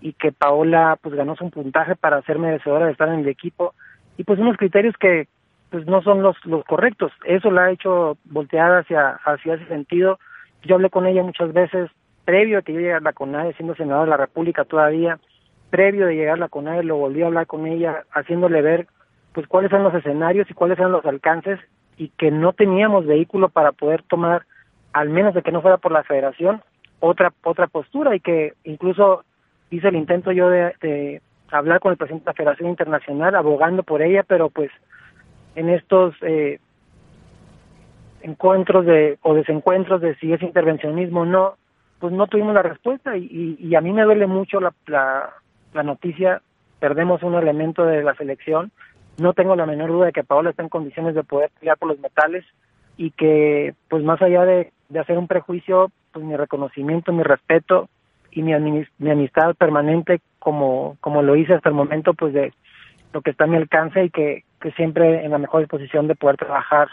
y 0.00 0.14
que 0.14 0.32
Paola 0.32 0.98
pues 1.00 1.14
ganó 1.14 1.36
un 1.40 1.50
puntaje 1.50 1.94
para 1.94 2.20
ser 2.22 2.38
merecedora 2.38 2.86
de 2.86 2.92
estar 2.92 3.08
en 3.08 3.20
el 3.20 3.28
equipo 3.28 3.74
y 4.16 4.24
pues 4.24 4.40
unos 4.40 4.56
criterios 4.56 4.96
que 4.98 5.28
pues 5.70 5.86
no 5.86 6.02
son 6.02 6.22
los 6.22 6.36
los 6.44 6.64
correctos. 6.64 7.12
Eso 7.24 7.50
la 7.50 7.66
ha 7.66 7.70
hecho 7.70 8.18
voltear 8.24 8.72
hacia 8.72 9.20
hacia 9.24 9.54
ese 9.54 9.66
sentido. 9.66 10.18
Yo 10.64 10.74
hablé 10.74 10.90
con 10.90 11.06
ella 11.06 11.22
muchas 11.22 11.52
veces 11.52 11.88
previo 12.24 12.58
a 12.58 12.62
que 12.62 12.72
yo 12.72 12.80
llegara 12.80 12.98
a 12.98 13.02
la 13.02 13.12
CONADE, 13.12 13.54
siendo 13.54 13.74
senador 13.74 14.04
de 14.04 14.10
la 14.10 14.16
República 14.16 14.64
todavía, 14.64 15.18
previo 15.70 16.06
de 16.06 16.16
llegar 16.16 16.34
a 16.34 16.40
la 16.40 16.48
CONADE, 16.48 16.84
lo 16.84 16.96
volví 16.96 17.22
a 17.22 17.26
hablar 17.26 17.46
con 17.46 17.66
ella, 17.66 18.04
haciéndole 18.12 18.62
ver 18.62 18.86
pues 19.32 19.46
cuáles 19.46 19.70
son 19.70 19.82
los 19.82 19.94
escenarios 19.94 20.50
y 20.50 20.54
cuáles 20.54 20.76
son 20.76 20.92
los 20.92 21.04
alcances 21.06 21.58
y 21.96 22.08
que 22.10 22.30
no 22.30 22.52
teníamos 22.52 23.06
vehículo 23.06 23.48
para 23.48 23.72
poder 23.72 24.02
tomar, 24.02 24.44
al 24.92 25.08
menos 25.08 25.34
de 25.34 25.42
que 25.42 25.52
no 25.52 25.62
fuera 25.62 25.78
por 25.78 25.92
la 25.92 26.04
federación, 26.04 26.62
otra 27.00 27.32
otra 27.42 27.66
postura 27.66 28.14
y 28.14 28.20
que 28.20 28.52
incluso 28.64 29.24
hice 29.70 29.88
el 29.88 29.96
intento 29.96 30.32
yo 30.32 30.50
de, 30.50 30.74
de 30.82 31.22
hablar 31.50 31.80
con 31.80 31.92
el 31.92 31.96
presidente 31.96 32.24
de 32.24 32.30
la 32.30 32.34
Federación 32.34 32.68
Internacional, 32.68 33.34
abogando 33.34 33.82
por 33.82 34.02
ella, 34.02 34.22
pero 34.22 34.50
pues 34.50 34.70
en 35.54 35.68
estos 35.68 36.14
eh, 36.22 36.60
encuentros 38.22 38.86
de 38.86 39.18
o 39.22 39.34
desencuentros 39.34 40.00
de 40.00 40.14
si 40.16 40.32
es 40.32 40.42
intervencionismo 40.42 41.22
o 41.22 41.26
no, 41.26 41.54
pues 42.02 42.12
no 42.12 42.26
tuvimos 42.26 42.52
la 42.52 42.62
respuesta 42.62 43.16
y, 43.16 43.28
y, 43.30 43.68
y 43.68 43.76
a 43.76 43.80
mí 43.80 43.92
me 43.92 44.02
duele 44.02 44.26
mucho 44.26 44.60
la, 44.60 44.74
la, 44.86 45.34
la, 45.72 45.84
noticia, 45.84 46.42
perdemos 46.80 47.22
un 47.22 47.36
elemento 47.36 47.84
de 47.84 48.02
la 48.02 48.16
selección, 48.16 48.72
no 49.18 49.34
tengo 49.34 49.54
la 49.54 49.66
menor 49.66 49.92
duda 49.92 50.06
de 50.06 50.12
que 50.12 50.24
Paola 50.24 50.50
está 50.50 50.64
en 50.64 50.68
condiciones 50.68 51.14
de 51.14 51.22
poder 51.22 51.52
pelear 51.60 51.78
por 51.78 51.90
los 51.90 52.00
metales 52.00 52.44
y 52.96 53.12
que 53.12 53.76
pues 53.88 54.02
más 54.02 54.20
allá 54.20 54.44
de, 54.44 54.72
de 54.88 54.98
hacer 54.98 55.16
un 55.16 55.28
prejuicio, 55.28 55.92
pues 56.10 56.24
mi 56.24 56.34
reconocimiento, 56.34 57.12
mi 57.12 57.22
respeto 57.22 57.88
y 58.32 58.42
mi, 58.42 58.52
mi 58.98 59.10
amistad 59.10 59.54
permanente 59.54 60.20
como, 60.40 60.96
como 61.00 61.22
lo 61.22 61.36
hice 61.36 61.54
hasta 61.54 61.68
el 61.68 61.76
momento, 61.76 62.14
pues 62.14 62.34
de 62.34 62.52
lo 63.12 63.20
que 63.20 63.30
está 63.30 63.44
a 63.44 63.46
mi 63.46 63.58
alcance 63.58 64.06
y 64.06 64.10
que, 64.10 64.42
que 64.60 64.72
siempre 64.72 65.24
en 65.24 65.30
la 65.30 65.38
mejor 65.38 65.60
disposición 65.60 66.08
de 66.08 66.16
poder 66.16 66.36
trabajar 66.36 66.88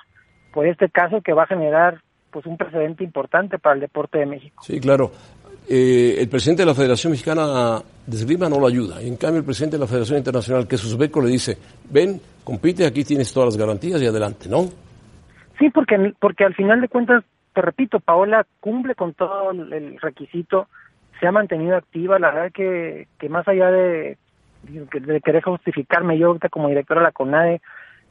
por 0.54 0.68
este 0.68 0.88
caso 0.88 1.22
que 1.22 1.34
va 1.34 1.46
a 1.46 1.48
generar 1.48 2.00
pues 2.32 2.46
un 2.46 2.58
precedente 2.58 3.04
importante 3.04 3.58
para 3.60 3.76
el 3.76 3.82
deporte 3.82 4.20
de 4.20 4.26
México. 4.26 4.64
Sí, 4.64 4.80
claro. 4.80 5.12
Eh, 5.68 6.16
el 6.20 6.28
presidente 6.30 6.64
de 6.64 6.66
la 6.66 6.74
Federación 6.74 7.12
Mexicana 7.12 7.80
de 8.06 8.16
Esgrima 8.16 8.50
no 8.50 8.60
lo 8.60 8.68
ayuda. 8.68 9.02
En 9.02 9.18
cambio, 9.18 9.40
el 9.40 9.46
presidente 9.46 9.78
de 9.78 9.82
la 9.82 9.88
Federación 9.88 10.18
Internacional, 10.18 10.68
que 10.68 10.76
es 10.76 10.84
uzbeco, 10.84 11.22
le 11.22 11.30
dice, 11.30 11.58
ven, 11.90 12.20
compite, 12.44 12.88
aquí 12.88 13.04
tienes 13.04 13.32
todas 13.32 13.50
las 13.50 13.58
garantías 13.58 14.02
y 14.02 14.08
adelante, 14.08 14.50
¿no? 14.50 14.64
Sí, 15.60 15.70
porque, 15.70 16.14
porque 16.20 16.46
al 16.46 16.56
final 16.56 16.82
de 16.82 16.88
cuentas, 16.88 17.24
te 17.54 17.62
repito, 17.62 18.00
Paola 18.00 18.48
cumple 18.60 18.96
con 18.96 19.14
todo 19.14 19.52
el 19.52 20.00
requisito, 20.02 20.68
se 21.20 21.28
ha 21.28 21.32
mantenido 21.32 21.76
activa, 21.76 22.18
la 22.18 22.32
verdad 22.32 22.52
que, 22.52 23.08
que 23.20 23.30
más 23.30 23.48
allá 23.48 23.70
de, 23.70 24.18
de 24.64 25.22
querer 25.22 25.44
justificarme 25.44 26.18
yo 26.18 26.28
ahorita 26.28 26.50
como 26.50 26.70
directora 26.70 27.02
de 27.02 27.08
la 27.08 27.12
CONADE 27.12 27.62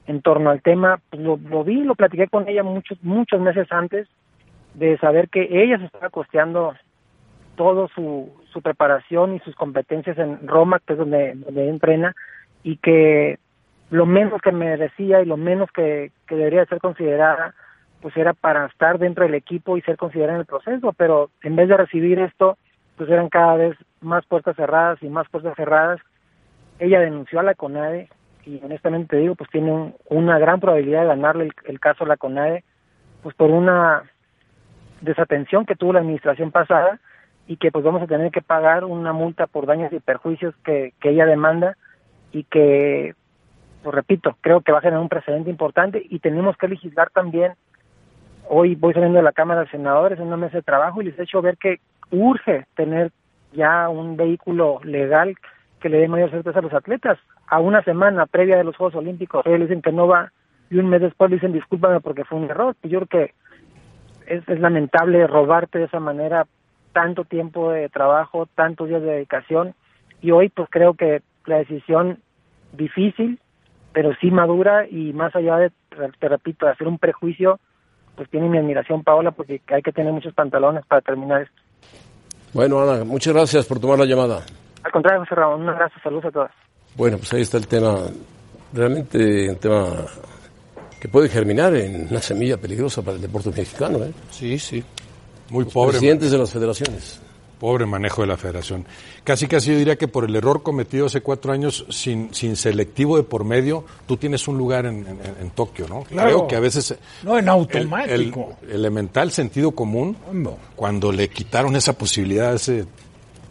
en 0.09 0.23
torno 0.23 0.49
al 0.49 0.63
tema, 0.63 1.01
pues 1.11 1.23
lo, 1.23 1.37
lo 1.37 1.63
vi, 1.63 1.85
lo 1.85 1.95
platiqué 1.95 2.29
con 2.29 2.49
ella 2.49 2.63
muchos, 2.63 2.99
muchos 3.03 3.41
meses 3.41 3.71
antes 3.71 4.09
de 4.73 4.97
saber 4.99 5.29
que 5.29 5.47
ella 5.51 5.79
se 5.79 5.85
estaba 5.85 6.09
costeando 6.09 6.75
todo 7.57 7.89
su, 7.95 8.33
su 8.51 8.63
preparación 8.63 9.35
y 9.35 9.41
sus 9.41 9.55
competencias 9.55 10.17
en 10.17 10.49
Roma, 10.49 10.81
que 10.81 10.95
es 10.95 10.99
donde, 10.99 11.35
donde 11.35 11.69
entrena, 11.69 12.15
y 12.63 12.79
que 12.79 13.39
lo 13.91 14.07
menos 14.07 14.41
que 14.41 14.51
me 14.51 14.79
decía 14.79 15.21
y 15.21 15.27
lo 15.27 15.37
menos 15.37 15.71
que, 15.73 16.11
que 16.27 16.37
debería 16.37 16.65
ser 16.65 16.81
considerada, 16.81 17.55
pues 18.01 18.17
era 18.17 18.33
para 18.33 18.65
estar 18.65 18.99
dentro 18.99 19.25
del 19.25 19.35
equipo 19.35 19.77
y 19.77 19.83
ser 19.83 19.99
considerada 19.99 20.35
en 20.37 20.41
el 20.41 20.47
proceso, 20.47 20.95
pero 20.95 21.29
en 21.43 21.55
vez 21.55 21.69
de 21.69 21.77
recibir 21.77 22.19
esto, 22.19 22.57
pues 22.97 23.11
eran 23.11 23.29
cada 23.29 23.57
vez 23.57 23.77
más 24.01 24.25
puertas 24.25 24.57
cerradas 24.57 25.03
y 25.03 25.09
más 25.09 25.29
puertas 25.29 25.55
cerradas. 25.55 26.01
Ella 26.79 27.01
denunció 27.01 27.41
a 27.41 27.43
la 27.43 27.55
CONADE 27.55 28.09
y 28.49 28.61
honestamente 28.65 29.17
digo, 29.19 29.35
pues 29.35 29.51
tiene 29.51 29.71
un, 29.71 29.95
una 30.09 30.39
gran 30.39 30.59
probabilidad 30.59 31.03
de 31.03 31.09
ganarle 31.09 31.45
el, 31.45 31.53
el, 31.67 31.81
caso 31.81 32.05
a 32.05 32.09
la 32.09 32.17
CONADE, 32.17 32.65
pues 33.23 33.35
por 33.35 33.51
una 33.51 34.05
desatención 35.03 35.67
que 35.67 35.77
tuvo 35.77 35.93
la 35.93 36.01
administración 36.01 36.51
pasada 36.51 36.99
y 37.47 37.59
que 37.59 37.71
pues 37.71 37.85
vamos 37.85 38.03
a 38.03 38.07
tener 38.07 38.31
que 38.31 38.41
pagar 38.41 38.85
una 38.85 39.13
multa 39.13 39.47
por 39.47 39.67
daños 39.67 39.93
y 39.93 40.01
perjuicios 40.01 40.55
que, 40.65 40.95
que 40.99 41.11
ella 41.11 41.27
demanda 41.27 41.77
y 42.33 42.45
que, 42.45 43.15
pues 43.83 43.95
repito, 43.95 44.39
creo 44.41 44.63
que 44.63 44.73
va 44.73 44.79
a 44.79 44.83
generar 44.83 45.03
un 45.03 45.11
precedente 45.11 45.51
importante 45.51 46.03
y 46.09 46.19
tenemos 46.21 46.57
que 46.57 46.69
legislar 46.69 47.11
también. 47.11 47.53
Hoy 48.49 48.77
voy 48.77 48.95
saliendo 48.95 49.19
de 49.19 49.25
la 49.25 49.33
Cámara 49.33 49.61
de 49.61 49.71
Senadores 49.71 50.19
en 50.19 50.27
una 50.27 50.39
mesa 50.39 50.57
de 50.57 50.63
trabajo 50.63 51.03
y 51.03 51.05
les 51.05 51.19
he 51.19 51.25
hecho 51.25 51.43
ver 51.43 51.59
que 51.59 51.81
urge 52.11 52.65
tener 52.75 53.13
ya 53.53 53.91
un 53.91 54.17
vehículo 54.17 54.81
legal 54.85 55.37
que 55.79 55.89
le 55.89 55.99
dé 55.99 56.09
mayor 56.09 56.31
certeza 56.31 56.59
a 56.59 56.63
los 56.63 56.75
atletas. 56.75 57.19
A 57.47 57.61
una 57.61 57.83
semana 57.83 58.27
previa 58.27 58.57
de 58.57 58.65
los 58.65 58.77
Juegos 58.77 58.97
Olímpicos, 58.97 59.45
ellos 59.47 59.61
dicen 59.61 59.83
que 59.83 59.93
no 59.93 60.07
va 60.07 60.33
y 60.71 60.79
un 60.79 60.89
mes 60.89 61.01
después 61.01 61.31
dicen 61.31 61.53
discúlpame 61.53 62.01
porque 62.01 62.25
fue 62.25 62.39
un 62.39 62.51
error. 62.51 62.77
Yo 62.83 63.01
creo 63.01 63.07
que 63.07 63.35
es, 64.27 64.49
es 64.49 64.61
lamentable 64.61 65.27
robarte 65.27 65.79
de 65.79 65.85
esa 65.87 66.01
manera 66.01 66.47
tanto 66.93 67.25
tiempo 67.25 67.71
de 67.71 67.89
trabajo, 67.89 68.49
tantos 68.55 68.89
días 68.89 69.03
de 69.03 69.13
dedicación 69.13 69.75
y 70.21 70.31
hoy 70.31 70.49
pues 70.49 70.69
creo 70.71 70.95
que 70.95 71.23
la 71.47 71.59
decisión 71.59 72.19
difícil, 72.73 73.41
pero 73.93 74.11
sí 74.21 74.31
madura 74.31 74.87
y 74.89 75.13
más 75.13 75.35
allá 75.35 75.57
de, 75.57 75.73
te 76.19 76.29
repito, 76.29 76.67
de 76.67 76.73
hacer 76.73 76.87
un 76.87 76.99
prejuicio, 76.99 77.59
pues 78.17 78.29
tiene 78.31 78.49
mi 78.49 78.59
admiración 78.59 79.05
Paola 79.05 79.31
porque 79.31 79.63
hay 79.69 79.83
que 79.83 79.93
tener 79.93 80.13
muchos 80.13 80.35
pantalones 80.35 80.85
para 80.87 81.01
terminar 81.01 81.43
esto. 81.43 81.63
Bueno, 82.53 82.81
Ana, 82.81 83.05
muchas 83.05 83.33
gracias 83.35 83.67
por 83.67 83.79
tomar 83.79 83.99
la 83.99 84.07
llamada. 84.07 84.43
Al 84.83 84.93
contrario, 84.93 85.21
José 85.21 85.35
Ramón, 85.35 85.63
un 85.63 85.69
abrazo, 85.69 85.95
saludos 86.03 86.27
a 86.27 86.31
todas. 86.31 86.51
Bueno, 86.97 87.19
pues 87.19 87.33
ahí 87.33 87.43
está 87.43 87.59
el 87.59 87.67
tema, 87.67 87.99
realmente 88.73 89.51
un 89.51 89.57
tema 89.57 89.87
que 91.01 91.09
puede 91.09 91.29
germinar 91.29 91.75
en 91.77 92.09
una 92.11 92.21
semilla 92.21 92.57
peligrosa 92.57 93.03
para 93.03 93.17
el 93.17 93.23
deporte 93.23 93.51
mexicano. 93.51 93.99
¿eh? 94.05 94.13
Sí, 94.31 94.59
sí. 94.59 94.83
Muy 95.51 95.65
Los 95.65 95.73
pobre. 95.73 95.93
Presidentes 95.93 96.31
de 96.31 96.39
las 96.39 96.53
federaciones. 96.53 97.21
Pobre 97.61 97.87
manejo 97.87 98.23
de 98.23 98.29
la 98.29 98.37
federación. 98.37 98.87
Casi 99.25 99.49
casi 99.49 99.73
yo 99.73 99.79
diría 99.79 99.97
que 99.97 100.07
por 100.07 100.25
el 100.25 100.37
error 100.37 100.63
cometido 100.63 101.07
hace 101.07 101.23
cuatro 101.23 101.53
años, 101.53 101.85
sin, 101.89 102.33
sin 102.33 102.55
selectivo 102.55 103.17
de 103.17 103.25
por 103.25 103.45
medio, 103.45 103.85
tú 104.07 104.17
tienes 104.17 104.47
un 104.47 104.57
lugar 104.59 104.87
en, 104.87 105.05
en, 105.07 105.19
en 105.41 105.51
Tokio, 105.51 105.89
¿no? 105.89 106.05
Claro. 106.05 106.29
Creo 106.29 106.47
que 106.47 106.57
a 106.57 106.61
veces... 106.61 106.97
No, 107.25 107.37
en 107.37 107.49
automático. 107.49 108.57
El, 108.63 108.69
el 108.69 108.75
elemental 108.77 109.33
sentido 109.33 109.73
común, 109.73 110.17
no. 110.33 110.57
cuando 110.77 111.11
le 111.11 111.29
quitaron 111.31 111.75
esa 111.75 111.95
posibilidad 111.95 112.53
hace 112.53 112.85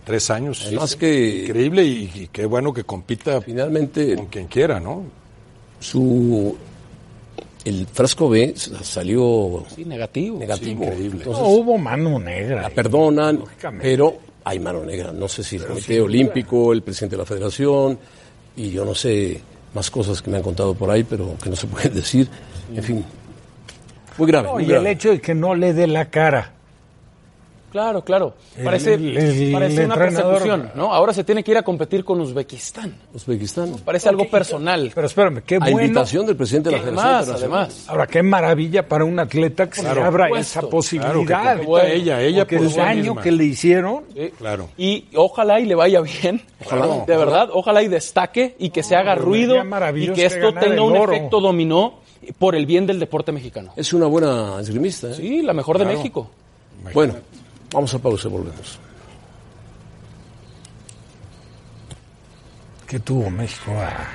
tres 0.07 0.29
años. 0.29 0.63
Además 0.65 0.91
sí, 0.91 0.97
que... 0.97 1.43
Increíble 1.43 1.83
y, 1.83 2.11
y, 2.15 2.29
qué 2.31 2.45
bueno 2.45 2.73
que 2.73 2.85
compita 2.85 3.41
finalmente 3.41 4.15
con 4.15 4.27
quien 4.27 4.47
quiera, 4.47 4.79
¿no? 4.79 5.03
Su... 5.81 6.57
El 7.65 7.85
frasco 7.87 8.29
B 8.29 8.53
salió 8.55 9.65
sí, 9.75 9.83
negativo. 9.83 10.39
negativo. 10.39 10.83
Sí, 10.85 10.89
increíble. 10.89 11.17
Entonces, 11.17 11.43
no 11.43 11.49
hubo 11.49 11.77
mano 11.77 12.17
negra. 12.17 12.61
La 12.61 12.69
perdonan, 12.69 13.43
pero 13.81 14.17
hay 14.45 14.59
mano 14.59 14.85
negra. 14.85 15.11
No 15.11 15.27
sé 15.27 15.43
si 15.43 15.57
el 15.57 15.65
Comité 15.65 15.99
Olímpico, 15.99 16.71
el 16.71 16.83
presidente 16.83 17.17
de 17.17 17.23
la 17.23 17.25
Federación, 17.25 17.99
y 18.55 18.69
yo 18.69 18.85
no 18.85 18.95
sé 18.95 19.41
más 19.73 19.91
cosas 19.91 20.21
que 20.21 20.31
me 20.31 20.37
han 20.37 20.43
contado 20.43 20.73
por 20.73 20.89
ahí, 20.89 21.03
pero 21.03 21.35
que 21.43 21.49
no 21.49 21.57
se 21.57 21.67
pueden 21.67 21.93
decir. 21.95 22.29
En 22.73 22.81
fin. 22.81 23.03
Muy 24.17 24.27
grave. 24.27 24.47
No, 24.47 24.53
muy 24.53 24.63
y 24.63 24.67
grave. 24.67 24.89
el 24.89 24.95
hecho 24.95 25.09
de 25.09 25.19
que 25.19 25.35
no 25.35 25.53
le 25.53 25.73
dé 25.73 25.87
la 25.87 26.05
cara. 26.09 26.53
Claro, 27.77 28.01
claro. 28.03 28.33
Parece, 28.63 28.95
el- 28.95 29.15
el 29.15 29.51
parece 29.53 29.85
una 29.85 29.93
entrenador- 29.95 29.97
persecución, 30.33 30.71
¿no? 30.73 30.91
Ahora 30.91 31.13
se 31.13 31.23
tiene 31.23 31.43
que 31.43 31.51
ir 31.51 31.57
a 31.57 31.61
competir 31.61 32.03
con 32.03 32.19
Uzbekistán. 32.19 32.95
Uzbekistán. 33.13 33.75
Parece 33.85 34.09
algo 34.09 34.27
personal. 34.27 34.91
Pero 34.95 35.05
espérame, 35.05 35.43
qué 35.45 35.57
A 35.57 35.59
bueno. 35.59 35.81
invitación 35.83 36.25
del 36.25 36.35
presidente 36.35 36.71
de 36.71 36.77
la 36.77 36.81
Federación 36.81 37.35
Además. 37.35 37.85
Ahora, 37.87 38.07
qué 38.07 38.23
maravilla 38.23 38.87
para 38.87 39.05
un 39.05 39.19
atleta 39.19 39.69
que 39.69 39.75
se 39.75 39.81
Claro. 39.81 40.01
le 40.01 40.07
abra 40.07 40.29
esa 40.39 40.61
posibilidad. 40.61 41.13
Claro, 41.41 41.59
que 41.59 41.65
compita 41.67 41.87
ella, 41.87 42.21
ella 42.23 42.45
por 42.47 42.57
el 42.57 42.73
daño 42.73 43.03
misma. 43.03 43.21
que 43.21 43.31
le 43.31 43.43
hicieron. 43.43 44.03
Sí. 44.15 44.29
Claro. 44.39 44.69
Y 44.75 45.05
ojalá 45.13 45.59
y 45.59 45.65
le 45.67 45.75
vaya 45.75 46.01
bien. 46.01 46.41
Ojalá. 46.65 47.05
De 47.05 47.15
verdad, 47.15 47.49
ojalá 47.53 47.83
y 47.83 47.87
destaque 47.89 48.55
y 48.57 48.71
que 48.71 48.81
se 48.81 48.95
haga 48.95 49.13
ruido 49.13 49.55
y 49.55 49.63
maravilloso 49.63 50.15
que 50.15 50.21
que 50.21 50.25
esto 50.25 50.51
tenga 50.53 50.81
un 50.81 50.97
oro. 50.97 51.13
efecto 51.13 51.39
dominó 51.39 51.99
por 52.39 52.55
el 52.55 52.65
bien 52.65 52.87
del 52.87 52.99
deporte 52.99 53.31
mexicano. 53.31 53.71
Es 53.75 53.93
una 53.93 54.07
buena 54.07 54.59
esgrimista. 54.59 55.11
¿eh? 55.11 55.13
Sí, 55.13 55.41
la 55.43 55.53
mejor 55.53 55.77
de. 55.77 55.85
México. 55.85 56.27
Bueno, 56.93 57.15
vamos 57.71 57.93
a 57.93 57.99
pausa 57.99 58.27
y 58.27 58.31
volvemos. 58.31 58.79
que 62.87 62.99
tuvo 62.99 63.29
México 63.29 63.71
a, 63.71 64.07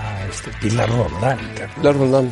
a 0.00 0.26
este 0.26 0.50
Pilar 0.60 0.88
Roldán. 0.90 1.38
Pilar 1.76 1.96
Roldán. 1.96 2.30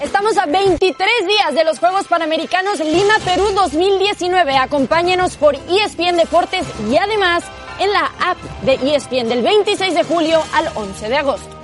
Estamos 0.00 0.36
a 0.36 0.46
23 0.46 1.08
días 1.26 1.54
de 1.54 1.64
los 1.64 1.78
Juegos 1.78 2.06
Panamericanos 2.08 2.78
Lima, 2.80 3.14
Perú 3.24 3.44
2019. 3.54 4.56
Acompáñenos 4.56 5.36
por 5.36 5.54
ESPN 5.54 6.16
Deportes 6.16 6.66
y 6.90 6.96
además 6.96 7.44
en 7.78 7.92
la 7.92 8.06
app 8.20 8.38
de 8.62 8.74
ESPN 8.74 9.28
del 9.28 9.42
26 9.42 9.94
de 9.94 10.02
julio 10.02 10.42
al 10.52 10.68
11 10.74 11.08
de 11.08 11.16
agosto. 11.16 11.63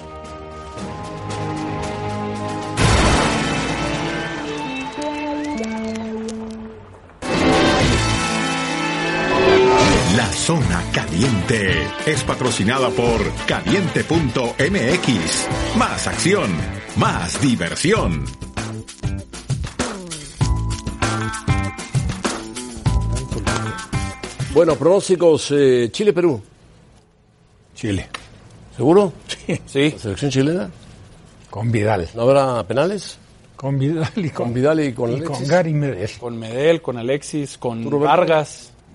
Zona 10.50 10.82
caliente 10.92 11.86
es 12.06 12.24
patrocinada 12.24 12.90
por 12.90 13.20
caliente.mx. 13.46 15.48
Más 15.78 16.08
acción, 16.08 16.50
más 16.96 17.40
diversión. 17.40 18.24
Bueno, 24.52 24.74
pronósticos 24.74 25.52
eh, 25.52 25.88
Chile-Perú. 25.92 26.42
Chile. 27.76 28.08
¿Seguro? 28.76 29.12
Sí. 29.66 29.92
¿La 29.92 29.98
selección 30.00 30.32
chilena? 30.32 30.68
Con 31.48 31.70
Vidal. 31.70 32.08
¿No 32.16 32.22
habrá 32.22 32.66
penales? 32.66 33.18
Con 33.54 33.78
Vidal 33.78 34.10
y 34.16 34.30
con, 34.30 34.46
Con 34.46 34.54
Vidal 34.54 34.80
y 34.80 34.92
con 34.94 35.12
y 35.12 35.14
Alexis. 35.14 35.38
con 35.38 35.46
Gary 35.46 35.74
Medel. 35.74 36.10
Con 36.18 36.38
Medel, 36.40 36.82
con 36.82 36.98
Alexis, 36.98 37.56
con 37.56 37.84
¿Tú, 37.84 37.90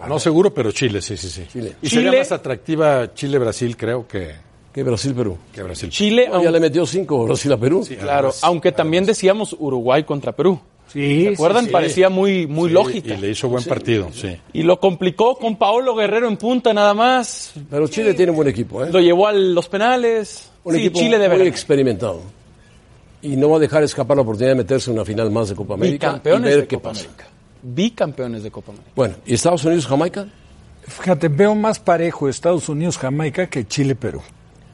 No 0.07 0.19
seguro, 0.19 0.53
pero 0.53 0.71
Chile, 0.71 1.01
sí, 1.01 1.15
sí, 1.17 1.29
sí. 1.29 1.43
Chile. 1.51 1.75
Y 1.81 1.89
sería 1.89 2.09
Chile- 2.09 2.19
más 2.19 2.31
atractiva 2.31 3.13
Chile-Brasil, 3.13 3.75
creo, 3.77 4.07
que, 4.07 4.33
¿Qué 4.73 4.83
Brasil-Perú? 4.83 5.37
que 5.53 5.63
Brasil. 5.63 5.89
Chile, 5.89 6.29
ya 6.43 6.51
le 6.51 6.59
metió 6.59 6.85
cinco 6.85 7.25
Brasil 7.25 7.51
a 7.53 7.57
Perú. 7.57 7.87
claro, 7.99 8.31
aunque 8.41 8.71
también 8.71 9.05
decíamos 9.05 9.55
Uruguay 9.57 10.03
contra 10.03 10.31
Perú. 10.33 10.59
Sí, 10.91 11.23
¿Se 11.23 11.29
acuerdan? 11.33 11.65
sí. 11.65 11.71
Parecía 11.71 12.09
muy, 12.09 12.45
muy 12.45 12.69
Sí, 12.69 12.73
lógica. 12.73 13.13
Y 13.15 13.17
le 13.17 13.29
hizo 13.31 13.49
buen 13.49 13.63
partido, 13.63 14.09
sí. 14.13 14.37
Y 14.53 14.63
lo 14.63 14.79
complicó 14.79 15.35
con 15.37 15.57
Paolo 15.57 15.95
Guerrero 15.95 16.27
en 16.27 16.37
punta 16.37 16.73
nada 16.73 16.93
más. 16.93 17.53
Pero 17.69 17.87
Chile 17.87 18.13
tiene 18.13 18.31
un 18.31 18.35
buen 18.35 18.47
equipo, 18.49 18.83
¿eh? 18.85 18.89
Lo 18.91 18.99
llevó 18.99 19.27
a 19.27 19.33
los 19.33 19.67
penales. 19.67 20.51
Un 20.63 20.73
sí, 20.75 20.79
equipo 20.81 20.99
Chile 20.99 21.17
debe 21.17 21.29
muy 21.29 21.37
ganar. 21.39 21.47
experimentado. 21.47 22.21
Y 23.21 23.35
no 23.35 23.49
va 23.49 23.57
a 23.57 23.59
dejar 23.59 23.81
escapar 23.83 24.15
la 24.17 24.21
oportunidad 24.23 24.51
de 24.51 24.55
meterse 24.57 24.91
en 24.91 24.97
una 24.97 25.05
final 25.05 25.31
más 25.31 25.49
de 25.49 25.55
Copa 25.55 25.73
América 25.73 26.07
y 26.07 26.09
Bicampeones 26.09 26.49
ver 26.51 26.61
de 26.61 26.67
qué 26.67 26.75
Copa 26.75 26.89
pasa. 26.89 27.05
América. 27.05 27.27
Bicampeones 27.67 28.43
de 28.43 28.51
Copa 28.51 28.71
América. 28.71 28.91
Bueno, 28.95 29.15
¿y 29.25 29.33
Estados 29.33 29.63
Unidos-Jamaica? 29.65 30.27
Fíjate, 30.87 31.29
veo 31.29 31.55
más 31.55 31.79
parejo 31.79 32.29
Estados 32.29 32.69
Unidos-Jamaica 32.69 33.47
que 33.47 33.65
Chile-Perú. 33.67 34.21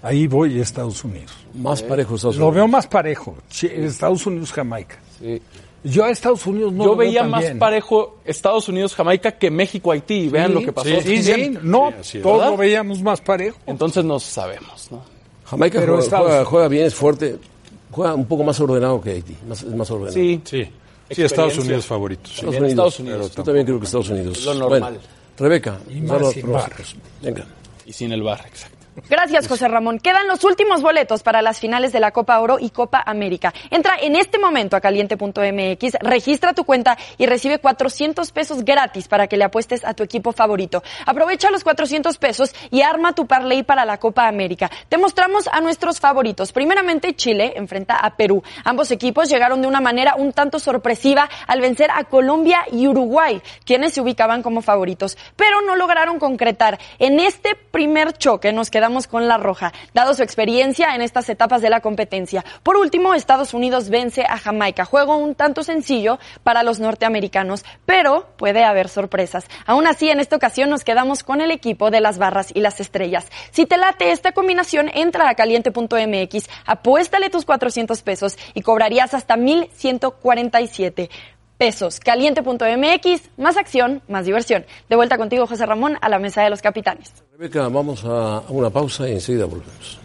Ahí 0.03 0.27
voy 0.27 0.59
a 0.59 0.63
Estados 0.63 1.03
Unidos. 1.05 1.31
Más 1.53 1.81
parejo 1.83 2.15
Estados 2.15 2.35
Lo 2.37 2.47
Unidos. 2.47 2.55
veo 2.55 2.67
más 2.67 2.87
parejo. 2.87 3.35
Estados 3.61 4.25
Unidos-Jamaica. 4.25 4.97
Sí. 5.19 5.41
Yo 5.83 6.03
a 6.03 6.09
Estados 6.11 6.45
Unidos 6.45 6.73
no 6.73 6.83
Yo 6.83 6.89
lo 6.91 6.95
veo 6.97 7.07
veía 7.07 7.21
tan 7.21 7.29
más 7.31 7.41
bien. 7.41 7.59
parejo 7.59 8.17
Estados 8.25 8.67
Unidos-Jamaica 8.67 9.31
que 9.33 9.49
México-Haití. 9.49 10.29
Vean 10.29 10.47
Sí, 10.49 10.53
lo 10.53 10.61
que 10.61 10.73
pasó. 10.73 10.89
Sí, 11.01 11.23
sí, 11.23 11.57
no, 11.61 11.93
Sí, 12.01 12.19
todos 12.19 12.37
¿Verdad? 12.39 12.51
lo 12.51 12.57
veíamos 12.57 13.01
más 13.01 13.21
parejo. 13.21 13.57
Entonces 13.65 14.03
no 14.03 14.19
sabemos, 14.19 14.91
¿no? 14.91 15.01
Jamaica 15.45 15.79
Pero 15.79 15.93
juega, 15.93 16.03
Estados- 16.03 16.27
juega- 16.27 16.45
juega 16.45 16.67
bien, 16.67 16.85
es 16.85 16.95
fuerte. 16.95 17.37
Juega 17.89 18.13
un 18.13 18.25
poco 18.25 18.43
más 18.43 18.59
ordenado 18.59 19.01
que 19.01 19.11
Haití. 19.11 19.35
Más, 19.47 19.63
es 19.63 19.73
más 19.75 19.89
ordenado. 19.89 20.13
Sí. 20.13 20.41
Sí, 20.45 20.67
sí 21.13 21.23
Estados. 21.23 21.57
Unidos 21.57 21.85
favoritos. 21.85 22.31
sí. 22.31 22.45
Estados 22.45 22.55
Unidos. 22.55 22.69
Estados 22.69 22.99
Unidos. 22.99 23.35
Yo 23.35 23.43
también 23.43 23.65
creo 23.65 23.79
que 23.79 23.85
Estados 23.85 24.09
Unidos. 24.09 24.45
Lo 24.45 24.53
normal. 24.53 24.81
Bueno, 24.81 24.99
Rebeca, 25.37 25.79
Y 25.89 26.01
más 26.01 26.31
sin 26.33 26.41
pronósticos. 26.43 26.95
Venga. 27.21 27.45
Y 27.85 27.93
sin 27.93 28.11
el 28.11 28.21
bar, 28.21 28.43
exacto. 28.47 28.80
Gracias, 29.09 29.47
José 29.47 29.69
Ramón. 29.69 29.99
Quedan 29.99 30.27
los 30.27 30.43
últimos 30.43 30.81
boletos 30.81 31.23
para 31.23 31.41
las 31.41 31.61
finales 31.61 31.93
de 31.93 32.01
la 32.01 32.11
Copa 32.11 32.37
Oro 32.41 32.57
y 32.59 32.71
Copa 32.71 33.01
América. 33.05 33.53
Entra 33.69 33.95
en 34.01 34.17
este 34.17 34.37
momento 34.37 34.75
a 34.75 34.81
caliente.mx, 34.81 35.93
registra 36.01 36.53
tu 36.53 36.65
cuenta 36.65 36.97
y 37.17 37.25
recibe 37.25 37.59
400 37.59 38.29
pesos 38.33 38.65
gratis 38.65 39.07
para 39.07 39.27
que 39.27 39.37
le 39.37 39.45
apuestes 39.45 39.85
a 39.85 39.93
tu 39.93 40.03
equipo 40.03 40.33
favorito. 40.33 40.83
Aprovecha 41.05 41.49
los 41.51 41.63
400 41.63 42.17
pesos 42.17 42.53
y 42.69 42.81
arma 42.81 43.13
tu 43.13 43.27
parlay 43.27 43.63
para 43.63 43.85
la 43.85 43.97
Copa 43.97 44.27
América. 44.27 44.69
Te 44.89 44.97
mostramos 44.97 45.47
a 45.47 45.61
nuestros 45.61 46.01
favoritos. 46.01 46.51
Primeramente, 46.51 47.15
Chile 47.15 47.53
enfrenta 47.55 47.95
a 47.95 48.17
Perú. 48.17 48.43
Ambos 48.65 48.91
equipos 48.91 49.29
llegaron 49.29 49.61
de 49.61 49.69
una 49.69 49.79
manera 49.79 50.15
un 50.15 50.33
tanto 50.33 50.59
sorpresiva 50.59 51.29
al 51.47 51.61
vencer 51.61 51.89
a 51.91 52.03
Colombia 52.03 52.65
y 52.69 52.89
Uruguay, 52.89 53.41
quienes 53.65 53.93
se 53.93 54.01
ubicaban 54.01 54.43
como 54.43 54.61
favoritos, 54.61 55.17
pero 55.37 55.61
no 55.61 55.77
lograron 55.77 56.19
concretar. 56.19 56.77
En 56.99 57.21
este 57.21 57.55
primer 57.55 58.11
choque 58.17 58.51
nos 58.51 58.69
quedamos 58.69 58.80
con 59.07 59.27
la 59.27 59.37
roja, 59.37 59.71
dado 59.93 60.13
su 60.15 60.23
experiencia 60.23 60.95
en 60.95 61.01
estas 61.01 61.29
etapas 61.29 61.61
de 61.61 61.69
la 61.69 61.81
competencia. 61.81 62.43
Por 62.63 62.77
último, 62.77 63.13
Estados 63.13 63.53
Unidos 63.53 63.89
vence 63.89 64.23
a 64.27 64.37
Jamaica. 64.37 64.85
Juego 64.85 65.17
un 65.17 65.35
tanto 65.35 65.63
sencillo 65.63 66.17
para 66.43 66.63
los 66.63 66.79
norteamericanos, 66.79 67.63
pero 67.85 68.27
puede 68.37 68.63
haber 68.63 68.89
sorpresas. 68.89 69.45
Aún 69.67 69.85
así, 69.85 70.09
en 70.09 70.19
esta 70.19 70.35
ocasión 70.35 70.71
nos 70.71 70.83
quedamos 70.83 71.23
con 71.23 71.41
el 71.41 71.51
equipo 71.51 71.91
de 71.91 72.01
las 72.01 72.17
barras 72.17 72.51
y 72.53 72.59
las 72.61 72.79
estrellas. 72.79 73.27
Si 73.51 73.67
te 73.67 73.77
late 73.77 74.11
esta 74.11 74.31
combinación, 74.31 74.89
entra 74.93 75.29
a 75.29 75.35
caliente.mx, 75.35 76.49
apuéstale 76.65 77.29
tus 77.29 77.45
400 77.45 78.01
pesos 78.01 78.37
y 78.55 78.61
cobrarías 78.61 79.13
hasta 79.13 79.37
1147 79.37 81.09
pesos. 81.61 81.99
Caliente.mx, 81.99 83.29
más 83.37 83.55
acción, 83.55 84.01
más 84.07 84.25
diversión. 84.25 84.65
De 84.89 84.95
vuelta 84.95 85.19
contigo, 85.19 85.45
José 85.45 85.67
Ramón, 85.67 85.95
a 86.01 86.09
la 86.09 86.17
mesa 86.17 86.41
de 86.41 86.49
los 86.49 86.59
capitanes. 86.59 87.13
Rebeca, 87.37 87.67
vamos 87.67 88.03
a 88.03 88.37
a 88.37 88.49
una 88.49 88.71
pausa 88.71 89.07
y 89.07 89.13
enseguida 89.13 89.45
volvemos. 89.45 89.99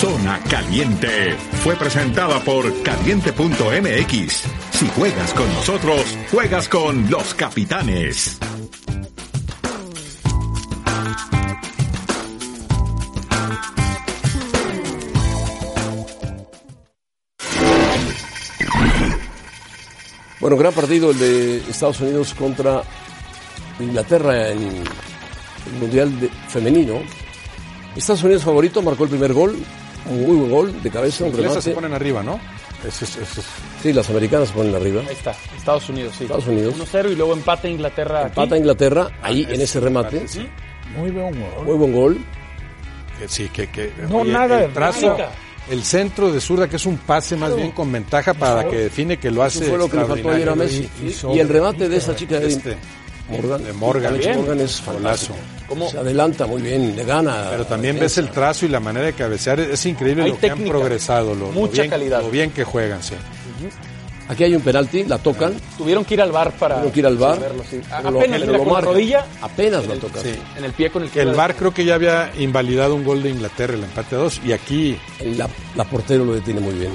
Zona 0.00 0.40
Caliente 0.50 1.36
fue 1.62 1.74
presentada 1.76 2.38
por 2.40 2.82
caliente.mx. 2.82 4.44
Si 4.72 4.88
juegas 4.88 5.32
con 5.32 5.48
nosotros, 5.54 6.18
juegas 6.30 6.68
con 6.68 7.10
los 7.10 7.34
capitanes. 7.34 8.38
Bueno, 20.42 20.56
gran 20.58 20.72
partido 20.74 21.12
el 21.12 21.18
de 21.18 21.56
Estados 21.70 22.00
Unidos 22.00 22.34
contra 22.34 22.82
Inglaterra 23.80 24.50
en 24.50 24.58
el 24.58 25.80
Mundial 25.80 26.20
de- 26.20 26.28
Femenino. 26.48 27.00
Estados 27.96 28.22
Unidos 28.24 28.42
favorito, 28.42 28.82
marcó 28.82 29.04
el 29.04 29.10
primer 29.10 29.32
gol, 29.32 29.56
un 30.10 30.22
muy 30.26 30.36
buen 30.36 30.50
gol 30.50 30.82
de 30.82 30.90
cabeza, 30.90 31.26
ingleses 31.26 31.46
remate. 31.48 31.62
se 31.62 31.70
ponen 31.70 31.94
arriba, 31.94 32.22
¿no? 32.22 32.40
Es- 32.86 33.02
ese 33.02 33.22
es- 33.22 33.40
Sí, 33.82 33.92
las 33.92 34.10
americanas 34.10 34.48
se 34.48 34.54
ponen 34.54 34.74
arriba. 34.74 35.02
Ahí 35.08 35.14
está, 35.14 35.32
Estados 35.56 35.88
Unidos, 35.88 36.14
sí. 36.18 36.24
Estados 36.24 36.46
Unidos. 36.48 36.74
1-0 36.74 37.10
y 37.12 37.14
luego 37.16 37.32
empate 37.34 37.70
Inglaterra 37.70 38.20
aquí. 38.26 38.40
Empata 38.40 38.56
Inglaterra 38.58 39.10
ahí 39.22 39.46
en 39.48 39.60
ese 39.60 39.78
remate. 39.78 40.24
Muy 40.96 41.10
buen 41.12 41.30
gol. 41.40 41.64
Muy 41.64 41.76
buen 41.76 41.92
gol. 41.92 42.18
sí, 43.28 43.48
que, 43.50 43.70
que 43.70 43.92
No, 44.10 44.24
nada 44.24 44.62
el 44.62 44.68
de 44.68 44.74
trazo, 44.74 45.06
nada. 45.16 45.30
El 45.72 45.84
centro 45.84 46.30
de 46.30 46.38
zurda 46.40 46.68
que 46.68 46.76
es 46.76 46.84
un 46.84 46.98
pase 46.98 47.34
más 47.34 47.56
bien 47.56 47.72
con 47.72 47.90
ventaja 47.90 48.34
para 48.34 48.68
que 48.68 48.76
define 48.76 49.16
que 49.16 49.30
lo 49.30 49.42
hace 49.42 49.60
Eso 49.60 49.68
fue 49.70 49.78
lo 49.78 49.88
que 49.88 49.96
le 49.96 50.04
faltó 50.04 50.30
ayer 50.30 50.48
a 50.50 50.54
Messi. 50.54 50.82
extraordinario. 50.82 51.34
Y 51.34 51.40
el 51.40 51.48
remate 51.48 51.88
de 51.88 51.96
esa 51.96 52.14
chica 52.14 52.38
de 52.38 52.46
Este, 52.48 52.76
Morgan, 53.30 53.64
de 53.64 53.72
Morgan. 53.72 54.18
Bien. 54.18 54.36
Morgan 54.36 54.60
es 54.60 54.80
fantástico. 54.82 55.34
Golazo. 55.68 55.90
Se 55.90 55.98
adelanta 55.98 56.46
muy 56.46 56.60
bien, 56.60 56.94
le 56.94 57.04
gana. 57.04 57.46
Pero 57.50 57.64
también 57.64 57.96
a 57.96 58.00
ves 58.00 58.18
el 58.18 58.28
trazo 58.30 58.66
y 58.66 58.68
la 58.68 58.80
manera 58.80 59.06
de 59.06 59.14
cabecear. 59.14 59.58
Es 59.60 59.86
increíble 59.86 60.24
Hay 60.24 60.30
lo 60.32 60.38
que 60.38 60.50
han 60.50 60.62
progresado. 60.64 61.34
Lo, 61.34 61.46
lo 61.46 61.52
mucha 61.52 61.82
bien, 61.82 61.90
calidad. 61.90 62.20
Lo 62.20 62.30
bien 62.30 62.50
que 62.50 62.64
juegan, 62.64 63.02
sí. 63.02 63.14
Aquí 64.28 64.44
hay 64.44 64.54
un 64.54 64.62
penalti, 64.62 65.04
la 65.04 65.18
tocan. 65.18 65.52
Tuvieron 65.76 66.04
que 66.04 66.14
ir 66.14 66.22
al 66.22 66.32
bar 66.32 66.52
para 66.52 66.76
Tuvieron 66.76 66.92
que 66.92 67.00
ir 67.00 67.06
al 67.06 67.16
bar. 67.16 67.38
resolverlo, 67.38 67.64
sí. 67.68 67.80
lo- 68.02 68.08
Apenas, 68.20 68.40
pero 68.40 68.52
lo 68.52 68.58
con 68.58 68.66
la 68.68 68.72
marcan. 68.74 68.92
rodilla, 68.94 69.26
Apenas 69.42 69.82
en 69.82 69.88
la 69.88 69.94
el- 69.94 70.00
tocan. 70.00 70.22
sí, 70.22 70.34
en 70.56 70.64
el 70.64 70.72
pie 70.72 70.90
con 70.90 71.02
el 71.02 71.10
que 71.10 71.20
El 71.20 71.34
VAR 71.34 71.54
creo 71.54 71.74
que 71.74 71.84
ya 71.84 71.94
había 71.96 72.32
invalidado 72.38 72.94
un 72.94 73.04
gol 73.04 73.22
de 73.22 73.30
Inglaterra, 73.30 73.74
el 73.74 73.84
empate 73.84 74.14
a 74.14 74.18
dos, 74.18 74.40
y 74.44 74.52
aquí 74.52 74.96
La, 75.36 75.48
la 75.76 75.84
portero 75.84 76.24
lo 76.24 76.34
detiene 76.34 76.60
muy 76.60 76.74
bien. 76.74 76.90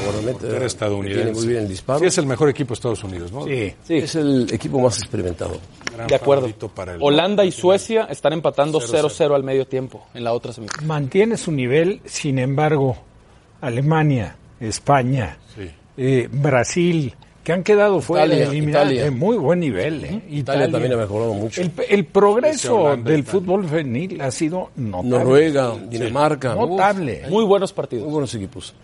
Favorablemente. 0.00 0.54
era 0.56 0.66
estadounidense. 0.66 1.18
Detiene 1.24 1.38
muy 1.38 1.46
bien 1.48 1.62
el 1.62 1.68
disparo. 1.68 2.00
Sí, 2.00 2.06
es 2.06 2.18
el 2.18 2.26
mejor 2.26 2.48
equipo 2.50 2.68
de 2.68 2.74
Estados 2.74 3.02
Unidos, 3.04 3.32
¿no? 3.32 3.44
Sí. 3.44 3.74
Es 3.88 4.14
el 4.16 4.46
equipo 4.52 4.78
más 4.80 4.98
experimentado. 4.98 5.58
Gran 5.94 6.06
De 6.06 6.14
acuerdo. 6.14 6.42
favorito 6.42 6.68
para 6.68 6.94
el- 6.94 6.98
Holanda 7.02 7.44
y 7.44 7.50
Suecia 7.52 8.04
están 8.10 8.32
empatando 8.34 8.78
0-0. 8.80 9.08
0-0 9.08 9.34
al 9.34 9.42
medio 9.42 9.66
tiempo 9.66 10.06
en 10.14 10.24
la 10.24 10.32
otra 10.32 10.52
semifinal. 10.52 10.86
Mantiene 10.86 11.36
su 11.36 11.50
nivel, 11.52 12.00
sin 12.04 12.38
embargo, 12.38 12.96
Alemania, 13.60 14.36
España, 14.60 15.38
Sí. 15.56 15.68
Eh, 15.98 16.28
Brasil, 16.32 17.14
que 17.44 17.52
han 17.52 17.62
quedado 17.62 18.00
fuera 18.00 18.24
Italia, 18.26 18.44
eliminados 18.46 18.86
Italia. 18.86 19.04
de 19.04 19.10
muy 19.10 19.36
buen 19.36 19.60
nivel. 19.60 20.04
¿eh? 20.04 20.22
Italia, 20.30 20.70
también 20.70 20.92
ha 20.94 20.96
mejorado 20.96 21.34
mucho. 21.34 21.60
El, 21.60 21.72
el 21.88 22.04
progreso 22.06 22.76
Holanda, 22.76 23.10
del 23.10 23.20
Italia. 23.20 23.40
fútbol 23.40 23.68
femenil 23.68 24.20
ha 24.20 24.30
sido 24.30 24.70
notable. 24.76 25.10
Noruega, 25.10 25.74
Dinamarca. 25.90 26.54
Notable. 26.54 27.24
Muy 27.28 27.44
buenos 27.44 27.72
partidos. 27.72 28.04
muy 28.04 28.12
buenos 28.12 28.34
equipos. 28.34 28.74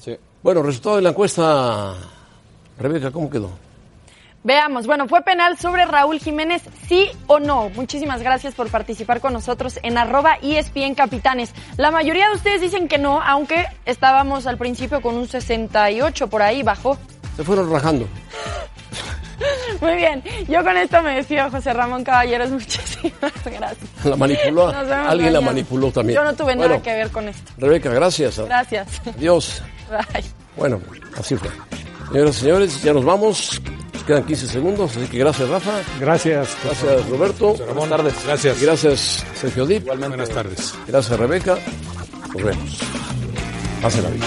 Sí. 0.00 0.16
Bueno, 0.42 0.62
resultado 0.62 0.96
de 0.96 1.02
la 1.02 1.10
encuesta. 1.10 1.94
Rebeca, 2.78 3.10
¿cómo 3.10 3.28
quedó? 3.30 3.50
Veamos, 4.44 4.88
bueno, 4.88 5.06
¿fue 5.06 5.22
penal 5.22 5.56
sobre 5.56 5.84
Raúl 5.84 6.18
Jiménez, 6.18 6.62
sí 6.88 7.08
o 7.28 7.38
no? 7.38 7.70
Muchísimas 7.70 8.22
gracias 8.22 8.54
por 8.54 8.68
participar 8.70 9.20
con 9.20 9.32
nosotros 9.32 9.78
en 9.84 9.96
arroba 9.96 10.36
ESPN 10.42 10.94
Capitanes. 10.96 11.54
La 11.76 11.92
mayoría 11.92 12.28
de 12.28 12.34
ustedes 12.34 12.60
dicen 12.60 12.88
que 12.88 12.98
no, 12.98 13.22
aunque 13.22 13.66
estábamos 13.84 14.48
al 14.48 14.58
principio 14.58 15.00
con 15.00 15.16
un 15.16 15.28
68 15.28 16.26
por 16.26 16.42
ahí, 16.42 16.64
bajó. 16.64 16.98
Se 17.36 17.44
fueron 17.44 17.70
rajando. 17.70 18.08
Muy 19.80 19.94
bien, 19.94 20.22
yo 20.48 20.62
con 20.64 20.76
esto 20.76 21.02
me 21.02 21.14
despido, 21.14 21.48
José 21.50 21.72
Ramón 21.72 22.02
Caballeros, 22.02 22.50
muchísimas 22.50 23.32
gracias. 23.44 24.04
La 24.04 24.16
manipuló. 24.16 24.68
Alguien 24.68 25.32
la 25.34 25.40
manipuló 25.40 25.92
también. 25.92 26.18
Yo 26.18 26.24
no 26.24 26.32
tuve 26.34 26.56
Bueno, 26.56 26.74
nada 26.74 26.82
que 26.82 26.92
ver 26.92 27.10
con 27.10 27.28
esto. 27.28 27.52
Rebeca, 27.58 27.90
gracias. 27.90 28.40
Gracias. 28.40 28.88
Adiós. 29.06 29.62
Bye. 29.88 30.24
Bueno, 30.56 30.80
así 31.16 31.36
fue. 31.36 31.48
Señoras 32.12 32.36
y 32.36 32.40
señores, 32.40 32.82
ya 32.82 32.92
nos 32.92 33.04
vamos. 33.06 33.60
Nos 33.94 34.02
quedan 34.04 34.24
15 34.24 34.46
segundos, 34.46 34.96
así 34.96 35.06
que 35.06 35.18
gracias, 35.18 35.48
Rafa. 35.48 35.80
Gracias. 35.98 36.56
Gracias, 36.62 37.08
Roberto. 37.08 37.54
Buenas 37.54 37.88
tardes. 37.88 38.14
Gracias. 38.26 38.60
Y 38.60 38.66
gracias, 38.66 39.26
Sergio 39.34 39.64
Dip. 39.64 39.86
Buenas 39.86 40.28
tardes. 40.28 40.74
Gracias, 40.86 41.18
Rebeca. 41.18 41.58
Nos 42.34 42.42
vemos. 42.42 42.78
Pásenla 43.80 44.10
bien. 44.10 44.22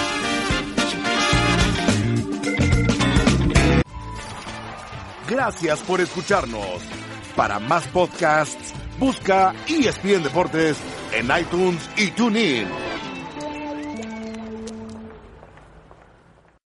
Gracias 5.30 5.80
por 5.82 6.02
escucharnos. 6.02 6.82
Para 7.36 7.60
más 7.60 7.86
podcasts, 7.88 8.74
busca 9.00 9.54
ESPN 9.68 10.24
Deportes 10.24 10.78
en 11.14 11.30
iTunes 11.38 11.88
y 11.98 12.10
TuneIn. 12.12 12.68